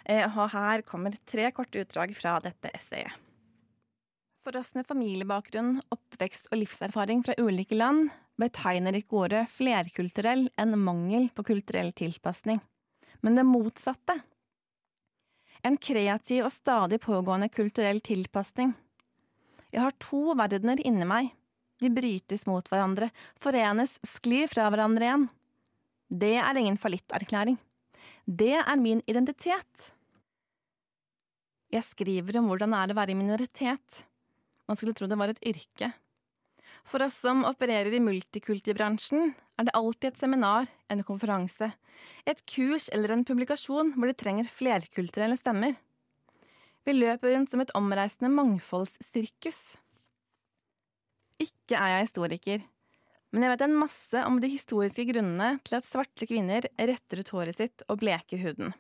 Eh, 0.07 0.25
og 0.37 0.51
her 0.51 0.81
kommer 0.81 1.13
tre 1.27 1.53
korte 1.53 1.79
utdrag 1.85 2.17
fra 2.17 2.41
dette 2.41 2.73
essayet. 2.73 3.13
For 4.41 4.57
oss 4.57 4.75
med 4.75 4.89
familiebakgrunn, 4.89 5.83
oppvekst 5.93 6.49
og 6.51 6.63
livserfaring 6.63 7.23
fra 7.23 7.37
ulike 7.37 7.77
land 7.77 8.09
betegner 8.41 8.97
ikke 8.99 9.25
ordet 9.25 9.45
flerkulturell 9.53 10.49
en 10.61 10.77
mangel 10.81 11.29
på 11.35 11.45
kulturell 11.51 11.93
tilpasning, 11.97 12.61
men 13.21 13.39
det 13.39 13.47
motsatte. 13.49 14.17
En 15.63 15.77
kreativ 15.77 16.47
og 16.49 16.55
stadig 16.55 17.01
pågående 17.05 17.51
kulturell 17.53 18.01
tilpasning. 18.01 18.73
Jeg 19.71 19.85
har 19.85 19.97
to 20.03 20.33
verdener 20.39 20.81
inni 20.87 21.07
meg. 21.07 21.31
De 21.81 21.89
brytes 21.93 22.47
mot 22.49 22.67
hverandre, 22.69 23.11
forenes, 23.41 23.97
sklir 24.17 24.51
fra 24.53 24.67
hverandre 24.73 25.07
igjen. 25.07 25.29
Det 26.11 26.35
er 26.43 26.59
ingen 26.59 26.81
fallitterklæring. 26.81 27.57
Det 28.27 28.57
er 28.59 28.77
min 28.81 29.01
identitet. 29.09 29.93
Jeg 31.71 31.87
skriver 31.87 32.41
om 32.41 32.49
hvordan 32.51 32.73
det 32.75 32.81
er 32.81 32.93
å 32.93 32.99
være 32.99 33.15
i 33.15 33.19
minoritet. 33.19 34.03
Man 34.67 34.79
skulle 34.79 34.97
tro 34.97 35.07
det 35.11 35.19
var 35.21 35.33
et 35.33 35.45
yrke. 35.47 35.93
For 36.89 37.03
oss 37.05 37.19
som 37.23 37.45
opererer 37.49 37.93
i 37.95 38.03
multikulti-bransjen, 38.03 39.35
er 39.61 39.69
det 39.69 39.77
alltid 39.77 40.13
et 40.13 40.23
seminar, 40.23 40.71
en 40.91 41.05
konferanse, 41.07 41.71
et 42.27 42.43
kurs 42.49 42.89
eller 42.95 43.13
en 43.15 43.25
publikasjon 43.29 43.95
hvor 43.97 44.11
de 44.11 44.17
trenger 44.17 44.49
flerkulturelle 44.51 45.37
stemmer. 45.39 45.77
Vi 46.89 46.97
løper 46.97 47.35
rundt 47.35 47.53
som 47.53 47.61
et 47.61 47.73
omreisende 47.77 48.33
mangfoldssirkus. 48.33 49.61
Ikke 51.41 51.77
er 51.77 51.95
jeg 51.95 52.07
historiker, 52.09 52.63
men 53.31 53.45
jeg 53.45 53.53
vet 53.53 53.67
en 53.69 53.77
masse 53.79 54.23
om 54.27 54.41
de 54.43 54.51
historiske 54.51 55.05
grunnene 55.13 55.53
til 55.67 55.77
at 55.79 55.87
svarte 55.87 56.27
kvinner 56.29 56.67
retter 56.77 57.21
ut 57.21 57.35
håret 57.37 57.61
sitt 57.61 57.85
og 57.87 58.01
bleker 58.03 58.43
huden. 58.43 58.73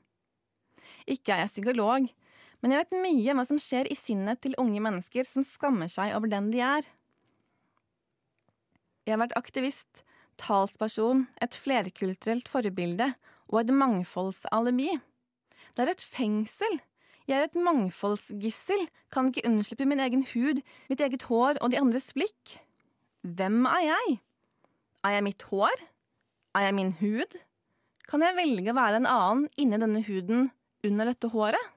Ikke 1.07 1.37
er 1.37 1.45
jeg 1.45 1.53
psykolog, 1.55 2.09
men 2.61 2.75
jeg 2.75 2.83
vet 2.83 2.99
mye 3.05 3.33
om 3.33 3.41
hva 3.41 3.47
som 3.49 3.61
skjer 3.63 3.89
i 3.89 3.97
sinnet 3.99 4.41
til 4.43 4.57
unge 4.61 4.83
mennesker 4.83 5.29
som 5.29 5.47
skammer 5.47 5.93
seg 5.93 6.17
over 6.17 6.33
den 6.33 6.51
de 6.53 6.65
er. 6.65 6.89
Jeg 9.11 9.17
har 9.17 9.25
vært 9.25 9.41
aktivist, 9.41 10.05
talsperson, 10.39 11.25
et 11.43 11.57
flerkulturelt 11.59 12.47
forbilde 12.47 13.09
og 13.51 13.57
et 13.59 13.73
mangfoldsalibi. 13.75 14.93
Det 15.75 15.83
er 15.83 15.91
et 15.91 16.05
fengsel. 16.05 16.77
Jeg 17.27 17.41
er 17.41 17.49
et 17.49 17.57
mangfoldsgissel, 17.59 18.85
kan 19.11 19.33
ikke 19.33 19.49
unnslippe 19.49 19.89
min 19.91 19.99
egen 20.05 20.23
hud, 20.31 20.61
mitt 20.87 21.03
eget 21.03 21.25
hår 21.27 21.59
og 21.59 21.73
de 21.73 21.81
andres 21.81 22.13
blikk. 22.15 22.53
Hvem 23.27 23.65
er 23.67 23.83
jeg? 23.89 24.15
Er 25.03 25.17
jeg 25.17 25.25
mitt 25.27 25.47
hår? 25.51 25.83
Er 26.55 26.69
jeg 26.69 26.77
min 26.79 26.93
hud? 27.01 27.35
Kan 28.07 28.23
jeg 28.23 28.37
velge 28.39 28.71
å 28.71 28.79
være 28.79 29.01
en 29.01 29.09
annen 29.11 29.49
inni 29.59 29.81
denne 29.83 30.05
huden, 30.07 30.53
under 30.87 31.11
dette 31.11 31.33
håret? 31.35 31.73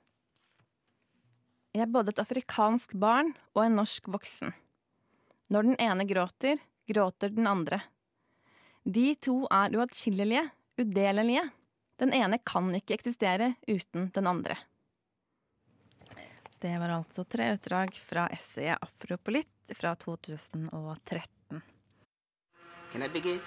Jeg 1.73 1.87
er 1.87 1.89
både 1.97 2.13
et 2.13 2.21
afrikansk 2.21 2.93
barn 3.01 3.33
og 3.55 3.63
en 3.65 3.79
norsk 3.81 4.11
voksen. 4.13 4.53
Når 5.49 5.71
den 5.71 5.81
ene 5.81 6.05
gråter, 6.05 6.61
gråter 6.87 7.29
den 7.29 7.47
andre. 7.47 7.81
De 8.83 9.15
to 9.15 9.43
er 9.47 9.75
uatskillelige, 9.77 10.43
udelelige. 10.77 11.43
Den 11.99 12.13
ene 12.13 12.39
kan 12.43 12.71
ikke 12.75 12.97
eksistere 12.97 13.53
uten 13.67 14.09
den 14.15 14.27
andre. 14.27 14.57
Det 16.63 16.71
var 16.79 16.95
altså 16.95 17.23
tre 17.27 17.53
utdrag 17.53 17.95
fra 17.99 18.27
essayet 18.31 18.79
Afropolitt 18.81 19.75
fra 19.75 19.95
2013. 19.95 21.61
Can 22.91 23.03
I 23.03 23.07
begin? 23.07 23.39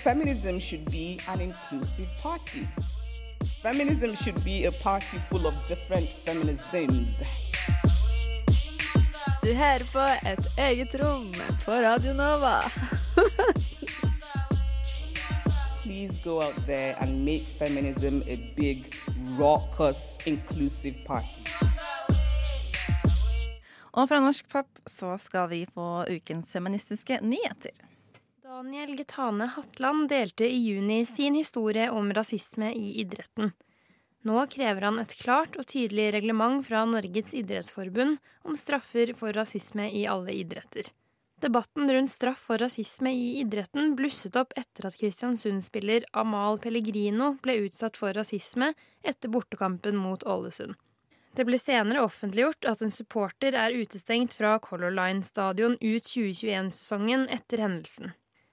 Feminism 0.00 0.58
should 0.58 0.90
be 0.90 1.18
an 1.28 1.40
inclusive 1.40 2.08
party. 2.22 2.64
Feminism 3.62 4.14
should 4.14 4.42
be 4.42 4.64
a 4.64 4.70
party 4.70 5.18
full 5.28 5.46
of 5.46 5.54
different 5.68 6.08
feminisms. 6.24 7.22
Du 9.42 9.54
hører 9.54 9.84
på 9.92 10.28
Et 10.28 10.46
eget 10.58 10.94
rom 10.94 11.32
på 11.64 11.72
Radio 11.72 12.12
Nova. 12.12 12.62
Please 15.82 16.20
go 16.24 16.40
out 16.40 16.56
there 16.66 16.96
and 17.00 17.24
make 17.24 17.44
feminism 17.58 18.22
a 18.28 18.36
big, 18.56 18.94
raucous, 19.38 20.18
inclusive 20.26 20.94
party. 21.06 21.42
Og 23.92 24.08
fra 24.08 24.20
Norsk 24.20 24.48
Pop 24.48 24.66
så 24.88 25.18
skal 25.18 25.50
vi 25.50 25.66
på 25.74 26.04
ukens 26.08 26.52
feministiske 26.52 27.18
nyheter. 27.22 27.89
Daniel 28.50 28.96
Getane 28.96 29.46
Hatland 29.46 30.08
delte 30.08 30.44
i 30.44 30.56
juni 30.56 31.06
sin 31.06 31.34
historie 31.34 31.90
om 31.90 32.12
rasisme 32.12 32.72
i 32.74 33.00
idretten. 33.00 33.52
Nå 34.26 34.46
krever 34.50 34.82
han 34.88 34.98
et 34.98 35.14
klart 35.20 35.54
og 35.60 35.68
tydelig 35.70 36.08
reglement 36.16 36.64
fra 36.66 36.80
Norges 36.82 37.30
idrettsforbund 37.38 38.18
om 38.42 38.56
straffer 38.58 39.12
for 39.14 39.38
rasisme 39.38 39.86
i 39.94 40.02
alle 40.10 40.34
idretter. 40.34 40.90
Debatten 41.38 41.92
rundt 41.94 42.10
straff 42.10 42.42
for 42.50 42.58
rasisme 42.58 43.12
i 43.14 43.28
idretten 43.44 43.94
blusset 43.94 44.34
opp 44.40 44.58
etter 44.58 44.88
at 44.90 44.98
Kristiansund-spiller 44.98 46.08
Amal 46.10 46.58
Pellegrino 46.58 47.36
ble 47.44 47.60
utsatt 47.68 48.02
for 48.02 48.18
rasisme 48.18 48.72
etter 49.06 49.30
bortekampen 49.30 49.94
mot 49.94 50.26
Ålesund. 50.26 50.74
Det 51.38 51.46
ble 51.46 51.60
senere 51.62 52.02
offentliggjort 52.02 52.66
at 52.66 52.82
en 52.82 52.90
supporter 52.90 53.54
er 53.54 53.78
utestengt 53.78 54.34
fra 54.34 54.56
Color 54.58 54.90
Line 54.98 55.22
stadion 55.22 55.78
ut 55.78 56.10
2021-sesongen 56.16 57.28
etter 57.30 57.62
hendelsen. 57.62 58.10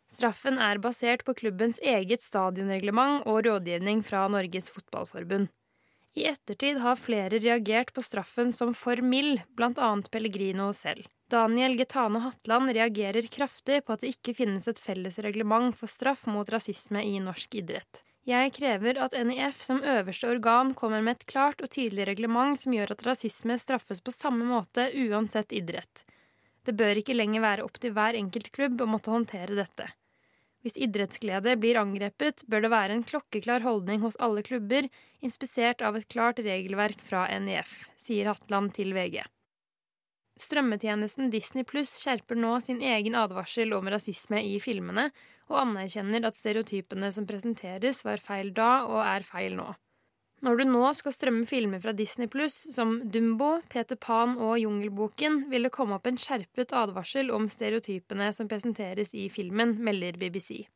Straffen 0.07 0.59
er 0.63 0.79
basert 0.79 1.25
på 1.27 1.35
klubbens 1.35 1.81
eget 1.83 2.23
stadionreglement 2.23 3.27
og 3.27 3.43
rådgivning 3.45 4.03
fra 4.07 4.23
Norges 4.31 4.71
Fotballforbund. 4.71 5.49
I 6.17 6.23
ettertid 6.31 6.79
har 6.81 6.97
flere 6.97 7.37
reagert 7.37 7.91
på 7.93 8.01
straffen 8.01 8.49
som 8.55 8.73
for 8.73 8.97
mild, 9.03 9.43
bl.a. 9.53 9.91
Pellegrino 10.09 10.71
selv. 10.73 11.05
Daniel 11.29 11.75
Getane 11.77 12.23
Hatland 12.23 12.71
reagerer 12.71 13.27
kraftig 13.27 13.83
på 13.85 13.93
at 13.93 14.01
det 14.01 14.15
ikke 14.15 14.33
finnes 14.39 14.67
et 14.71 14.79
felles 14.79 15.19
reglement 15.21 15.75
for 15.75 15.91
straff 15.91 16.23
mot 16.31 16.49
rasisme 16.49 17.03
i 17.03 17.19
norsk 17.21 17.59
idrett. 17.59 18.01
Jeg 18.27 18.51
krever 18.57 18.97
at 18.99 19.13
NIF 19.27 19.61
som 19.63 19.83
øverste 19.83 20.27
organ 20.31 20.73
kommer 20.75 21.03
med 21.03 21.19
et 21.19 21.27
klart 21.31 21.61
og 21.63 21.69
tydelig 21.71 22.07
reglement 22.09 22.59
som 22.59 22.73
gjør 22.75 22.95
at 22.95 23.05
rasisme 23.07 23.55
straffes 23.59 24.01
på 24.03 24.11
samme 24.15 24.47
måte 24.47 24.89
uansett 24.95 25.53
idrett. 25.55 26.03
Det 26.67 26.75
bør 26.75 26.99
ikke 26.99 27.15
lenger 27.15 27.45
være 27.45 27.63
opp 27.63 27.79
til 27.79 27.93
hver 27.95 28.17
enkelt 28.19 28.51
klubb 28.51 28.81
å 28.83 28.89
måtte 28.91 29.13
håndtere 29.13 29.55
dette. 29.55 29.87
Hvis 30.65 30.75
idrettsglede 30.83 31.53
blir 31.61 31.79
angrepet, 31.79 32.43
bør 32.51 32.65
det 32.65 32.71
være 32.73 32.97
en 32.97 33.05
klokkeklar 33.07 33.63
holdning 33.63 34.01
hos 34.03 34.17
alle 34.19 34.43
klubber, 34.43 34.89
inspisert 35.23 35.79
av 35.85 35.95
et 35.95 36.09
klart 36.11 36.41
regelverk 36.43 36.99
fra 36.99 37.23
NIF, 37.39 37.87
sier 37.95 38.27
Hatland 38.27 38.73
til 38.75 38.91
VG. 38.97 39.21
Strømmetjenesten 40.37 41.31
Disney 41.33 41.63
Pluss 41.65 41.95
skjerper 42.01 42.37
nå 42.37 42.57
sin 42.61 42.83
egen 42.83 43.15
advarsel 43.17 43.71
om 43.77 43.87
rasisme 43.89 44.43
i 44.43 44.57
filmene, 44.61 45.07
og 45.47 45.61
anerkjenner 45.63 46.27
at 46.27 46.35
stereotypene 46.35 47.13
som 47.15 47.25
presenteres, 47.29 48.03
var 48.03 48.19
feil 48.21 48.51
da 48.53 48.83
og 48.89 48.99
er 49.05 49.23
feil 49.25 49.55
nå. 49.55 49.71
Når 50.45 50.59
du 50.59 50.67
nå 50.69 50.83
skal 50.93 51.13
strømme 51.15 51.47
filmer 51.49 51.81
fra 51.81 51.95
Disney 51.97 52.29
Pluss, 52.29 52.59
som 52.75 52.99
Dumbo, 53.09 53.55
Peter 53.73 53.97
Pan 53.97 54.35
og 54.37 54.59
Jungelboken, 54.61 55.47
vil 55.49 55.65
det 55.65 55.73
komme 55.73 55.97
opp 55.97 56.05
en 56.05 56.19
skjerpet 56.21 56.75
advarsel 56.77 57.31
om 57.33 57.47
stereotypene 57.49 58.29
som 58.35 58.49
presenteres 58.51 59.15
i 59.17 59.25
filmen, 59.33 59.73
melder 59.81 60.19
BBC. 60.21 60.67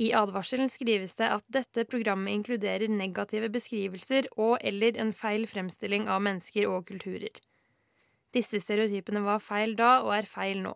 I 0.00 0.08
advarselen 0.16 0.72
skrives 0.72 1.16
det 1.20 1.28
at 1.32 1.44
dette 1.52 1.84
programmet 1.88 2.32
inkluderer 2.32 2.88
negative 2.92 3.48
beskrivelser 3.52 4.28
og 4.36 4.56
eller 4.64 4.96
en 5.00 5.12
feil 5.16 5.44
fremstilling 5.48 6.08
av 6.08 6.24
mennesker 6.24 6.68
og 6.68 6.88
kulturer. 6.88 7.32
Disse 8.32 8.60
stereotypene 8.60 9.24
var 9.24 9.44
feil 9.44 9.76
da 9.76 9.98
og 10.04 10.12
er 10.16 10.28
feil 10.28 10.60
nå. 10.64 10.74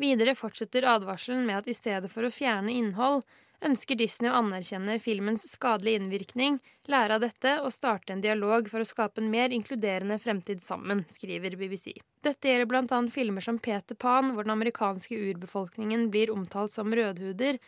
Videre 0.00 0.36
fortsetter 0.36 0.88
advarselen 0.88 1.44
med 1.48 1.60
at 1.60 1.68
i 1.68 1.76
stedet 1.76 2.08
for 2.12 2.24
å 2.24 2.32
fjerne 2.32 2.72
innhold, 2.72 3.24
ønsker 3.64 3.98
Disney 4.00 4.30
å 4.30 4.38
anerkjenne 4.40 4.96
filmens 5.02 5.44
skadelige 5.50 6.00
innvirkning, 6.00 6.58
lære 6.90 7.18
av 7.18 7.24
dette 7.24 7.56
og 7.60 7.72
starte 7.74 8.14
en 8.14 8.24
dialog 8.24 8.70
for 8.72 8.82
å 8.82 8.88
skape 8.88 9.20
en 9.20 9.30
mer 9.32 9.52
inkluderende 9.54 10.18
fremtid 10.22 10.62
sammen, 10.64 11.04
skriver 11.12 11.58
BBC. 11.60 11.92
Dette 12.24 12.50
gjelder 12.50 12.70
bl.a. 12.70 13.02
filmer 13.12 13.44
som 13.44 13.60
Peter 13.60 13.98
Pan, 13.98 14.32
hvor 14.34 14.48
den 14.48 14.56
amerikanske 14.56 15.18
urbefolkningen 15.30 16.08
blir 16.14 16.32
omtalt 16.34 16.72
som 16.74 16.92
rødhuder, 16.94 17.60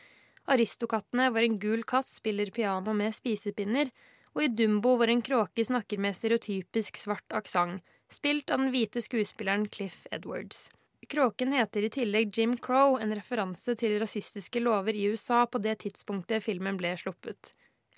Aristokattene, 0.50 1.28
hvor 1.30 1.44
en 1.46 1.58
gul 1.62 1.84
katt 1.86 2.10
spiller 2.10 2.50
piano 2.50 2.94
med 2.98 3.14
spisepinner, 3.14 3.92
og 4.34 4.42
i 4.42 4.50
Dumbo, 4.50 4.96
hvor 4.98 5.10
en 5.12 5.22
kråke 5.22 5.64
snakker 5.64 6.00
med 6.02 6.16
stereotypisk 6.18 6.98
svart 6.98 7.36
aksent, 7.36 7.82
spilt 8.12 8.50
av 8.50 8.60
den 8.60 8.72
hvite 8.74 9.00
skuespilleren 9.04 9.68
Cliff 9.72 10.02
Edwards. 10.10 10.66
Kråken 11.08 11.52
heter 11.52 11.84
i 11.84 11.90
tillegg 11.90 12.38
Jim 12.38 12.56
Crow, 12.56 12.98
en 13.00 13.14
referanse 13.14 13.74
til 13.76 13.98
rasistiske 14.00 14.60
lover 14.62 14.96
i 14.96 15.08
USA 15.10 15.42
på 15.46 15.60
det 15.62 15.80
tidspunktet 15.82 16.44
filmen 16.44 16.78
ble 16.80 16.94
sluppet. 17.00 17.52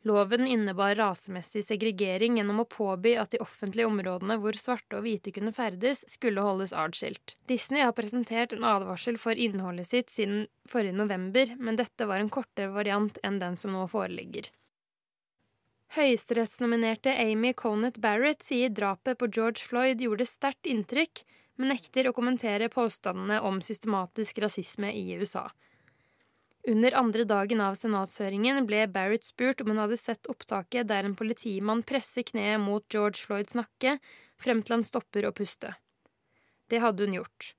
Loven 0.04 0.46
innebar 0.46 0.98
rasemessig 0.98 1.62
segregering 1.64 2.36
gjennom 2.36 2.58
å 2.60 2.66
påby 2.68 3.14
at 3.16 3.32
de 3.32 3.40
offentlige 3.40 3.88
områdene 3.88 4.36
hvor 4.42 4.56
svarte 4.60 4.98
og 4.98 5.06
hvite 5.06 5.32
kunne 5.32 5.52
ferdes, 5.56 6.02
skulle 6.12 6.44
holdes 6.44 6.74
adskilt. 6.76 7.38
Disney 7.48 7.80
har 7.80 7.94
presentert 7.96 8.52
en 8.52 8.66
advarsel 8.68 9.16
for 9.20 9.32
innholdet 9.32 9.88
sitt 9.88 10.12
siden 10.12 10.44
forrige 10.68 10.98
november, 10.98 11.54
men 11.56 11.80
dette 11.80 12.04
var 12.10 12.20
en 12.20 12.28
kortere 12.28 12.68
variant 12.74 13.16
enn 13.24 13.40
den 13.40 13.56
som 13.56 13.72
nå 13.72 13.86
foreligger. 13.88 14.50
Høyesterettsnominerte 15.96 17.14
Amy 17.22 17.54
Conant 17.56 17.96
Barrett 18.02 18.44
sier 18.44 18.68
drapet 18.68 19.16
på 19.16 19.30
George 19.32 19.64
Floyd 19.64 20.04
gjorde 20.04 20.28
sterkt 20.28 20.68
inntrykk, 20.68 21.24
men 21.56 21.70
nekter 21.74 22.08
å 22.08 22.14
kommentere 22.16 22.70
påstandene 22.72 23.40
om 23.46 23.60
systematisk 23.62 24.40
rasisme 24.44 24.90
i 24.92 25.14
USA. 25.18 25.48
Under 26.66 26.94
andre 26.96 27.26
dagen 27.28 27.60
av 27.60 27.74
senatshøringen 27.76 28.64
ble 28.64 28.86
Barrett 28.88 29.26
spurt 29.26 29.60
om 29.60 29.74
hun 29.74 29.82
hadde 29.82 29.98
sett 30.00 30.30
opptaket 30.32 30.88
der 30.88 31.04
en 31.04 31.16
politimann 31.18 31.82
presser 31.84 32.24
kneet 32.24 32.62
mot 32.62 32.86
George 32.88 33.20
Floyds 33.20 33.56
nakke 33.58 33.98
frem 34.40 34.62
til 34.64 34.78
han 34.78 34.86
stopper 34.86 35.28
å 35.28 35.34
puste. 35.36 35.74
Det 36.72 36.80
hadde 36.80 37.04
hun 37.04 37.18
gjort. 37.20 37.52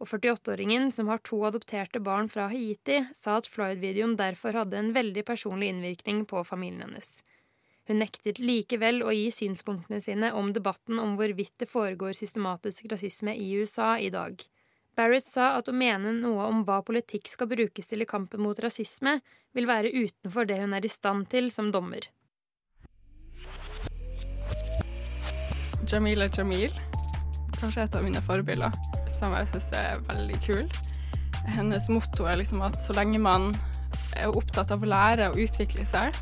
Og 0.00 0.08
48-åringen, 0.08 0.90
som 0.92 1.08
har 1.12 1.20
to 1.24 1.38
adopterte 1.48 2.00
barn 2.04 2.28
fra 2.32 2.48
Haiti, 2.52 3.02
sa 3.16 3.38
at 3.40 3.48
Floyd-videoen 3.48 4.16
derfor 4.16 4.56
hadde 4.56 4.80
en 4.80 4.92
veldig 4.96 5.24
personlig 5.28 5.70
innvirkning 5.72 6.24
på 6.28 6.42
familien 6.44 6.84
hennes. 6.88 7.18
Hun 7.86 8.00
nektet 8.02 8.40
likevel 8.42 9.04
å 9.06 9.12
gi 9.14 9.28
synspunktene 9.30 10.00
sine 10.02 10.32
om 10.34 10.50
debatten 10.54 10.98
om 10.98 11.14
hvorvidt 11.18 11.54
det 11.62 11.68
foregår 11.70 12.16
systematisk 12.18 12.88
rasisme 12.90 13.36
i 13.38 13.52
USA 13.60 13.94
i 14.02 14.10
dag. 14.10 14.42
Barrett 14.96 15.26
sa 15.26 15.52
at 15.58 15.68
å 15.68 15.76
mene 15.76 16.14
noe 16.16 16.48
om 16.48 16.64
hva 16.66 16.80
politikk 16.82 17.28
skal 17.30 17.50
brukes 17.50 17.90
til 17.90 18.02
i 18.02 18.08
kampen 18.08 18.42
mot 18.42 18.58
rasisme, 18.58 19.20
vil 19.54 19.68
være 19.68 19.92
utenfor 19.92 20.48
det 20.48 20.58
hun 20.62 20.74
er 20.74 20.86
i 20.88 20.90
stand 20.90 21.28
til 21.30 21.50
som 21.52 21.70
dommer. 21.70 22.08
Jamila 25.86 26.26
Jamil, 26.26 26.72
kanskje 27.60 27.84
et 27.84 27.94
av 27.94 28.02
mine 28.02 28.22
forbilder, 28.26 28.74
som 29.14 29.36
jeg 29.36 29.52
syns 29.52 29.68
er 29.78 30.00
veldig 30.08 30.40
kul. 30.42 30.64
Hennes 31.54 31.86
motto 31.92 32.26
er 32.26 32.40
liksom 32.40 32.64
at 32.66 32.80
så 32.82 32.96
lenge 32.96 33.20
man 33.22 33.52
er 34.16 34.34
opptatt 34.34 34.72
av 34.74 34.82
å 34.82 34.90
lære 34.90 35.28
og 35.30 35.38
utvikle 35.44 35.86
seg, 35.86 36.16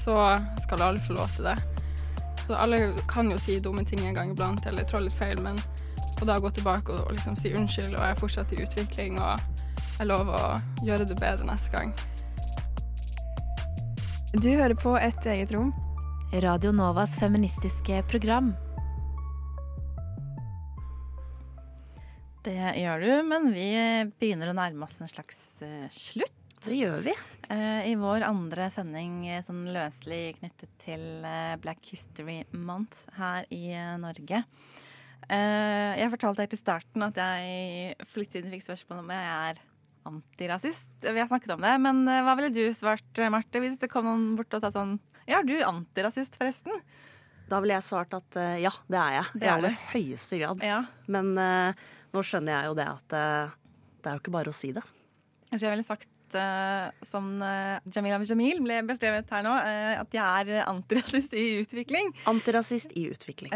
så 0.00 0.16
skal 0.64 0.86
alle 0.86 1.02
få 1.04 1.16
lov 1.18 1.28
til 1.36 1.50
det. 1.50 1.56
Så 2.46 2.56
alle 2.58 2.80
kan 3.10 3.30
jo 3.30 3.38
si 3.38 3.58
dumme 3.62 3.84
ting 3.86 4.02
en 4.06 4.16
gang 4.16 4.32
iblant 4.32 4.66
eller 4.66 4.86
trå 4.88 5.02
litt 5.04 5.16
feil, 5.16 5.38
men 5.44 5.60
å 6.20 6.28
da 6.28 6.38
gå 6.40 6.50
tilbake 6.52 6.92
og, 6.92 7.04
og 7.06 7.14
liksom 7.16 7.36
si 7.38 7.52
unnskyld 7.56 7.94
og 7.94 8.00
jeg 8.02 8.14
er 8.14 8.20
fortsatt 8.20 8.54
i 8.56 8.62
utvikling 8.64 9.20
og 9.20 9.60
jeg 10.00 10.08
lover 10.08 10.32
å 10.36 10.86
gjøre 10.86 11.06
det 11.08 11.18
bedre 11.20 11.46
neste 11.48 11.72
gang. 11.74 11.92
Du 14.32 14.48
hører 14.48 14.76
på 14.78 14.96
Et 14.96 15.26
eget 15.26 15.52
rom. 15.52 15.72
Radio 16.30 16.70
Novas 16.70 17.16
feministiske 17.18 18.02
program. 18.08 18.52
Det 22.46 22.54
gjør 22.78 23.02
du, 23.02 23.10
men 23.26 23.50
vi 23.52 23.70
begynner 24.22 24.52
å 24.52 24.56
nærme 24.56 24.86
oss 24.86 24.94
en 25.02 25.10
slags 25.10 25.42
uh, 25.60 25.88
slutt. 25.92 26.39
Det 26.64 26.76
gjør 26.76 27.00
vi. 27.04 27.14
Uh, 27.50 27.82
I 27.88 27.96
vår 27.98 28.24
andre 28.26 28.68
sending 28.70 29.24
sånn 29.46 29.64
løselig 29.74 30.36
knyttet 30.38 30.70
til 30.82 31.02
uh, 31.24 31.56
Black 31.62 31.82
History 31.90 32.42
Month 32.52 33.06
her 33.16 33.48
i 33.54 33.72
Norge. 34.00 34.44
jeg 35.30 36.10
fortalte 36.10 36.42
helt 36.42 36.54
i 36.56 36.58
starten 36.58 37.04
at 37.06 37.18
jeg 37.20 38.06
siden 38.10 38.50
fikk 38.50 38.64
spørsmål 38.64 39.02
om 39.02 39.12
jeg 39.14 39.26
er 39.30 39.60
antirasist. 40.10 40.88
Vi 41.04 41.20
har 41.20 41.28
snakket 41.28 41.54
om 41.54 41.62
det, 41.62 41.74
men 41.84 42.02
hva 42.08 42.34
ville 42.38 42.50
du 42.50 42.64
svart, 42.74 43.20
Marte, 43.30 43.60
hvis 43.62 43.78
det 43.78 43.90
kom 43.92 44.08
noen 44.08 44.32
bort 44.38 44.56
og 44.56 44.64
sa 44.64 44.72
sånn 44.74 44.96
Ja, 45.28 45.38
er 45.38 45.46
du 45.46 45.54
antirasist, 45.62 46.38
forresten? 46.40 46.74
Da 47.50 47.60
ville 47.62 47.76
jeg 47.76 47.86
svart 47.86 48.16
at 48.16 48.40
ja, 48.58 48.72
det 48.90 48.98
er 48.98 49.18
jeg. 49.18 49.26
Det 49.34 49.46
I 49.46 49.52
aller 49.54 49.76
høyeste 49.92 50.40
grad. 50.40 50.64
Ja. 50.66 50.80
Men 51.06 51.34
nå 51.36 52.24
skjønner 52.26 52.56
jeg 52.56 52.72
jo 52.72 52.78
det 52.80 52.88
at 52.90 53.14
det 53.14 54.08
er 54.08 54.16
jo 54.16 54.24
ikke 54.24 54.38
bare 54.40 54.50
å 54.50 54.56
si 54.56 54.72
det. 54.74 54.82
Jeg 55.50 55.58
tror 55.58 55.66
jeg 55.66 55.76
ville 55.76 55.86
sagt, 55.86 56.19
som 57.06 57.28
uh, 57.42 57.78
Jamila 57.90 58.20
Jamil 58.22 58.60
ble 58.64 58.80
beskrevet 58.88 59.30
her 59.34 59.44
nå, 59.46 59.52
uh, 59.52 59.94
at 60.02 60.14
jeg 60.14 60.24
er 60.24 60.64
antirasist 60.66 61.34
i 61.36 61.60
utvikling. 61.62 62.12
Antirasist 62.30 62.94
i 62.98 63.08
utvikling. 63.12 63.54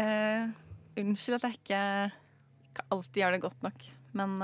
unnskyld 0.95 1.37
at 1.37 1.47
jeg 1.47 1.59
ikke 1.59 2.87
alltid 2.91 3.21
gjør 3.21 3.35
det 3.35 3.43
godt 3.43 3.63
nok, 3.63 3.85
men 4.15 4.35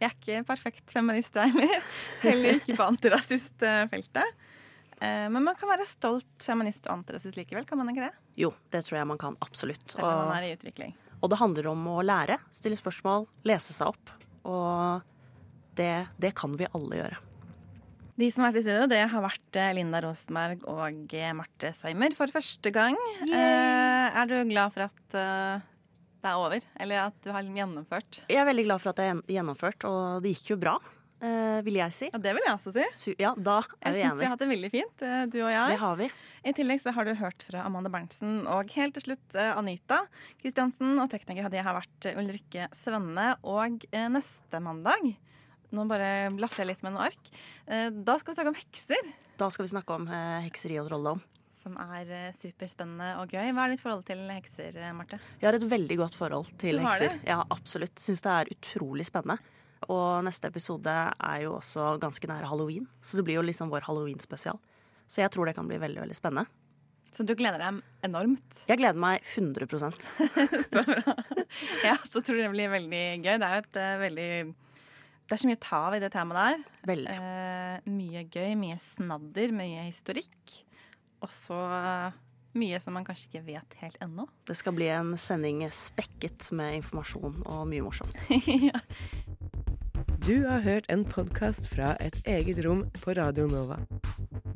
jeg 0.00 0.08
er 0.08 0.14
ikke 0.14 0.46
perfekt 0.48 0.92
feminist, 0.92 1.36
jeg 1.36 1.52
heller. 1.52 1.90
Heller 2.24 2.56
ikke 2.60 2.76
på 2.78 2.86
antirasistfeltet. 2.86 4.40
Men 5.00 5.40
man 5.44 5.56
kan 5.56 5.68
være 5.68 5.86
stolt 5.88 6.44
feminist 6.44 6.84
og 6.88 6.98
antirasist 6.98 7.36
likevel, 7.36 7.64
kan 7.68 7.80
man 7.80 7.88
ikke 7.92 8.06
det? 8.08 8.12
Jo, 8.40 8.52
det 8.72 8.84
tror 8.88 9.00
jeg 9.00 9.08
man 9.08 9.20
kan 9.20 9.36
absolutt. 9.44 9.96
Er 9.96 10.48
utvikling. 10.54 10.96
Og 11.20 11.28
det 11.32 11.40
handler 11.40 11.68
om 11.72 11.86
å 11.92 12.00
lære, 12.04 12.38
stille 12.54 12.78
spørsmål, 12.80 13.26
lese 13.48 13.76
seg 13.76 13.92
opp. 13.92 14.12
Og 14.48 15.04
det, 15.78 15.94
det 16.20 16.34
kan 16.38 16.56
vi 16.58 16.68
alle 16.74 17.02
gjøre. 17.02 17.20
De 18.20 18.28
som 18.28 18.44
har 18.44 18.52
vært 18.52 18.60
i 18.60 18.66
studio, 18.66 18.86
det 18.90 19.00
har 19.08 19.22
vært 19.24 19.58
Linda 19.78 20.00
Rosenberg 20.04 20.64
og 20.68 21.12
Marte 21.38 21.70
Seimer 21.78 22.12
for 22.18 22.32
første 22.34 22.72
gang. 22.74 22.98
Eh, 23.24 24.06
er 24.10 24.28
du 24.28 24.34
glad 24.50 24.74
for 24.74 24.84
at 24.90 25.16
uh, 25.16 25.62
det 26.20 26.28
er 26.28 26.40
over, 26.42 26.66
eller 26.84 27.04
at 27.06 27.16
du 27.24 27.30
har 27.32 27.46
gjennomført? 27.46 28.20
Jeg 28.28 28.42
er 28.42 28.48
veldig 28.50 28.64
glad 28.66 28.82
for 28.82 28.92
at 28.92 29.00
det 29.00 29.06
er 29.08 29.22
gjennomført, 29.38 29.86
og 29.88 30.20
det 30.24 30.34
gikk 30.34 30.52
jo 30.52 30.58
bra. 30.60 30.74
Vil 31.20 31.76
jeg 31.76 31.92
si. 31.92 32.06
Ja, 32.08 32.16
Det 32.16 32.32
vil 32.32 32.46
jeg 32.46 32.54
også 32.54 32.70
si. 32.96 33.14
Ja, 33.20 33.34
da 33.36 33.58
er 33.60 33.92
jeg 33.92 33.96
vi 33.96 34.00
enige. 34.00 34.04
Jeg 34.04 34.10
syns 34.10 34.20
vi 34.20 34.24
har 34.24 34.32
hatt 34.32 34.40
det 34.40 34.48
veldig 34.48 34.70
fint, 34.72 35.02
du 35.32 35.38
og 35.42 35.50
jeg. 35.52 35.72
Det 35.72 35.80
har 35.82 35.98
vi. 35.98 36.10
I 36.48 36.54
tillegg 36.56 36.80
så 36.80 36.94
har 36.96 37.08
du 37.08 37.12
hørt 37.20 37.44
fra 37.44 37.64
Amanda 37.68 37.92
Berntsen 37.92 38.38
og 38.48 38.72
helt 38.72 38.96
til 38.96 39.04
slutt 39.04 39.36
Anita 39.36 39.98
Kristiansen. 40.40 40.94
Og 40.96 41.10
tekniker 41.12 41.44
hadde 41.44 41.60
har 41.66 41.76
vært 41.76 42.08
Ulrikke 42.14 42.70
Svenne. 42.76 43.34
Og 43.44 43.84
neste 43.92 44.64
mandag 44.64 45.12
nå 45.76 45.86
bare 45.90 46.30
lafrer 46.40 46.64
jeg 46.64 46.70
litt 46.72 46.84
med 46.86 46.96
noen 46.96 47.08
ark. 47.08 47.30
Da 48.06 48.16
skal 48.20 48.32
vi 48.32 48.38
snakke 48.38 48.52
om 48.52 48.58
hekser. 48.58 49.12
Da 49.40 49.50
skal 49.52 49.66
vi 49.66 49.72
snakke 49.74 49.96
om 49.96 50.08
hekseri 50.46 50.80
og 50.82 50.88
trolldom. 50.90 51.22
Som 51.60 51.76
er 51.76 52.32
superspennende 52.40 53.12
og 53.20 53.32
gøy. 53.34 53.50
Hva 53.52 53.66
er 53.66 53.74
ditt 53.74 53.82
forhold 53.84 54.06
til 54.08 54.22
hekser, 54.32 54.78
Marte? 54.96 55.20
Jeg 55.42 55.50
har 55.50 55.58
et 55.58 55.66
veldig 55.70 55.98
godt 56.00 56.16
forhold 56.16 56.48
til 56.60 56.80
du 56.80 56.86
hekser. 56.86 57.14
Det? 57.18 57.28
Ja, 57.28 57.42
absolutt. 57.52 58.00
Syns 58.00 58.24
det 58.24 58.32
er 58.32 58.52
utrolig 58.56 59.06
spennende. 59.08 59.38
Og 59.88 60.24
neste 60.26 60.50
episode 60.50 60.92
er 60.92 61.44
jo 61.44 61.54
også 61.58 61.94
ganske 62.02 62.28
nære 62.28 62.48
halloween, 62.50 62.88
så 63.00 63.16
det 63.16 63.24
blir 63.28 63.38
jo 63.38 63.44
liksom 63.46 63.70
vår 63.72 63.86
halloween-spesial. 63.86 64.58
Så 65.08 65.22
jeg 65.22 65.32
tror 65.32 65.48
det 65.48 65.56
kan 65.56 65.68
bli 65.68 65.78
veldig, 65.80 66.02
veldig 66.04 66.16
spennende. 66.18 66.50
Så 67.10 67.24
du 67.26 67.32
gleder 67.34 67.58
deg 67.58 67.80
enormt? 68.06 68.60
Jeg 68.68 68.78
gleder 68.78 69.00
meg 69.00 69.24
100 69.34 69.66
Så 70.70 70.84
bra. 70.86 71.14
Ja, 71.82 71.96
så 72.06 72.20
tror 72.22 72.38
jeg 72.38 72.46
det 72.46 72.52
blir 72.52 72.70
veldig 72.70 73.04
gøy. 73.24 73.32
Det 73.40 73.48
er 73.48 73.56
jo 73.56 73.64
et 73.64 73.80
veldig 74.04 74.28
Det 75.30 75.36
er 75.36 75.42
så 75.44 75.46
mye 75.46 75.58
å 75.60 75.62
ta 75.62 75.78
av 75.86 75.94
i 75.94 76.00
det 76.02 76.08
temaet 76.10 76.40
der. 76.40 76.78
Veldig. 76.90 77.12
Eh, 77.14 77.84
mye 77.86 78.22
gøy, 78.26 78.56
mye 78.58 78.78
snadder, 78.82 79.52
mye 79.54 79.84
historikk. 79.86 80.54
Og 81.22 81.30
så 81.30 81.54
uh, 81.54 82.16
mye 82.58 82.80
som 82.82 82.96
man 82.98 83.06
kanskje 83.06 83.28
ikke 83.28 83.44
vet 83.46 83.76
helt 83.84 84.00
ennå. 84.02 84.26
Det 84.50 84.56
skal 84.58 84.74
bli 84.74 84.88
en 84.90 85.14
sending 85.14 85.62
spekket 85.70 86.48
med 86.50 86.80
informasjon 86.80 87.44
og 87.44 87.62
mye 87.70 87.86
morsomt. 87.86 88.26
ja. 88.70 88.82
Du 90.26 90.48
har 90.48 90.66
hørt 90.66 90.90
en 90.90 91.06
podkast 91.06 91.70
fra 91.70 91.94
Et 92.02 92.18
eget 92.26 92.58
rom 92.66 92.82
på 92.98 93.14
Radio 93.14 93.46
Nova. 93.46 93.78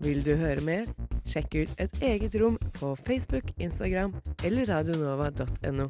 Vil 0.03 0.27
du 0.27 0.35
høre 0.35 0.61
mer? 0.67 0.91
Sjekk 1.31 1.55
ut 1.55 1.79
Et 1.87 2.03
eget 2.03 2.35
rom 2.43 2.59
på 2.75 2.97
Facebook, 3.07 3.55
Instagram 3.63 4.19
eller 4.43 4.75
radionova.no. 4.75 5.89